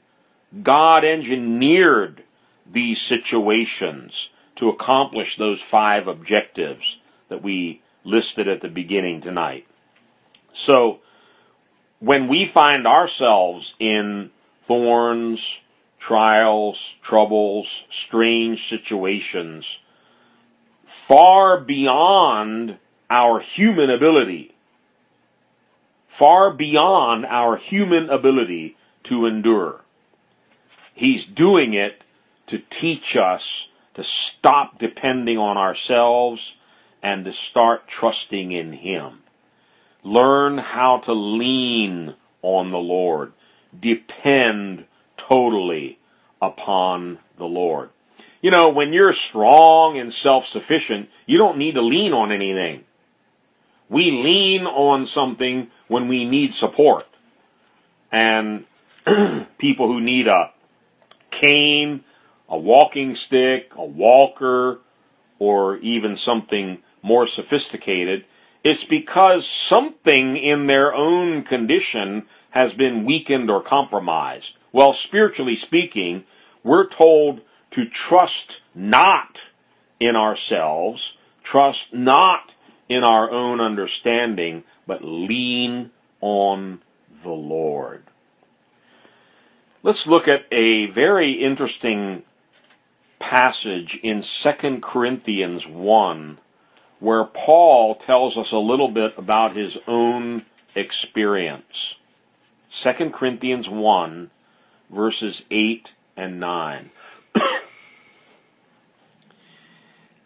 God 0.63 1.03
engineered 1.03 2.23
these 2.71 3.01
situations 3.01 4.29
to 4.55 4.69
accomplish 4.69 5.35
those 5.35 5.61
five 5.61 6.07
objectives 6.07 6.97
that 7.29 7.43
we 7.43 7.81
listed 8.03 8.47
at 8.47 8.61
the 8.61 8.69
beginning 8.69 9.21
tonight. 9.21 9.67
So, 10.53 10.99
when 11.99 12.27
we 12.27 12.45
find 12.45 12.85
ourselves 12.85 13.73
in 13.79 14.31
thorns, 14.67 15.57
trials, 15.99 16.95
troubles, 17.01 17.83
strange 17.89 18.67
situations 18.69 19.79
far 20.85 21.59
beyond 21.59 22.77
our 23.09 23.39
human 23.39 23.89
ability. 23.89 24.51
far 26.07 26.49
beyond 26.49 27.25
our 27.25 27.57
human 27.57 28.09
ability 28.09 28.77
to 29.03 29.25
endure. 29.25 29.81
He's 30.93 31.25
doing 31.25 31.73
it 31.73 32.03
to 32.47 32.59
teach 32.69 33.17
us 33.17 33.67
to 33.95 34.03
stop 34.03 34.79
depending 34.79 35.37
on 35.37 35.57
ourselves 35.57 36.53
and 37.03 37.25
to 37.25 37.33
start 37.33 37.87
trusting 37.87 38.53
in 38.53 38.73
Him. 38.73 39.23
Learn 40.03 40.59
how 40.59 40.99
to 40.99 41.11
lean 41.13 42.15
on 42.41 42.71
the 42.71 42.77
Lord. 42.77 43.33
Depend 43.79 44.85
totally 45.17 45.99
upon 46.41 47.19
the 47.37 47.45
Lord. 47.45 47.89
You 48.41 48.51
know, 48.51 48.69
when 48.69 48.93
you're 48.93 49.13
strong 49.13 49.97
and 49.97 50.13
self 50.13 50.45
sufficient, 50.45 51.09
you 51.25 51.37
don't 51.37 51.57
need 51.57 51.73
to 51.75 51.81
lean 51.81 52.13
on 52.13 52.31
anything. 52.31 52.83
We 53.89 54.11
lean 54.11 54.65
on 54.65 55.05
something 55.05 55.71
when 55.87 56.07
we 56.07 56.25
need 56.25 56.53
support. 56.53 57.07
And 58.11 58.65
people 59.57 59.87
who 59.87 60.01
need 60.01 60.27
a 60.27 60.51
cane, 61.31 62.03
a 62.47 62.57
walking 62.57 63.15
stick, 63.15 63.71
a 63.75 63.85
walker, 63.85 64.79
or 65.39 65.77
even 65.77 66.15
something 66.15 66.79
more 67.01 67.27
sophisticated, 67.27 68.25
it's 68.63 68.83
because 68.83 69.47
something 69.47 70.37
in 70.37 70.67
their 70.67 70.93
own 70.93 71.43
condition 71.43 72.23
has 72.55 72.73
been 72.73 73.05
weakened 73.05 73.51
or 73.51 73.61
compromised. 73.61 74.53
Well, 74.71 74.93
spiritually 74.93 75.55
speaking, 75.55 76.23
we're 76.63 76.87
told 76.87 77.41
to 77.71 77.85
trust 77.85 78.61
not 78.73 79.41
in 79.99 80.15
ourselves, 80.15 81.13
trust 81.43 81.93
not 81.93 82.53
in 82.87 83.03
our 83.03 83.29
own 83.29 83.59
understanding, 83.59 84.63
but 84.87 85.03
lean 85.03 85.91
on 86.21 86.81
the 87.23 87.29
Lord. 87.29 88.03
Let's 89.83 90.07
look 90.07 90.27
at 90.27 90.45
a 90.51 90.87
very 90.87 91.33
interesting 91.33 92.23
passage 93.19 93.99
in 94.01 94.23
2 94.23 94.79
Corinthians 94.81 95.67
1 95.67 96.39
where 96.99 97.25
Paul 97.25 97.95
tells 97.95 98.37
us 98.37 98.51
a 98.51 98.57
little 98.57 98.87
bit 98.87 99.13
about 99.17 99.55
his 99.55 99.77
own 99.87 100.45
experience. 100.73 101.95
2 102.81 103.09
Corinthians 103.11 103.69
1 103.69 104.31
verses 104.89 105.43
8 105.51 105.93
and 106.17 106.39
9. 106.39 106.89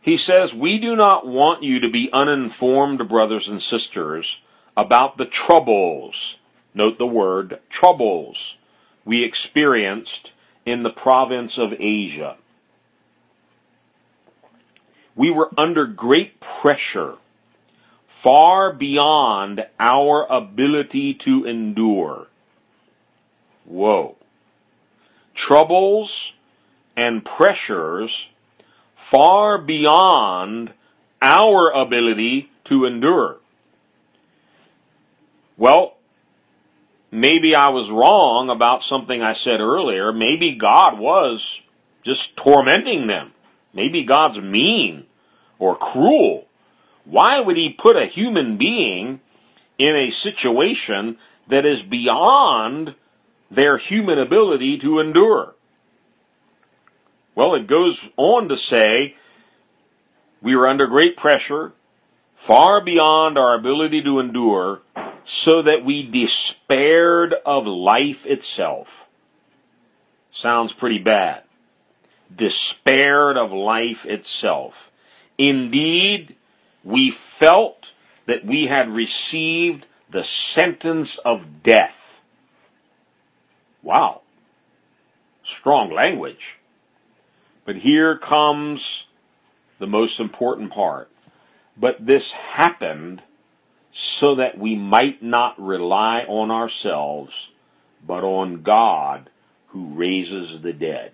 he 0.02 0.18
says, 0.18 0.54
We 0.54 0.80
do 0.80 0.96
not 0.96 1.28
want 1.28 1.64
you 1.64 1.80
to 1.80 1.90
be 1.90 2.10
uninformed, 2.12 3.08
brothers 3.08 3.48
and 3.48 3.62
sisters, 3.62 4.38
about 4.76 5.18
the 5.18 5.26
troubles, 5.26 6.36
note 6.74 6.98
the 6.98 7.08
word 7.08 7.60
troubles, 7.70 8.56
we 9.06 9.24
experienced 9.24 10.34
in 10.66 10.84
the 10.84 10.90
province 10.90 11.58
of 11.58 11.74
Asia. 11.80 12.38
We 15.16 15.32
were 15.32 15.50
under 15.58 15.86
great 15.86 16.40
pressure, 16.40 17.16
far 18.08 18.72
beyond 18.72 19.66
our 19.80 20.26
ability 20.32 21.14
to 21.16 21.46
endure. 21.46 22.28
Whoa. 23.70 24.16
Troubles 25.36 26.34
and 26.98 27.24
pressures 27.24 28.28
far 28.96 29.58
beyond 29.58 30.74
our 31.22 31.70
ability 31.72 32.52
to 32.66 32.86
endure. 32.86 33.38
Well, 35.56 35.98
maybe 37.12 37.54
I 37.54 37.70
was 37.70 37.92
wrong 37.92 38.50
about 38.50 38.84
something 38.84 39.22
I 39.22 39.34
said 39.34 39.60
earlier. 39.60 40.12
Maybe 40.12 40.54
God 40.54 40.98
was 40.98 41.62
just 42.04 42.36
tormenting 42.36 43.08
them. 43.08 43.34
Maybe 43.74 44.04
God's 44.04 44.40
mean 44.40 45.06
or 45.60 45.76
cruel. 45.76 46.48
Why 47.06 47.40
would 47.40 47.56
he 47.58 47.70
put 47.70 47.96
a 47.96 48.08
human 48.08 48.58
being 48.58 49.20
in 49.78 49.96
a 49.96 50.10
situation 50.10 51.18
that 51.48 51.66
is 51.66 51.84
beyond 51.84 52.96
their 53.50 53.78
human 53.78 54.20
ability 54.20 54.78
to 54.80 55.00
endure? 55.00 55.56
Well, 57.36 57.56
it 57.56 57.68
goes 57.68 58.08
on 58.18 58.50
to 58.50 58.58
say, 58.58 59.16
we 60.42 60.56
were 60.56 60.68
under 60.68 60.88
great 60.88 61.18
pressure, 61.18 61.74
far 62.36 62.82
beyond 62.84 63.38
our 63.38 63.56
ability 63.56 64.02
to 64.04 64.20
endure, 64.20 64.82
so 65.26 65.62
that 65.62 65.86
we 65.86 66.04
despaired 66.04 67.36
of 67.46 67.66
life 67.66 68.26
itself. 68.26 69.06
Sounds 70.32 70.74
pretty 70.74 71.00
bad. 71.00 71.44
Despaired 72.34 73.38
of 73.38 73.52
life 73.52 74.06
itself. 74.06 74.90
Indeed, 75.38 76.36
we 76.84 77.12
felt 77.12 77.88
that 78.26 78.46
we 78.46 78.68
had 78.68 78.90
received 78.90 79.86
the 80.10 80.24
sentence 80.24 81.18
of 81.20 81.64
death. 81.64 81.99
Wow. 83.90 84.22
Strong 85.44 85.92
language. 85.92 86.58
But 87.66 87.78
here 87.78 88.16
comes 88.16 89.06
the 89.80 89.88
most 89.88 90.20
important 90.20 90.72
part. 90.72 91.10
But 91.76 92.06
this 92.06 92.30
happened 92.30 93.24
so 93.92 94.36
that 94.36 94.60
we 94.60 94.76
might 94.76 95.24
not 95.24 95.60
rely 95.60 96.20
on 96.28 96.52
ourselves, 96.52 97.48
but 98.06 98.24
on 98.24 98.62
God 98.62 99.32
who 99.70 99.88
raises 99.88 100.62
the 100.62 100.72
dead. 100.72 101.14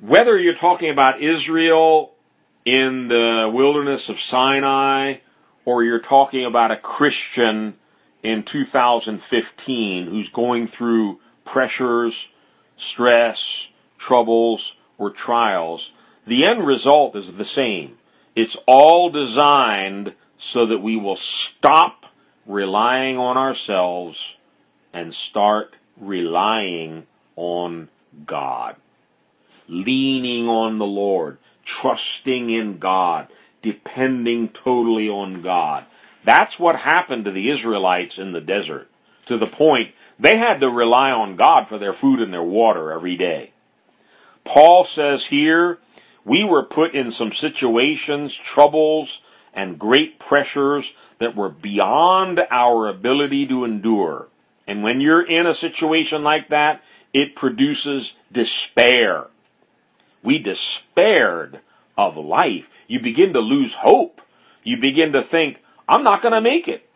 Whether 0.00 0.38
you're 0.38 0.54
talking 0.54 0.90
about 0.90 1.22
Israel 1.22 2.12
in 2.66 3.08
the 3.08 3.50
wilderness 3.50 4.10
of 4.10 4.20
Sinai, 4.20 5.20
or 5.64 5.82
you're 5.82 5.98
talking 5.98 6.44
about 6.44 6.72
a 6.72 6.76
Christian 6.76 7.76
in 8.26 8.42
2015 8.42 10.06
who's 10.08 10.28
going 10.30 10.66
through 10.66 11.20
pressures, 11.44 12.26
stress, 12.76 13.68
troubles, 13.98 14.72
or 14.98 15.10
trials, 15.10 15.92
the 16.26 16.44
end 16.44 16.66
result 16.66 17.14
is 17.14 17.36
the 17.36 17.44
same. 17.44 17.98
It's 18.34 18.56
all 18.66 19.10
designed 19.10 20.14
so 20.40 20.66
that 20.66 20.82
we 20.82 20.96
will 20.96 21.14
stop 21.14 22.06
relying 22.44 23.16
on 23.16 23.36
ourselves 23.36 24.34
and 24.92 25.14
start 25.14 25.76
relying 25.96 27.06
on 27.36 27.88
God. 28.26 28.74
Leaning 29.68 30.48
on 30.48 30.78
the 30.78 30.84
Lord, 30.84 31.38
trusting 31.64 32.50
in 32.50 32.78
God, 32.78 33.28
depending 33.62 34.48
totally 34.48 35.08
on 35.08 35.42
God. 35.42 35.84
That's 36.26 36.58
what 36.58 36.80
happened 36.80 37.24
to 37.24 37.30
the 37.30 37.48
Israelites 37.48 38.18
in 38.18 38.32
the 38.32 38.40
desert, 38.40 38.90
to 39.26 39.38
the 39.38 39.46
point 39.46 39.94
they 40.18 40.38
had 40.38 40.60
to 40.60 40.68
rely 40.68 41.10
on 41.10 41.36
God 41.36 41.68
for 41.68 41.78
their 41.78 41.92
food 41.92 42.20
and 42.20 42.32
their 42.32 42.42
water 42.42 42.92
every 42.92 43.16
day. 43.16 43.52
Paul 44.44 44.84
says 44.84 45.26
here, 45.26 45.78
we 46.24 46.42
were 46.42 46.64
put 46.64 46.94
in 46.94 47.12
some 47.12 47.32
situations, 47.32 48.34
troubles, 48.34 49.20
and 49.54 49.78
great 49.78 50.18
pressures 50.18 50.92
that 51.20 51.36
were 51.36 51.48
beyond 51.48 52.40
our 52.50 52.88
ability 52.88 53.46
to 53.46 53.64
endure. 53.64 54.26
And 54.66 54.82
when 54.82 55.00
you're 55.00 55.24
in 55.24 55.46
a 55.46 55.54
situation 55.54 56.24
like 56.24 56.48
that, 56.48 56.82
it 57.14 57.36
produces 57.36 58.14
despair. 58.32 59.28
We 60.24 60.38
despaired 60.38 61.60
of 61.96 62.16
life. 62.16 62.68
You 62.88 62.98
begin 62.98 63.32
to 63.32 63.40
lose 63.40 63.74
hope. 63.74 64.20
You 64.64 64.76
begin 64.76 65.12
to 65.12 65.22
think, 65.22 65.58
I'm 65.88 66.02
not 66.02 66.22
going 66.22 66.34
to 66.34 66.40
make 66.40 66.68
it. 66.68 66.88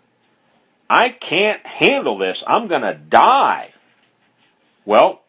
I 0.89 1.11
can't 1.11 1.65
handle 1.65 2.19
this. 2.19 2.43
I'm 2.47 2.67
going 2.67 2.83
to 2.83 2.95
die. 2.95 3.75
Well, 4.85 5.23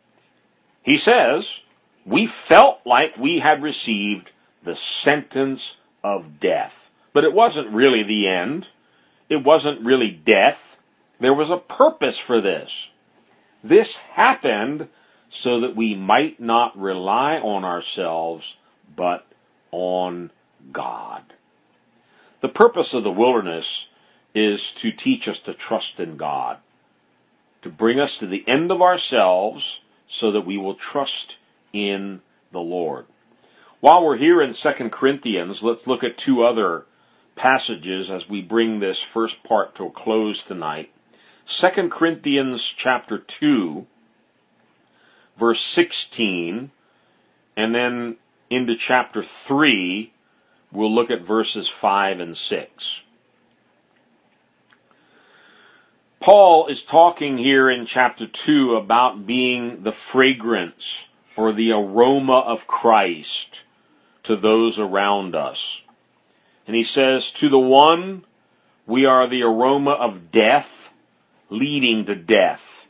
he 0.82 0.98
says, 0.98 1.60
we 2.06 2.26
felt 2.26 2.80
like 2.86 3.18
we 3.18 3.40
had 3.40 3.62
received 3.62 4.32
the 4.64 4.76
sentence 4.76 5.76
of 6.04 6.40
death. 6.40 6.90
But 7.14 7.24
it 7.24 7.34
wasn't 7.34 7.70
really 7.70 8.04
the 8.04 8.28
end. 8.28 8.70
It 9.30 9.44
wasn't 9.44 9.86
really 9.86 10.10
death. 10.10 10.78
There 11.20 11.34
was 11.34 11.52
a 11.52 11.58
purpose 11.58 12.18
for 12.18 12.42
this. 12.42 12.88
This 13.64 13.94
happened 14.14 14.88
so 15.30 15.60
that 15.62 15.76
we 15.76 15.94
might 15.94 16.40
not 16.40 16.78
rely 16.78 17.36
on 17.36 17.64
ourselves, 17.64 18.56
but 18.96 19.26
on 19.72 20.32
God. 20.72 21.34
The 22.42 22.50
purpose 22.50 22.94
of 22.94 23.04
the 23.04 23.12
wilderness 23.12 23.88
is 24.34 24.72
to 24.74 24.92
teach 24.92 25.28
us 25.28 25.40
to 25.40 25.54
trust 25.54 26.00
in 26.00 26.18
God, 26.18 26.58
to 27.62 27.70
bring 27.70 28.00
us 28.00 28.18
to 28.18 28.28
the 28.28 28.44
end 28.48 28.72
of 28.72 28.82
ourselves 28.82 29.80
so 30.08 30.32
that 30.32 30.46
we 30.46 30.58
will 30.58 30.76
trust 30.76 31.38
in 31.72 32.22
the 32.52 32.60
Lord. 32.60 33.06
While 33.80 34.04
we're 34.04 34.18
here 34.18 34.42
in 34.42 34.54
2 34.54 34.72
Corinthians, 34.90 35.64
let's 35.64 35.88
look 35.88 36.04
at 36.04 36.18
two 36.18 36.44
other 36.44 36.86
passages 37.36 38.12
as 38.12 38.28
we 38.28 38.42
bring 38.42 38.80
this 38.80 39.00
first 39.00 39.44
part 39.44 39.76
to 39.76 39.86
a 39.86 39.92
close 39.92 40.44
tonight. 40.44 40.92
2 41.48 41.90
Corinthians 41.90 42.64
chapter 42.64 43.18
2 43.18 43.86
verse 45.38 45.66
16 45.66 46.72
and 47.58 47.76
then 47.76 48.18
into 48.50 48.76
chapter 48.76 49.24
3 49.24 50.14
we'll 50.72 50.94
look 50.94 51.12
at 51.12 51.22
verses 51.22 51.68
5 51.68 52.20
and 52.20 52.38
6. 52.38 53.00
Paul 56.20 56.68
is 56.68 56.84
talking 56.84 57.40
here 57.40 57.70
in 57.70 57.88
chapter 57.88 58.28
2 58.28 58.76
about 58.76 59.26
being 59.26 59.82
the 59.84 59.92
fragrance 59.92 61.06
or 61.36 61.52
the 61.52 61.72
aroma 61.72 62.40
of 62.40 62.68
Christ 62.68 63.62
to 64.24 64.36
those 64.36 64.78
around 64.78 65.36
us. 65.36 65.82
And 66.68 66.76
he 66.76 66.84
says, 66.84 67.32
To 67.32 67.50
the 67.50 67.58
one, 67.58 68.24
we 68.86 69.04
are 69.06 69.28
the 69.28 69.42
aroma 69.42 69.92
of 69.92 70.32
death 70.32 70.92
leading 71.50 72.06
to 72.06 72.16
death. 72.16 72.86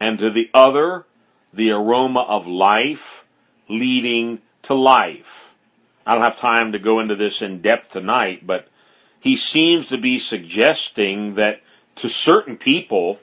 And 0.00 0.18
to 0.18 0.30
the 0.30 0.48
other, 0.54 1.04
the 1.52 1.70
aroma 1.70 2.20
of 2.22 2.46
life 2.46 3.24
leading 3.68 4.40
to 4.62 4.74
life. 4.74 5.47
I 6.08 6.14
don't 6.14 6.22
have 6.22 6.40
time 6.40 6.72
to 6.72 6.78
go 6.78 7.00
into 7.00 7.14
this 7.14 7.42
in 7.42 7.60
depth 7.60 7.92
tonight, 7.92 8.46
but 8.46 8.66
he 9.20 9.36
seems 9.36 9.88
to 9.88 9.98
be 9.98 10.18
suggesting 10.18 11.34
that 11.34 11.60
to 11.96 12.08
certain 12.08 12.56
people, 12.56 13.18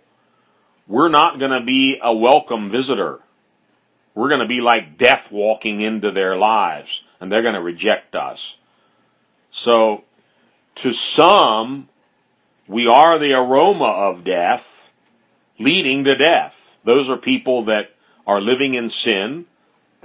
we're 0.87 1.09
not 1.09 1.39
going 1.39 1.49
to 1.49 1.65
be 1.65 1.99
a 1.99 2.13
welcome 2.13 2.69
visitor. 2.69 3.21
We're 4.13 4.29
going 4.29 4.41
to 4.41 4.47
be 4.47 4.61
like 4.61 4.99
death 4.99 5.31
walking 5.31 5.81
into 5.81 6.11
their 6.11 6.37
lives, 6.37 7.01
and 7.19 7.31
they're 7.31 7.41
going 7.41 7.55
to 7.55 7.61
reject 7.61 8.13
us. 8.13 8.55
So, 9.51 10.03
to 10.75 10.93
some, 10.93 11.89
we 12.67 12.85
are 12.85 13.17
the 13.17 13.33
aroma 13.33 13.85
of 13.85 14.23
death 14.23 14.91
leading 15.57 16.03
to 16.03 16.15
death. 16.15 16.77
Those 16.83 17.09
are 17.09 17.17
people 17.17 17.65
that 17.65 17.95
are 18.27 18.39
living 18.39 18.75
in 18.75 18.91
sin. 18.91 19.47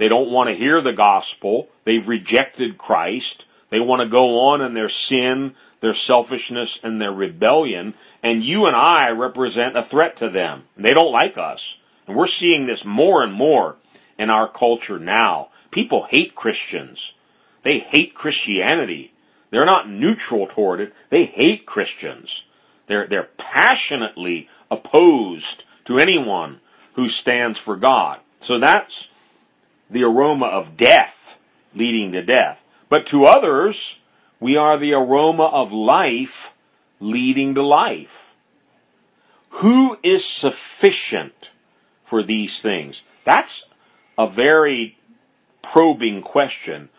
They 0.01 0.09
don't 0.09 0.31
want 0.31 0.49
to 0.49 0.55
hear 0.55 0.81
the 0.81 0.93
gospel. 0.93 1.67
They've 1.85 2.07
rejected 2.07 2.79
Christ. 2.79 3.45
They 3.69 3.79
want 3.79 4.01
to 4.01 4.09
go 4.09 4.39
on 4.39 4.59
in 4.59 4.73
their 4.73 4.89
sin, 4.89 5.53
their 5.79 5.93
selfishness, 5.93 6.79
and 6.81 6.99
their 6.99 7.11
rebellion. 7.11 7.93
And 8.23 8.43
you 8.43 8.65
and 8.65 8.75
I 8.75 9.09
represent 9.11 9.77
a 9.77 9.83
threat 9.83 10.15
to 10.15 10.27
them. 10.27 10.63
They 10.75 10.95
don't 10.95 11.11
like 11.11 11.37
us. 11.37 11.75
And 12.07 12.17
we're 12.17 12.25
seeing 12.25 12.65
this 12.65 12.83
more 12.83 13.21
and 13.21 13.31
more 13.31 13.75
in 14.17 14.31
our 14.31 14.47
culture 14.47 14.97
now. 14.97 15.49
People 15.69 16.07
hate 16.09 16.33
Christians. 16.33 17.13
They 17.63 17.77
hate 17.77 18.15
Christianity. 18.15 19.13
They're 19.51 19.65
not 19.65 19.87
neutral 19.87 20.47
toward 20.47 20.79
it. 20.79 20.93
They 21.11 21.25
hate 21.25 21.67
Christians. 21.67 22.41
They're, 22.87 23.05
they're 23.05 23.29
passionately 23.37 24.49
opposed 24.71 25.63
to 25.85 25.99
anyone 25.99 26.59
who 26.95 27.07
stands 27.07 27.59
for 27.59 27.75
God. 27.77 28.21
So 28.41 28.57
that's 28.57 29.09
the 29.91 30.03
aroma 30.03 30.47
of 30.47 30.77
death 30.77 31.35
leading 31.75 32.11
to 32.13 32.21
death. 32.21 32.61
But 32.89 33.05
to 33.07 33.25
others, 33.25 33.97
we 34.39 34.55
are 34.57 34.77
the 34.77 34.93
aroma 34.93 35.45
of 35.45 35.71
life 35.71 36.51
leading 36.99 37.53
to 37.55 37.61
life. 37.61 38.33
Who 39.55 39.97
is 40.01 40.25
sufficient 40.25 41.51
for 42.05 42.23
these 42.23 42.59
things? 42.59 43.03
That's 43.25 43.63
a 44.17 44.27
very 44.27 44.97
probing 45.61 46.21
question. 46.21 46.89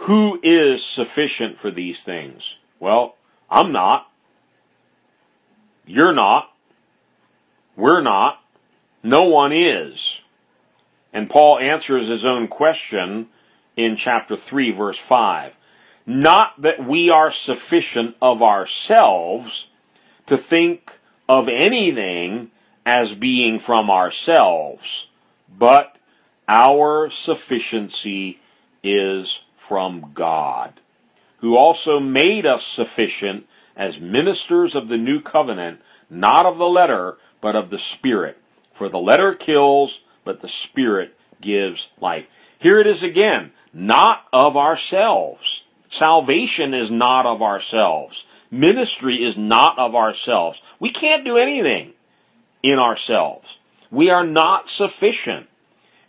Who 0.00 0.40
is 0.42 0.84
sufficient 0.84 1.58
for 1.58 1.70
these 1.70 2.02
things? 2.02 2.56
Well, 2.78 3.16
I'm 3.50 3.72
not. 3.72 4.10
You're 5.86 6.14
not. 6.14 6.52
We're 7.76 8.02
not. 8.02 8.40
No 9.02 9.24
one 9.24 9.52
is. 9.52 10.15
And 11.16 11.30
Paul 11.30 11.58
answers 11.58 12.08
his 12.08 12.26
own 12.26 12.46
question 12.46 13.28
in 13.74 13.96
chapter 13.96 14.36
3, 14.36 14.70
verse 14.72 14.98
5. 14.98 15.54
Not 16.04 16.60
that 16.60 16.86
we 16.86 17.08
are 17.08 17.32
sufficient 17.32 18.16
of 18.20 18.42
ourselves 18.42 19.68
to 20.26 20.36
think 20.36 20.92
of 21.26 21.48
anything 21.48 22.50
as 22.84 23.14
being 23.14 23.58
from 23.58 23.88
ourselves, 23.88 25.06
but 25.48 25.96
our 26.48 27.08
sufficiency 27.08 28.38
is 28.84 29.40
from 29.56 30.10
God, 30.12 30.80
who 31.38 31.56
also 31.56 31.98
made 31.98 32.44
us 32.44 32.62
sufficient 32.62 33.46
as 33.74 33.98
ministers 33.98 34.74
of 34.74 34.88
the 34.88 34.98
new 34.98 35.22
covenant, 35.22 35.80
not 36.10 36.44
of 36.44 36.58
the 36.58 36.68
letter, 36.68 37.16
but 37.40 37.56
of 37.56 37.70
the 37.70 37.78
Spirit. 37.78 38.36
For 38.74 38.90
the 38.90 38.98
letter 38.98 39.34
kills, 39.34 40.00
but 40.26 40.40
the 40.40 40.48
Spirit 40.48 41.16
gives 41.40 41.88
life. 41.98 42.26
Here 42.58 42.78
it 42.78 42.86
is 42.86 43.02
again, 43.02 43.52
not 43.72 44.24
of 44.32 44.56
ourselves. 44.56 45.62
Salvation 45.88 46.74
is 46.74 46.90
not 46.90 47.24
of 47.24 47.40
ourselves. 47.40 48.24
Ministry 48.50 49.24
is 49.24 49.36
not 49.36 49.78
of 49.78 49.94
ourselves. 49.94 50.60
We 50.78 50.90
can't 50.90 51.24
do 51.24 51.38
anything 51.38 51.94
in 52.62 52.78
ourselves. 52.78 53.56
We 53.90 54.10
are 54.10 54.26
not 54.26 54.68
sufficient. 54.68 55.46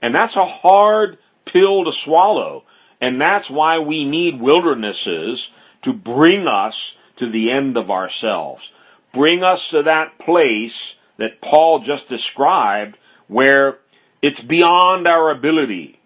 And 0.02 0.14
that's 0.14 0.36
a 0.36 0.46
hard 0.46 1.20
pill 1.46 1.86
to 1.86 1.94
swallow. 1.94 2.64
And 3.00 3.22
that's 3.22 3.50
why 3.50 3.80
we 3.80 4.04
need 4.04 4.42
wildernesses 4.42 5.50
to 5.84 5.94
bring 5.94 6.48
us 6.48 6.96
to 7.18 7.30
the 7.30 7.52
end 7.52 7.78
of 7.78 7.92
ourselves. 7.92 8.72
Bring 9.14 9.44
us 9.44 9.70
to 9.70 9.84
that 9.84 10.18
place 10.18 10.96
that 11.18 11.42
Paul 11.42 11.80
just 11.80 12.10
described 12.10 12.98
where 13.28 13.80
it's 14.22 14.40
beyond 14.40 15.08
our 15.08 15.30
ability. 15.30 16.00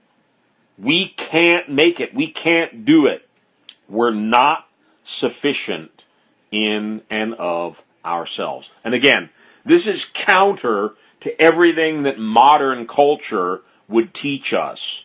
We 0.77 1.09
can't 1.09 1.69
make 1.69 1.99
it. 1.99 2.13
We 2.13 2.27
can't 2.31 2.85
do 2.85 3.05
it. 3.05 3.27
We're 3.87 4.13
not 4.13 4.67
sufficient 5.03 6.03
in 6.51 7.01
and 7.09 7.33
of 7.35 7.81
ourselves. 8.03 8.69
And 8.83 8.93
again, 8.93 9.29
this 9.65 9.87
is 9.87 10.05
counter 10.13 10.95
to 11.21 11.39
everything 11.39 12.03
that 12.03 12.17
modern 12.17 12.87
culture 12.87 13.61
would 13.87 14.13
teach 14.13 14.53
us. 14.53 15.03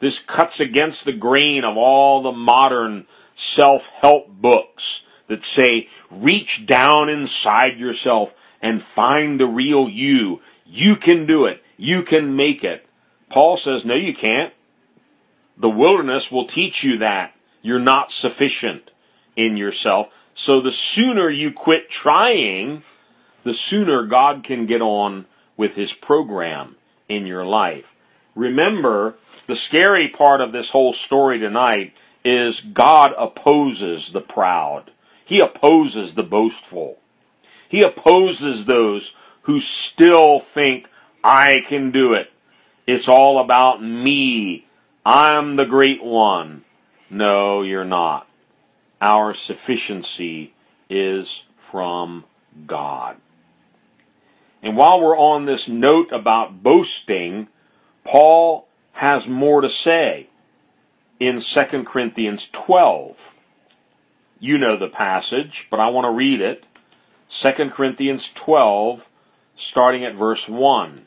This 0.00 0.18
cuts 0.18 0.60
against 0.60 1.04
the 1.04 1.12
grain 1.12 1.64
of 1.64 1.76
all 1.76 2.22
the 2.22 2.32
modern 2.32 3.06
self 3.34 3.86
help 3.86 4.28
books 4.28 5.02
that 5.28 5.44
say, 5.44 5.88
reach 6.10 6.66
down 6.66 7.08
inside 7.08 7.78
yourself 7.78 8.34
and 8.60 8.82
find 8.82 9.38
the 9.38 9.46
real 9.46 9.88
you. 9.88 10.40
You 10.66 10.96
can 10.96 11.26
do 11.26 11.46
it. 11.46 11.62
You 11.80 12.02
can 12.02 12.36
make 12.36 12.62
it. 12.62 12.86
Paul 13.30 13.56
says, 13.56 13.86
no, 13.86 13.94
you 13.94 14.14
can't. 14.14 14.52
The 15.56 15.70
wilderness 15.70 16.30
will 16.30 16.46
teach 16.46 16.84
you 16.84 16.98
that. 16.98 17.34
You're 17.62 17.78
not 17.78 18.12
sufficient 18.12 18.90
in 19.34 19.56
yourself. 19.56 20.08
So 20.34 20.60
the 20.60 20.72
sooner 20.72 21.30
you 21.30 21.50
quit 21.50 21.88
trying, 21.88 22.82
the 23.44 23.54
sooner 23.54 24.04
God 24.04 24.44
can 24.44 24.66
get 24.66 24.82
on 24.82 25.24
with 25.56 25.74
his 25.74 25.94
program 25.94 26.76
in 27.08 27.26
your 27.26 27.46
life. 27.46 27.86
Remember, 28.34 29.14
the 29.46 29.56
scary 29.56 30.06
part 30.08 30.42
of 30.42 30.52
this 30.52 30.70
whole 30.70 30.92
story 30.92 31.38
tonight 31.38 31.98
is 32.22 32.60
God 32.60 33.14
opposes 33.16 34.12
the 34.12 34.20
proud. 34.20 34.90
He 35.24 35.40
opposes 35.40 36.12
the 36.12 36.22
boastful. 36.22 36.98
He 37.66 37.80
opposes 37.80 38.66
those 38.66 39.12
who 39.42 39.60
still 39.60 40.40
think, 40.40 40.86
I 41.22 41.60
can 41.68 41.90
do 41.90 42.14
it. 42.14 42.30
It's 42.86 43.08
all 43.08 43.40
about 43.40 43.82
me. 43.82 44.66
I'm 45.04 45.56
the 45.56 45.64
great 45.64 46.02
one. 46.02 46.64
No, 47.08 47.62
you're 47.62 47.84
not. 47.84 48.26
Our 49.00 49.34
sufficiency 49.34 50.54
is 50.88 51.44
from 51.58 52.24
God. 52.66 53.16
And 54.62 54.76
while 54.76 55.00
we're 55.00 55.18
on 55.18 55.46
this 55.46 55.68
note 55.68 56.12
about 56.12 56.62
boasting, 56.62 57.48
Paul 58.04 58.66
has 58.92 59.26
more 59.26 59.60
to 59.60 59.70
say 59.70 60.28
in 61.18 61.40
2 61.40 61.84
Corinthians 61.84 62.48
12. 62.52 63.16
You 64.38 64.58
know 64.58 64.76
the 64.76 64.88
passage, 64.88 65.66
but 65.70 65.80
I 65.80 65.88
want 65.88 66.06
to 66.06 66.10
read 66.10 66.40
it. 66.40 66.64
2 67.30 67.70
Corinthians 67.70 68.30
12, 68.34 69.06
starting 69.56 70.04
at 70.04 70.14
verse 70.14 70.48
1. 70.48 71.06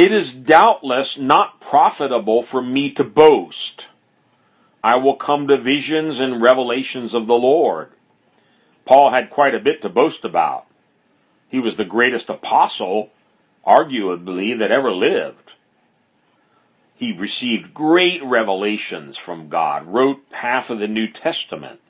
It 0.00 0.12
is 0.12 0.32
doubtless 0.32 1.18
not 1.18 1.60
profitable 1.60 2.42
for 2.42 2.62
me 2.62 2.90
to 2.92 3.04
boast. 3.04 3.88
I 4.82 4.96
will 4.96 5.16
come 5.16 5.46
to 5.48 5.58
visions 5.58 6.18
and 6.18 6.40
revelations 6.40 7.12
of 7.12 7.26
the 7.26 7.34
Lord. 7.34 7.90
Paul 8.86 9.10
had 9.10 9.28
quite 9.28 9.54
a 9.54 9.60
bit 9.60 9.82
to 9.82 9.90
boast 9.90 10.24
about. 10.24 10.64
He 11.50 11.60
was 11.60 11.76
the 11.76 11.84
greatest 11.84 12.30
apostle, 12.30 13.10
arguably, 13.66 14.58
that 14.58 14.70
ever 14.70 14.90
lived. 14.90 15.52
he 16.96 17.12
received 17.12 17.72
great 17.74 18.22
revelations 18.22 19.16
from 19.16 19.48
God, 19.48 19.86
wrote 19.86 20.22
half 20.32 20.68
of 20.68 20.78
the 20.78 20.88
New 20.88 21.08
Testament. 21.08 21.80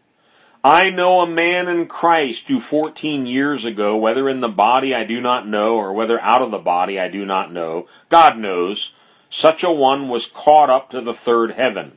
I 0.62 0.90
know 0.90 1.20
a 1.20 1.26
man 1.26 1.68
in 1.68 1.86
Christ 1.86 2.44
who 2.48 2.60
14 2.60 3.26
years 3.26 3.64
ago, 3.64 3.96
whether 3.96 4.28
in 4.28 4.40
the 4.40 4.48
body 4.48 4.94
I 4.94 5.04
do 5.04 5.18
not 5.18 5.48
know, 5.48 5.76
or 5.76 5.94
whether 5.94 6.20
out 6.20 6.42
of 6.42 6.50
the 6.50 6.58
body 6.58 7.00
I 7.00 7.08
do 7.08 7.24
not 7.24 7.50
know, 7.50 7.86
God 8.10 8.36
knows, 8.36 8.92
such 9.30 9.62
a 9.62 9.70
one 9.70 10.10
was 10.10 10.26
caught 10.26 10.68
up 10.68 10.90
to 10.90 11.00
the 11.00 11.14
third 11.14 11.52
heaven. 11.52 11.92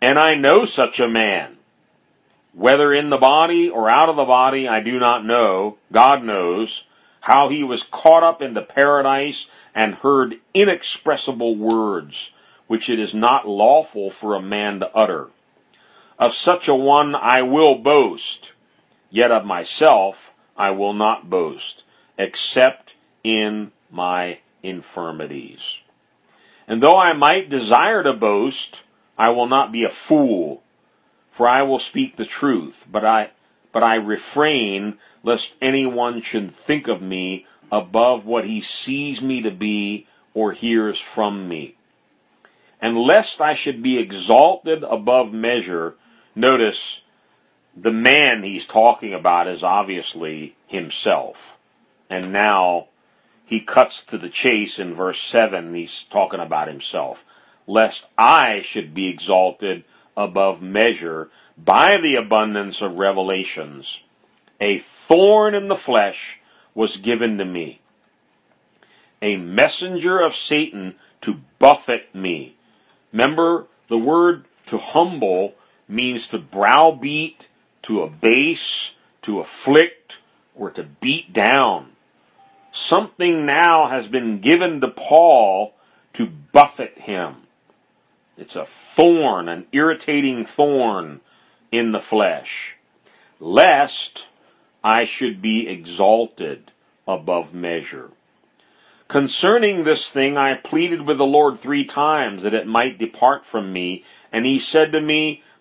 And 0.00 0.18
I 0.18 0.34
know 0.34 0.64
such 0.64 0.98
a 0.98 1.08
man. 1.08 1.58
Whether 2.52 2.92
in 2.92 3.10
the 3.10 3.18
body 3.18 3.68
or 3.68 3.88
out 3.88 4.08
of 4.08 4.16
the 4.16 4.24
body, 4.24 4.66
I 4.66 4.80
do 4.80 4.98
not 4.98 5.24
know. 5.24 5.78
God 5.92 6.24
knows 6.24 6.82
how 7.22 7.48
he 7.48 7.62
was 7.62 7.84
caught 7.84 8.24
up 8.24 8.42
into 8.42 8.62
paradise 8.62 9.46
and 9.74 9.94
heard 9.96 10.40
inexpressible 10.54 11.54
words, 11.54 12.30
which 12.66 12.90
it 12.90 12.98
is 12.98 13.14
not 13.14 13.46
lawful 13.46 14.10
for 14.10 14.34
a 14.34 14.42
man 14.42 14.80
to 14.80 14.88
utter. 14.94 15.28
Of 16.18 16.34
such 16.34 16.68
a 16.68 16.74
one 16.74 17.14
I 17.14 17.42
will 17.42 17.76
boast, 17.76 18.52
yet 19.10 19.32
of 19.32 19.44
myself 19.44 20.30
I 20.56 20.70
will 20.70 20.92
not 20.92 21.28
boast, 21.28 21.82
except 22.16 22.94
in 23.24 23.72
my 23.90 24.38
infirmities. 24.62 25.78
And 26.66 26.82
though 26.82 26.98
I 26.98 27.12
might 27.12 27.50
desire 27.50 28.02
to 28.02 28.12
boast, 28.12 28.82
I 29.18 29.30
will 29.30 29.46
not 29.46 29.72
be 29.72 29.84
a 29.84 29.90
fool, 29.90 30.62
for 31.30 31.48
I 31.48 31.62
will 31.62 31.78
speak 31.78 32.16
the 32.16 32.24
truth, 32.24 32.86
but 32.90 33.04
I 33.04 33.30
but 33.72 33.82
I 33.82 33.96
refrain 33.96 34.98
lest 35.24 35.52
anyone 35.60 36.22
should 36.22 36.54
think 36.54 36.86
of 36.86 37.02
me 37.02 37.44
above 37.72 38.24
what 38.24 38.44
he 38.44 38.60
sees 38.60 39.20
me 39.20 39.42
to 39.42 39.50
be 39.50 40.06
or 40.32 40.52
hears 40.52 41.00
from 41.00 41.48
me. 41.48 41.74
And 42.80 42.96
lest 42.96 43.40
I 43.40 43.54
should 43.54 43.82
be 43.82 43.98
exalted 43.98 44.84
above 44.84 45.32
measure, 45.32 45.96
notice 46.34 47.00
the 47.76 47.92
man 47.92 48.42
he's 48.42 48.66
talking 48.66 49.12
about 49.12 49.48
is 49.48 49.62
obviously 49.62 50.56
himself. 50.66 51.56
And 52.08 52.32
now 52.32 52.88
he 53.44 53.60
cuts 53.60 54.02
to 54.04 54.18
the 54.18 54.28
chase 54.28 54.78
in 54.78 54.94
verse 54.94 55.20
7, 55.20 55.74
he's 55.74 56.04
talking 56.10 56.40
about 56.40 56.68
himself. 56.68 57.24
Lest 57.66 58.04
I 58.16 58.62
should 58.62 58.94
be 58.94 59.08
exalted 59.08 59.84
above 60.16 60.62
measure 60.62 61.30
by 61.56 61.96
the 61.96 62.14
abundance 62.14 62.80
of 62.80 62.98
revelations. 62.98 64.00
A 64.60 64.78
thorn 64.78 65.54
in 65.54 65.68
the 65.68 65.76
flesh 65.76 66.38
was 66.74 66.96
given 66.96 67.38
to 67.38 67.44
me, 67.44 67.80
a 69.22 69.36
messenger 69.36 70.20
of 70.20 70.36
Satan 70.36 70.96
to 71.20 71.40
buffet 71.58 72.14
me. 72.14 72.56
Remember, 73.12 73.66
the 73.88 73.98
word 73.98 74.44
to 74.66 74.78
humble 74.78 75.54
means 75.88 76.28
to 76.28 76.38
browbeat, 76.38 77.46
to 77.82 78.02
abase, 78.02 78.92
to 79.22 79.40
afflict, 79.40 80.16
or 80.54 80.70
to 80.70 80.82
beat 80.82 81.32
down. 81.32 81.90
Something 82.72 83.46
now 83.46 83.88
has 83.88 84.08
been 84.08 84.40
given 84.40 84.80
to 84.80 84.88
Paul 84.88 85.74
to 86.14 86.26
buffet 86.26 86.98
him. 86.98 87.36
It's 88.36 88.56
a 88.56 88.66
thorn, 88.66 89.48
an 89.48 89.66
irritating 89.72 90.44
thorn 90.44 91.20
in 91.70 91.92
the 91.92 92.00
flesh, 92.00 92.74
lest 93.38 94.26
I 94.82 95.04
should 95.04 95.40
be 95.40 95.68
exalted 95.68 96.72
above 97.06 97.54
measure. 97.54 98.10
Concerning 99.06 99.84
this 99.84 100.08
thing, 100.08 100.36
I 100.36 100.54
pleaded 100.54 101.02
with 101.02 101.18
the 101.18 101.24
Lord 101.24 101.60
three 101.60 101.84
times 101.84 102.42
that 102.42 102.54
it 102.54 102.66
might 102.66 102.98
depart 102.98 103.46
from 103.46 103.72
me, 103.72 104.04
and 104.32 104.44
he 104.44 104.58
said 104.58 104.90
to 104.92 105.00
me, 105.00 105.43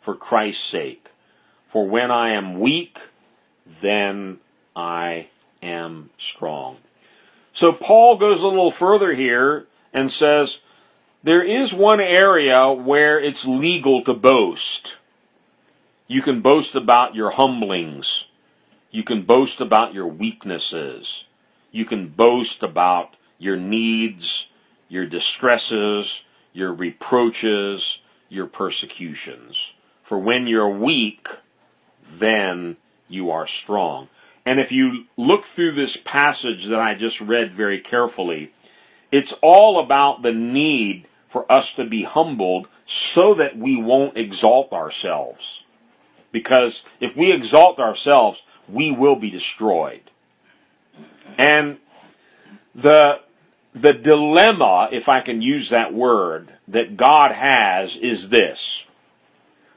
for 0.00 0.14
Christ's 0.14 0.64
sake. 0.64 1.08
For 1.72 1.86
when 1.86 2.10
I 2.10 2.32
am 2.32 2.58
weak, 2.58 2.98
then 3.80 4.38
I 4.74 5.28
am 5.62 6.10
strong. 6.18 6.78
So 7.52 7.72
Paul 7.72 8.16
goes 8.16 8.42
a 8.42 8.46
little 8.46 8.72
further 8.72 9.14
here 9.14 9.66
and 9.92 10.10
says, 10.10 10.58
there 11.22 11.42
is 11.42 11.74
one 11.74 12.00
area 12.00 12.72
where 12.72 13.20
it's 13.20 13.44
legal 13.44 14.02
to 14.04 14.14
boast. 14.14 14.96
You 16.06 16.22
can 16.22 16.40
boast 16.40 16.74
about 16.74 17.14
your 17.14 17.32
humblings. 17.32 18.24
You 18.90 19.04
can 19.04 19.22
boast 19.22 19.60
about 19.60 19.92
your 19.92 20.06
weaknesses. 20.06 21.24
You 21.70 21.84
can 21.84 22.08
boast 22.08 22.62
about 22.62 23.16
your 23.38 23.56
needs, 23.56 24.46
your 24.88 25.06
distresses, 25.06 26.22
your 26.52 26.72
reproaches, 26.72 27.98
your 28.28 28.46
persecutions. 28.46 29.72
For 30.10 30.18
when 30.18 30.48
you're 30.48 30.68
weak, 30.68 31.28
then 32.18 32.78
you 33.06 33.30
are 33.30 33.46
strong. 33.46 34.08
And 34.44 34.58
if 34.58 34.72
you 34.72 35.04
look 35.16 35.44
through 35.44 35.76
this 35.76 35.96
passage 35.96 36.66
that 36.66 36.80
I 36.80 36.96
just 36.96 37.20
read 37.20 37.54
very 37.54 37.78
carefully, 37.78 38.52
it's 39.12 39.32
all 39.40 39.78
about 39.78 40.22
the 40.22 40.32
need 40.32 41.06
for 41.28 41.50
us 41.50 41.72
to 41.74 41.84
be 41.84 42.02
humbled 42.02 42.66
so 42.88 43.34
that 43.34 43.56
we 43.56 43.76
won't 43.76 44.16
exalt 44.16 44.72
ourselves. 44.72 45.62
Because 46.32 46.82
if 46.98 47.16
we 47.16 47.30
exalt 47.30 47.78
ourselves, 47.78 48.42
we 48.68 48.90
will 48.90 49.14
be 49.14 49.30
destroyed. 49.30 50.10
And 51.38 51.78
the, 52.74 53.20
the 53.72 53.92
dilemma, 53.92 54.88
if 54.90 55.08
I 55.08 55.20
can 55.20 55.40
use 55.40 55.70
that 55.70 55.94
word, 55.94 56.54
that 56.66 56.96
God 56.96 57.30
has 57.30 57.94
is 57.94 58.30
this. 58.30 58.82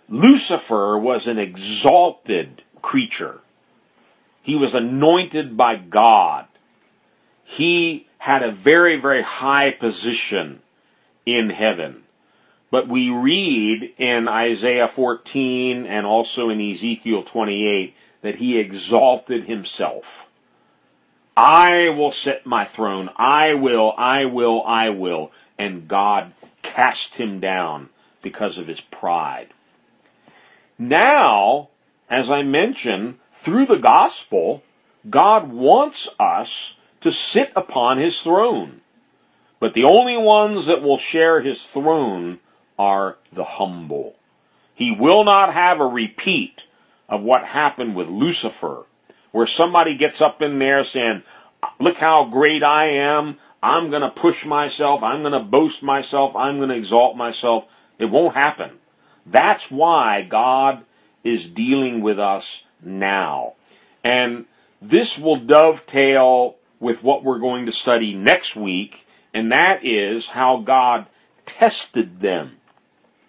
Lucifer 0.10 0.98
was 0.98 1.28
an 1.28 1.40
exalted 1.40 2.64
creature. 2.82 3.42
He 4.42 4.56
was 4.56 4.76
anointed 4.76 5.56
by 5.56 5.78
God. 5.78 6.48
He 7.44 8.08
had 8.20 8.44
a 8.44 8.52
very, 8.52 9.00
very 9.00 9.24
high 9.24 9.72
position 9.72 10.62
in 11.26 11.50
heaven. 11.50 12.04
But 12.70 12.88
we 12.88 13.10
read 13.10 13.94
in 13.98 14.28
Isaiah 14.28 14.88
14 14.88 15.86
and 15.86 16.06
also 16.06 16.50
in 16.50 16.60
Ezekiel 16.60 17.24
28 17.24 17.94
that 18.22 18.36
he 18.36 18.58
exalted 18.58 19.46
himself. 19.46 20.26
I 21.38 21.90
will 21.90 22.12
set 22.12 22.46
my 22.46 22.66
throne. 22.66 23.10
I 23.16 23.54
will, 23.54 23.94
I 23.98 24.26
will, 24.26 24.64
I 24.64 24.90
will. 24.90 25.32
And 25.58 25.88
God 25.88 26.34
cast 26.62 27.16
him 27.16 27.40
down 27.40 27.90
because 28.22 28.58
of 28.58 28.68
his 28.68 28.82
pride. 28.82 29.50
Now, 30.90 31.70
as 32.10 32.30
I 32.30 32.42
mentioned, 32.42 33.20
through 33.38 33.68
the 33.68 33.78
gospel, 33.78 34.64
God 35.10 35.50
wants 35.50 36.10
us 36.20 36.74
to 37.00 37.10
sit 37.10 37.54
upon 37.56 38.00
his 38.00 38.20
throne. 38.20 38.82
But 39.62 39.74
the 39.74 39.86
only 39.86 40.18
ones 40.18 40.66
that 40.66 40.82
will 40.82 40.98
share 40.98 41.40
his 41.40 41.64
throne 41.64 42.40
are 42.78 43.18
the 43.32 43.46
humble. 43.46 44.16
He 44.76 44.92
will 44.92 45.24
not 45.24 45.54
have 45.54 45.80
a 45.80 45.86
repeat 45.86 46.64
of 47.08 47.22
what 47.22 47.46
happened 47.46 47.96
with 47.96 48.10
Lucifer, 48.10 48.84
where 49.32 49.48
somebody 49.48 49.96
gets 49.96 50.20
up 50.20 50.42
in 50.42 50.60
there 50.60 50.84
saying, 50.84 51.24
Look 51.80 51.98
how 51.98 52.26
great 52.26 52.62
I 52.62 52.90
am. 52.90 53.38
I'm 53.62 53.90
going 53.90 54.02
to 54.02 54.10
push 54.10 54.44
myself. 54.44 55.02
I'm 55.02 55.22
going 55.22 55.32
to 55.32 55.40
boast 55.40 55.82
myself. 55.82 56.36
I'm 56.36 56.58
going 56.58 56.70
to 56.70 56.76
exalt 56.76 57.16
myself. 57.16 57.64
It 57.98 58.06
won't 58.08 58.36
happen. 58.36 58.80
That's 59.26 59.72
why 59.72 60.22
God 60.22 60.84
is 61.24 61.48
dealing 61.48 62.02
with 62.02 62.20
us 62.20 62.64
now. 62.82 63.54
And 64.04 64.46
this 64.82 65.18
will 65.18 65.38
dovetail 65.38 66.56
with 66.80 67.04
what 67.04 67.24
we're 67.24 67.40
going 67.40 67.66
to 67.66 67.72
study 67.72 68.14
next 68.14 68.56
week, 68.56 69.06
and 69.34 69.52
that 69.52 69.86
is 69.86 70.28
how 70.28 70.58
God 70.58 71.06
tested 71.46 72.20
them 72.20 72.58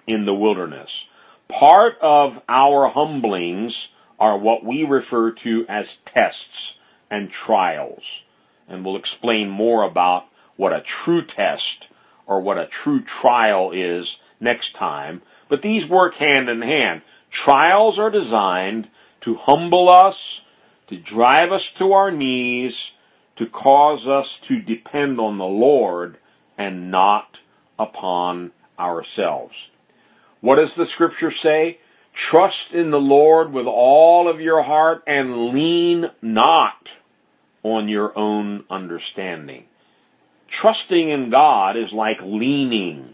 in 0.07 0.27
the 0.27 0.35
wilderness. 0.35 1.07
Part 1.49 1.97
of 2.01 2.43
our 2.49 2.89
humblings 2.89 3.89
are 4.19 4.37
what 4.37 4.65
we 4.65 4.83
refer 4.83 5.31
to 5.31 5.65
as 5.69 5.99
tests 6.05 6.77
and 7.11 7.31
trials. 7.31 8.23
And 8.69 8.85
we'll 8.85 8.97
explain 8.97 9.49
more 9.51 9.85
about 9.85 10.27
what 10.57 10.73
a 10.73 10.81
true 10.81 11.25
test 11.25 11.89
or 12.27 12.41
what 12.41 12.59
a 12.59 12.67
true 12.67 13.03
trial 13.03 13.71
is 13.73 14.19
next 14.41 14.75
time, 14.75 15.23
but 15.49 15.63
these 15.63 15.87
work 15.87 16.17
hand 16.17 16.49
in 16.49 16.63
hand. 16.63 17.03
Trials 17.31 17.99
are 17.99 18.11
designed 18.11 18.89
to 19.21 19.37
humble 19.37 19.89
us, 19.89 20.43
to 20.89 20.97
drive 20.97 21.53
us 21.53 21.71
to 21.71 21.93
our 21.93 22.11
knees, 22.11 22.93
to 23.37 23.47
cause 23.47 24.07
us 24.07 24.39
to 24.43 24.61
depend 24.61 25.19
on 25.19 25.39
the 25.39 25.45
Lord 25.45 26.19
and 26.57 26.91
not 26.91 27.41
upon 27.79 28.53
ourselves. 28.79 29.69
What 30.41 30.57
does 30.57 30.75
the 30.75 30.87
scripture 30.87 31.31
say? 31.31 31.79
Trust 32.13 32.73
in 32.73 32.91
the 32.91 33.01
Lord 33.01 33.53
with 33.53 33.67
all 33.67 34.29
of 34.29 34.41
your 34.41 34.63
heart 34.63 35.03
and 35.07 35.49
lean 35.49 36.11
not 36.23 36.91
on 37.65 37.89
your 37.89 38.17
own 38.17 38.65
understanding. 38.71 39.65
Trusting 40.47 41.09
in 41.09 41.31
God 41.31 41.77
is 41.77 41.93
like 41.93 42.19
leaning. 42.23 43.14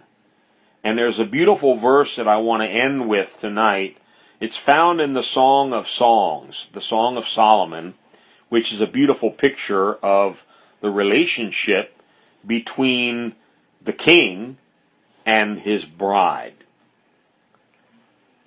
And 0.82 0.96
there's 0.96 1.18
a 1.18 1.24
beautiful 1.24 1.76
verse 1.76 2.16
that 2.16 2.28
I 2.28 2.38
want 2.38 2.62
to 2.62 2.68
end 2.68 3.08
with 3.08 3.38
tonight. 3.40 3.98
It's 4.40 4.56
found 4.56 5.00
in 5.00 5.12
the 5.12 5.22
Song 5.22 5.72
of 5.72 5.88
Songs, 5.88 6.66
the 6.72 6.80
Song 6.80 7.16
of 7.16 7.28
Solomon, 7.28 7.94
which 8.48 8.72
is 8.72 8.80
a 8.80 8.86
beautiful 8.86 9.30
picture 9.30 9.94
of 9.96 10.44
the 10.80 10.90
relationship 10.90 12.00
between 12.46 13.34
the 13.82 13.92
king 13.92 14.56
and 15.26 15.60
his 15.60 15.84
bride. 15.84 16.64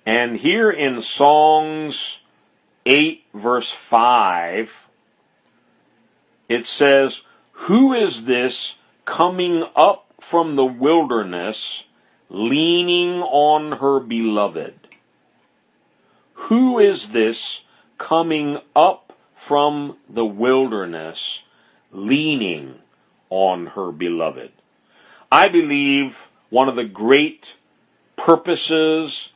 And 0.04 0.38
here 0.38 0.70
in 0.70 1.00
Songs 1.00 2.18
8, 2.84 3.24
verse 3.32 3.70
5, 3.70 4.70
it 6.48 6.66
says, 6.66 7.22
Who 7.52 7.94
is 7.94 8.24
this 8.24 8.74
coming 9.04 9.64
up 9.74 10.12
from 10.20 10.56
the 10.56 10.64
wilderness, 10.64 11.84
leaning 12.28 13.22
on 13.22 13.78
her 13.78 14.00
beloved? 14.00 14.74
Who 16.34 16.78
is 16.78 17.08
this 17.08 17.60
coming 17.98 18.58
up 18.74 19.16
from 19.36 19.96
the 20.08 20.24
wilderness, 20.24 21.40
leaning 21.92 22.76
on 23.30 23.68
her 23.68 23.92
beloved? 23.92 24.52
I 25.30 25.48
believe 25.48 26.16
one 26.50 26.68
of 26.68 26.76
the 26.76 26.84
great 26.84 27.54
purposes 28.16 29.30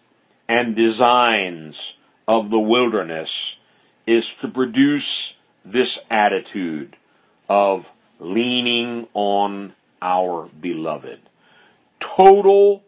and 0.48 0.76
designs 0.76 1.94
of 2.26 2.50
the 2.50 2.58
wilderness 2.58 3.56
is 4.06 4.32
to 4.40 4.48
produce 4.48 5.34
this 5.64 5.98
attitude 6.10 6.96
of 7.48 7.86
leaning 8.18 9.06
on 9.14 9.74
our 10.00 10.48
beloved. 10.60 11.27
Total 12.16 12.82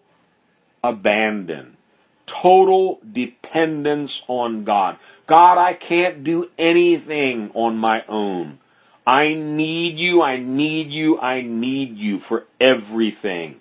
abandon, 0.82 1.76
total 2.26 3.00
dependence 3.12 4.22
on 4.26 4.64
God. 4.64 4.96
God, 5.26 5.58
I 5.58 5.74
can't 5.74 6.24
do 6.24 6.50
anything 6.58 7.50
on 7.54 7.76
my 7.76 8.02
own. 8.08 8.58
I 9.06 9.34
need 9.34 9.98
you, 9.98 10.22
I 10.22 10.38
need 10.38 10.90
you, 10.90 11.20
I 11.20 11.42
need 11.42 11.96
you 11.98 12.18
for 12.18 12.46
everything. 12.60 13.60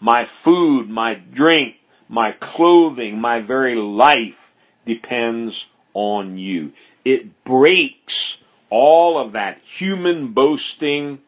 My 0.00 0.24
food, 0.24 0.88
my 0.88 1.14
drink, 1.14 1.76
my 2.08 2.32
clothing, 2.32 3.20
my 3.20 3.40
very 3.40 3.74
life 3.74 4.52
depends 4.86 5.66
on 5.94 6.38
you. 6.38 6.72
It 7.04 7.44
breaks 7.44 8.36
all 8.70 9.18
of 9.18 9.32
that 9.32 9.58
human 9.64 10.32
boasting 10.32 11.20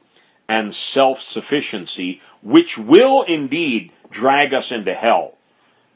and 0.48 0.74
self 0.74 1.20
sufficiency, 1.20 2.20
which 2.44 2.78
will 2.78 3.22
indeed 3.22 3.90
drag 4.10 4.54
us 4.54 4.70
into 4.70 4.94
hell 4.94 5.36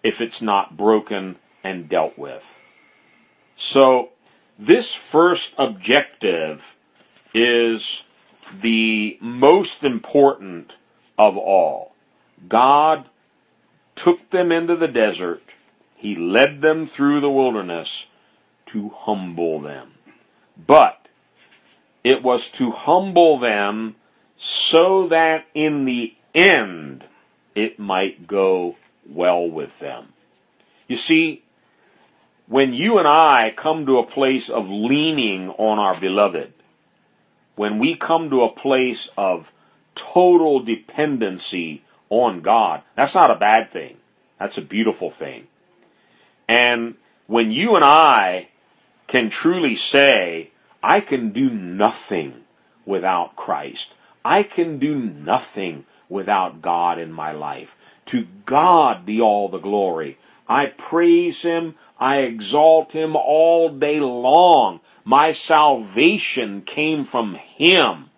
if 0.02 0.20
it's 0.20 0.42
not 0.42 0.76
broken 0.76 1.36
and 1.62 1.88
dealt 1.88 2.18
with. 2.18 2.44
So, 3.56 4.10
this 4.58 4.94
first 4.94 5.52
objective 5.58 6.74
is 7.34 8.02
the 8.60 9.18
most 9.20 9.84
important 9.84 10.72
of 11.18 11.36
all. 11.36 11.92
God 12.48 13.08
took 13.94 14.30
them 14.30 14.50
into 14.50 14.74
the 14.74 14.88
desert, 14.88 15.42
he 15.94 16.14
led 16.14 16.60
them 16.60 16.86
through 16.86 17.20
the 17.20 17.30
wilderness 17.30 18.06
to 18.66 18.90
humble 18.90 19.60
them. 19.60 19.94
But 20.56 21.08
it 22.04 22.22
was 22.22 22.48
to 22.50 22.70
humble 22.70 23.38
them 23.38 23.96
so 24.36 25.08
that 25.08 25.46
in 25.54 25.84
the 25.84 26.14
end 26.34 27.04
it 27.54 27.78
might 27.78 28.26
go 28.26 28.76
well 29.08 29.48
with 29.48 29.78
them. 29.78 30.12
You 30.86 30.96
see, 30.96 31.42
when 32.46 32.72
you 32.72 32.98
and 32.98 33.08
I 33.08 33.52
come 33.56 33.86
to 33.86 33.98
a 33.98 34.06
place 34.06 34.48
of 34.48 34.68
leaning 34.68 35.50
on 35.50 35.78
our 35.78 35.98
beloved, 35.98 36.52
when 37.56 37.78
we 37.78 37.94
come 37.94 38.30
to 38.30 38.42
a 38.42 38.52
place 38.52 39.08
of 39.16 39.50
total 39.98 40.60
dependency 40.60 41.82
on 42.08 42.40
God. 42.40 42.82
That's 42.94 43.14
not 43.14 43.30
a 43.30 43.36
bad 43.36 43.72
thing. 43.72 43.96
That's 44.38 44.56
a 44.56 44.62
beautiful 44.62 45.10
thing. 45.10 45.48
And 46.48 46.94
when 47.26 47.50
you 47.50 47.74
and 47.74 47.84
I 47.84 48.48
can 49.08 49.28
truly 49.28 49.74
say, 49.74 50.50
I 50.82 51.00
can 51.00 51.32
do 51.32 51.50
nothing 51.50 52.44
without 52.86 53.36
Christ. 53.36 53.88
I 54.24 54.42
can 54.42 54.78
do 54.78 54.94
nothing 54.94 55.84
without 56.08 56.62
God 56.62 56.98
in 56.98 57.12
my 57.12 57.32
life. 57.32 57.74
To 58.06 58.26
God 58.46 59.04
be 59.04 59.20
all 59.20 59.48
the 59.48 59.58
glory. 59.58 60.18
I 60.48 60.66
praise 60.66 61.42
Him. 61.42 61.74
I 61.98 62.18
exalt 62.18 62.92
Him 62.92 63.14
all 63.16 63.68
day 63.68 64.00
long. 64.00 64.80
My 65.04 65.32
salvation 65.32 66.62
came 66.62 67.04
from 67.04 67.34
Him. 67.34 68.10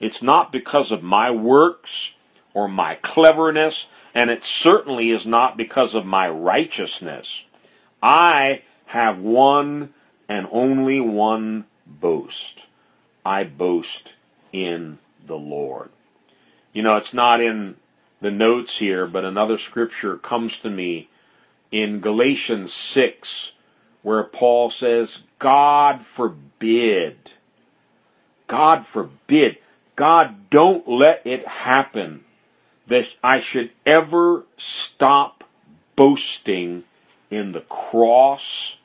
It's 0.00 0.22
not 0.22 0.52
because 0.52 0.90
of 0.92 1.02
my 1.02 1.30
works 1.30 2.12
or 2.54 2.68
my 2.68 2.96
cleverness, 2.96 3.86
and 4.14 4.30
it 4.30 4.42
certainly 4.42 5.10
is 5.10 5.26
not 5.26 5.56
because 5.56 5.94
of 5.94 6.06
my 6.06 6.28
righteousness. 6.28 7.44
I 8.02 8.62
have 8.86 9.18
one 9.18 9.92
and 10.28 10.46
only 10.50 11.00
one 11.00 11.66
boast. 11.86 12.66
I 13.24 13.44
boast 13.44 14.14
in 14.52 14.98
the 15.26 15.36
Lord. 15.36 15.90
You 16.76 16.82
know, 16.82 16.98
it's 16.98 17.14
not 17.14 17.40
in 17.40 17.76
the 18.20 18.30
notes 18.30 18.80
here, 18.80 19.06
but 19.06 19.24
another 19.24 19.56
scripture 19.56 20.18
comes 20.18 20.58
to 20.58 20.68
me 20.68 21.08
in 21.72 22.00
Galatians 22.00 22.70
6, 22.74 23.52
where 24.02 24.22
Paul 24.22 24.70
says, 24.70 25.20
God 25.38 26.04
forbid. 26.04 27.30
God 28.46 28.86
forbid. 28.86 29.56
God, 29.96 30.50
don't 30.50 30.86
let 30.86 31.26
it 31.26 31.48
happen 31.48 32.24
that 32.86 33.08
I 33.24 33.40
should 33.40 33.70
ever 33.86 34.44
stop 34.58 35.44
boasting 35.96 36.84
in 37.30 37.52
the 37.52 37.62
cross 37.62 38.76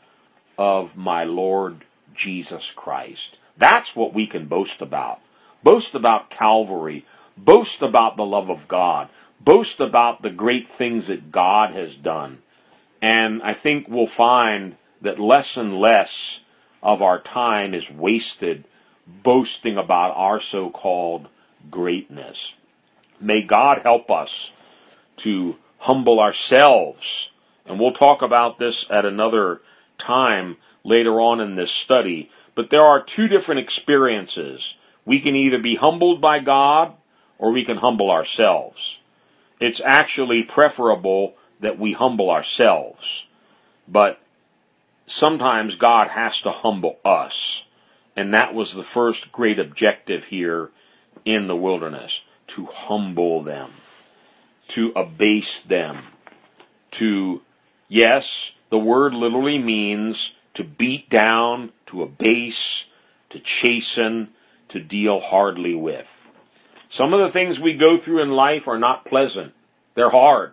of 0.57 0.95
my 0.95 1.25
Lord 1.25 1.83
Jesus 2.15 2.71
Christ. 2.73 3.35
That's 3.57 3.97
what 3.97 4.13
we 4.13 4.27
can 4.27 4.45
boast 4.45 4.81
about. 4.81 5.19
Boast 5.61 5.93
about 5.93 6.29
Calvary. 6.29 7.05
Boast 7.43 7.81
about 7.81 8.17
the 8.17 8.25
love 8.25 8.51
of 8.51 8.67
God. 8.67 9.09
Boast 9.39 9.79
about 9.79 10.21
the 10.21 10.29
great 10.29 10.69
things 10.69 11.07
that 11.07 11.31
God 11.31 11.73
has 11.73 11.95
done. 11.95 12.39
And 13.01 13.41
I 13.41 13.55
think 13.55 13.87
we'll 13.87 14.05
find 14.05 14.75
that 15.01 15.19
less 15.19 15.57
and 15.57 15.79
less 15.79 16.41
of 16.83 17.01
our 17.01 17.19
time 17.19 17.73
is 17.73 17.89
wasted 17.89 18.65
boasting 19.07 19.75
about 19.75 20.15
our 20.15 20.39
so 20.39 20.69
called 20.69 21.27
greatness. 21.71 22.53
May 23.19 23.41
God 23.41 23.79
help 23.83 24.11
us 24.11 24.51
to 25.17 25.55
humble 25.79 26.19
ourselves. 26.19 27.29
And 27.65 27.79
we'll 27.79 27.93
talk 27.93 28.21
about 28.21 28.59
this 28.59 28.85
at 28.91 29.05
another 29.05 29.61
time 29.97 30.57
later 30.83 31.19
on 31.19 31.39
in 31.39 31.55
this 31.55 31.71
study. 31.71 32.29
But 32.53 32.69
there 32.69 32.83
are 32.83 33.01
two 33.01 33.27
different 33.27 33.61
experiences. 33.61 34.75
We 35.05 35.19
can 35.19 35.35
either 35.35 35.57
be 35.57 35.75
humbled 35.75 36.21
by 36.21 36.37
God 36.39 36.93
or 37.41 37.51
we 37.51 37.65
can 37.65 37.77
humble 37.77 38.11
ourselves. 38.11 38.99
It's 39.59 39.81
actually 39.83 40.43
preferable 40.43 41.33
that 41.59 41.77
we 41.77 41.93
humble 41.93 42.29
ourselves. 42.29 43.23
But 43.87 44.21
sometimes 45.07 45.75
God 45.75 46.09
has 46.09 46.39
to 46.41 46.51
humble 46.51 46.99
us. 47.03 47.63
And 48.15 48.33
that 48.33 48.53
was 48.53 48.75
the 48.75 48.83
first 48.83 49.31
great 49.31 49.59
objective 49.59 50.25
here 50.25 50.69
in 51.25 51.47
the 51.47 51.55
wilderness 51.55 52.21
to 52.49 52.67
humble 52.67 53.41
them, 53.43 53.71
to 54.69 54.91
abase 54.95 55.59
them, 55.59 56.07
to, 56.91 57.41
yes, 57.87 58.51
the 58.69 58.77
word 58.77 59.13
literally 59.13 59.57
means 59.57 60.33
to 60.53 60.63
beat 60.63 61.09
down, 61.09 61.71
to 61.87 62.03
abase, 62.03 62.85
to 63.29 63.39
chasten, 63.39 64.29
to 64.69 64.79
deal 64.79 65.19
hardly 65.19 65.73
with. 65.73 66.09
Some 66.91 67.13
of 67.13 67.21
the 67.21 67.31
things 67.31 67.57
we 67.57 67.73
go 67.73 67.97
through 67.97 68.21
in 68.21 68.31
life 68.31 68.67
are 68.67 68.77
not 68.77 69.05
pleasant. 69.05 69.53
They're 69.95 70.09
hard. 70.09 70.51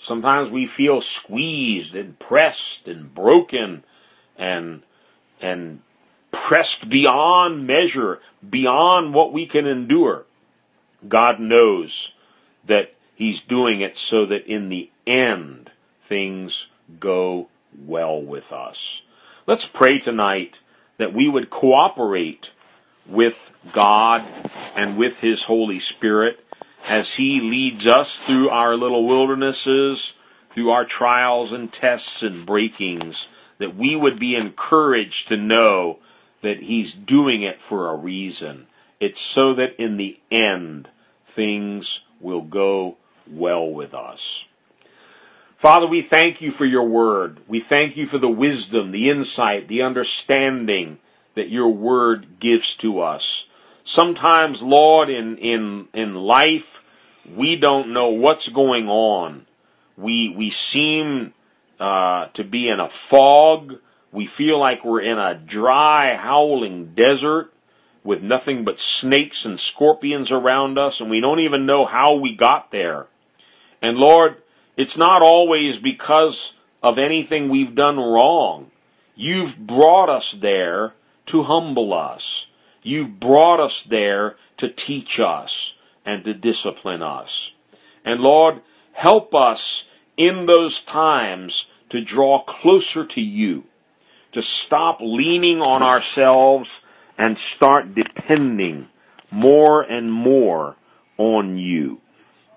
Sometimes 0.00 0.50
we 0.50 0.66
feel 0.66 1.00
squeezed 1.00 1.94
and 1.94 2.18
pressed 2.18 2.88
and 2.88 3.14
broken 3.14 3.84
and 4.36 4.82
and 5.40 5.80
pressed 6.32 6.88
beyond 6.88 7.66
measure, 7.66 8.20
beyond 8.48 9.14
what 9.14 9.32
we 9.32 9.46
can 9.46 9.64
endure. 9.64 10.24
God 11.08 11.38
knows 11.38 12.10
that 12.66 12.92
He's 13.14 13.40
doing 13.40 13.80
it 13.80 13.96
so 13.96 14.26
that 14.26 14.44
in 14.46 14.68
the 14.68 14.90
end 15.06 15.70
things 16.04 16.66
go 16.98 17.48
well 17.78 18.20
with 18.20 18.52
us. 18.52 19.02
Let's 19.46 19.66
pray 19.66 20.00
tonight 20.00 20.60
that 20.98 21.14
we 21.14 21.28
would 21.28 21.48
cooperate 21.48 22.50
with 23.08 23.52
God 23.72 24.24
and 24.74 24.96
with 24.96 25.20
His 25.20 25.44
Holy 25.44 25.78
Spirit 25.78 26.44
as 26.86 27.14
He 27.14 27.40
leads 27.40 27.86
us 27.86 28.16
through 28.16 28.48
our 28.48 28.76
little 28.76 29.06
wildernesses, 29.06 30.14
through 30.50 30.70
our 30.70 30.84
trials 30.84 31.52
and 31.52 31.72
tests 31.72 32.22
and 32.22 32.46
breakings, 32.46 33.28
that 33.58 33.76
we 33.76 33.96
would 33.96 34.18
be 34.18 34.34
encouraged 34.34 35.28
to 35.28 35.36
know 35.36 35.98
that 36.42 36.62
He's 36.62 36.92
doing 36.92 37.42
it 37.42 37.60
for 37.60 37.90
a 37.90 37.96
reason. 37.96 38.66
It's 39.00 39.20
so 39.20 39.54
that 39.54 39.74
in 39.76 39.96
the 39.96 40.18
end, 40.30 40.88
things 41.28 42.00
will 42.20 42.42
go 42.42 42.96
well 43.30 43.68
with 43.68 43.92
us. 43.92 44.44
Father, 45.58 45.86
we 45.86 46.02
thank 46.02 46.40
you 46.40 46.50
for 46.50 46.64
your 46.64 46.84
word. 46.84 47.40
We 47.48 47.60
thank 47.60 47.96
you 47.96 48.06
for 48.06 48.18
the 48.18 48.28
wisdom, 48.28 48.92
the 48.92 49.10
insight, 49.10 49.68
the 49.68 49.82
understanding 49.82 50.98
that 51.36 51.50
your 51.50 51.68
word 51.68 52.40
gives 52.40 52.74
to 52.76 53.00
us. 53.00 53.44
Sometimes, 53.84 54.62
Lord, 54.62 55.08
in, 55.08 55.38
in, 55.38 55.86
in 55.94 56.14
life, 56.14 56.80
we 57.32 57.54
don't 57.54 57.92
know 57.92 58.08
what's 58.08 58.48
going 58.48 58.88
on. 58.88 59.46
We, 59.96 60.34
we 60.36 60.50
seem 60.50 61.34
uh, 61.78 62.26
to 62.34 62.42
be 62.42 62.68
in 62.68 62.80
a 62.80 62.88
fog. 62.88 63.76
We 64.10 64.26
feel 64.26 64.58
like 64.58 64.84
we're 64.84 65.02
in 65.02 65.18
a 65.18 65.34
dry, 65.34 66.16
howling 66.16 66.94
desert 66.94 67.52
with 68.02 68.22
nothing 68.22 68.64
but 68.64 68.80
snakes 68.80 69.44
and 69.44 69.60
scorpions 69.60 70.30
around 70.30 70.78
us, 70.78 71.00
and 71.00 71.10
we 71.10 71.20
don't 71.20 71.40
even 71.40 71.66
know 71.66 71.84
how 71.84 72.14
we 72.14 72.34
got 72.34 72.70
there. 72.70 73.06
And 73.82 73.98
Lord, 73.98 74.36
it's 74.76 74.96
not 74.96 75.22
always 75.22 75.78
because 75.78 76.52
of 76.82 76.98
anything 76.98 77.48
we've 77.48 77.74
done 77.74 77.98
wrong. 77.98 78.70
You've 79.14 79.58
brought 79.58 80.08
us 80.08 80.34
there 80.38 80.94
to 81.26 81.44
humble 81.44 81.92
us. 81.92 82.46
You've 82.82 83.18
brought 83.20 83.60
us 83.60 83.82
there 83.82 84.36
to 84.58 84.68
teach 84.68 85.18
us 85.20 85.74
and 86.04 86.24
to 86.24 86.34
discipline 86.34 87.02
us. 87.02 87.52
And 88.04 88.20
Lord, 88.20 88.60
help 88.92 89.34
us 89.34 89.84
in 90.16 90.46
those 90.46 90.80
times 90.80 91.66
to 91.90 92.00
draw 92.00 92.42
closer 92.42 93.04
to 93.04 93.20
you, 93.20 93.64
to 94.32 94.42
stop 94.42 94.98
leaning 95.00 95.60
on 95.60 95.82
ourselves 95.82 96.80
and 97.18 97.36
start 97.36 97.94
depending 97.94 98.88
more 99.30 99.82
and 99.82 100.12
more 100.12 100.76
on 101.18 101.56
you. 101.58 102.00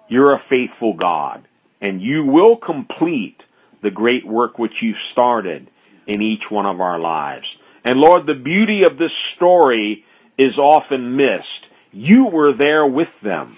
You're 0.07 0.33
a 0.33 0.39
faithful 0.39 0.93
God, 0.93 1.47
and 1.81 2.01
you 2.01 2.25
will 2.25 2.55
complete 2.57 3.45
the 3.81 3.91
great 3.91 4.25
work 4.25 4.59
which 4.59 4.81
you've 4.81 4.97
started 4.97 5.69
in 6.05 6.21
each 6.21 6.49
one 6.51 6.65
of 6.65 6.81
our 6.81 6.99
lives. 6.99 7.57
And 7.83 7.99
Lord, 7.99 8.27
the 8.27 8.35
beauty 8.35 8.83
of 8.83 8.97
this 8.97 9.13
story 9.13 10.05
is 10.37 10.59
often 10.59 11.15
missed. 11.15 11.69
You 11.91 12.27
were 12.27 12.53
there 12.53 12.85
with 12.85 13.21
them. 13.21 13.57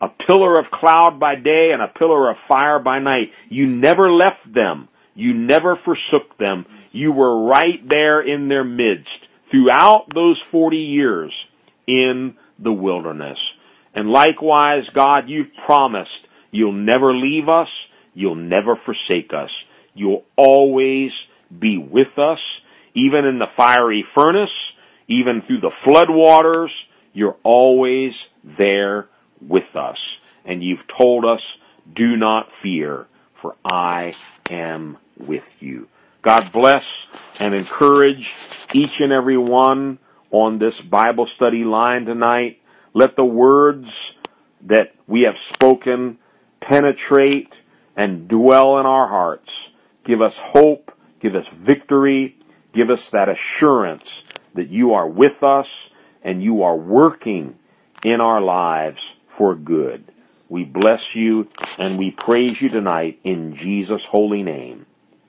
A 0.00 0.08
pillar 0.08 0.58
of 0.58 0.70
cloud 0.70 1.20
by 1.20 1.36
day 1.36 1.70
and 1.72 1.80
a 1.80 1.88
pillar 1.88 2.28
of 2.28 2.38
fire 2.38 2.78
by 2.78 2.98
night. 2.98 3.32
You 3.48 3.66
never 3.66 4.10
left 4.10 4.52
them. 4.52 4.88
You 5.14 5.34
never 5.34 5.76
forsook 5.76 6.38
them. 6.38 6.66
You 6.90 7.12
were 7.12 7.44
right 7.44 7.86
there 7.88 8.20
in 8.20 8.48
their 8.48 8.64
midst 8.64 9.28
throughout 9.42 10.14
those 10.14 10.40
40 10.40 10.76
years 10.76 11.46
in 11.86 12.36
the 12.58 12.72
wilderness. 12.72 13.54
And 13.94 14.10
likewise, 14.10 14.90
God, 14.90 15.28
you've 15.28 15.54
promised 15.54 16.26
you'll 16.50 16.72
never 16.72 17.14
leave 17.14 17.48
us. 17.48 17.88
You'll 18.14 18.34
never 18.34 18.74
forsake 18.74 19.32
us. 19.32 19.64
You'll 19.94 20.24
always 20.36 21.26
be 21.56 21.76
with 21.76 22.18
us, 22.18 22.62
even 22.94 23.24
in 23.24 23.38
the 23.38 23.46
fiery 23.46 24.02
furnace, 24.02 24.74
even 25.08 25.40
through 25.40 25.58
the 25.58 25.70
flood 25.70 26.10
waters. 26.10 26.86
You're 27.12 27.36
always 27.42 28.28
there 28.42 29.08
with 29.40 29.76
us. 29.76 30.18
And 30.44 30.62
you've 30.62 30.86
told 30.86 31.24
us, 31.24 31.58
do 31.92 32.16
not 32.16 32.50
fear, 32.50 33.06
for 33.34 33.56
I 33.64 34.14
am 34.50 34.98
with 35.16 35.62
you. 35.62 35.88
God 36.22 36.52
bless 36.52 37.08
and 37.38 37.54
encourage 37.54 38.34
each 38.72 39.00
and 39.00 39.12
every 39.12 39.36
one 39.36 39.98
on 40.30 40.58
this 40.58 40.80
Bible 40.80 41.26
study 41.26 41.64
line 41.64 42.06
tonight. 42.06 42.60
Let 42.94 43.16
the 43.16 43.24
words 43.24 44.14
that 44.60 44.94
we 45.06 45.22
have 45.22 45.36
spoken 45.36 46.18
penetrate 46.60 47.62
and 47.96 48.28
dwell 48.28 48.78
in 48.78 48.86
our 48.86 49.08
hearts. 49.08 49.70
Give 50.04 50.22
us 50.22 50.38
hope, 50.38 50.96
give 51.20 51.34
us 51.34 51.48
victory, 51.48 52.36
give 52.72 52.90
us 52.90 53.10
that 53.10 53.28
assurance 53.28 54.24
that 54.54 54.68
you 54.68 54.92
are 54.94 55.08
with 55.08 55.42
us 55.42 55.90
and 56.22 56.42
you 56.42 56.62
are 56.62 56.76
working 56.76 57.56
in 58.04 58.20
our 58.20 58.40
lives 58.40 59.14
for 59.26 59.54
good. 59.54 60.12
We 60.48 60.64
bless 60.64 61.14
you 61.14 61.48
and 61.78 61.98
we 61.98 62.10
praise 62.10 62.60
you 62.60 62.68
tonight 62.68 63.20
in 63.24 63.54
Jesus' 63.54 64.06
holy 64.06 64.42
name. 64.42 64.86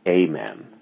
Amen. 0.07 0.72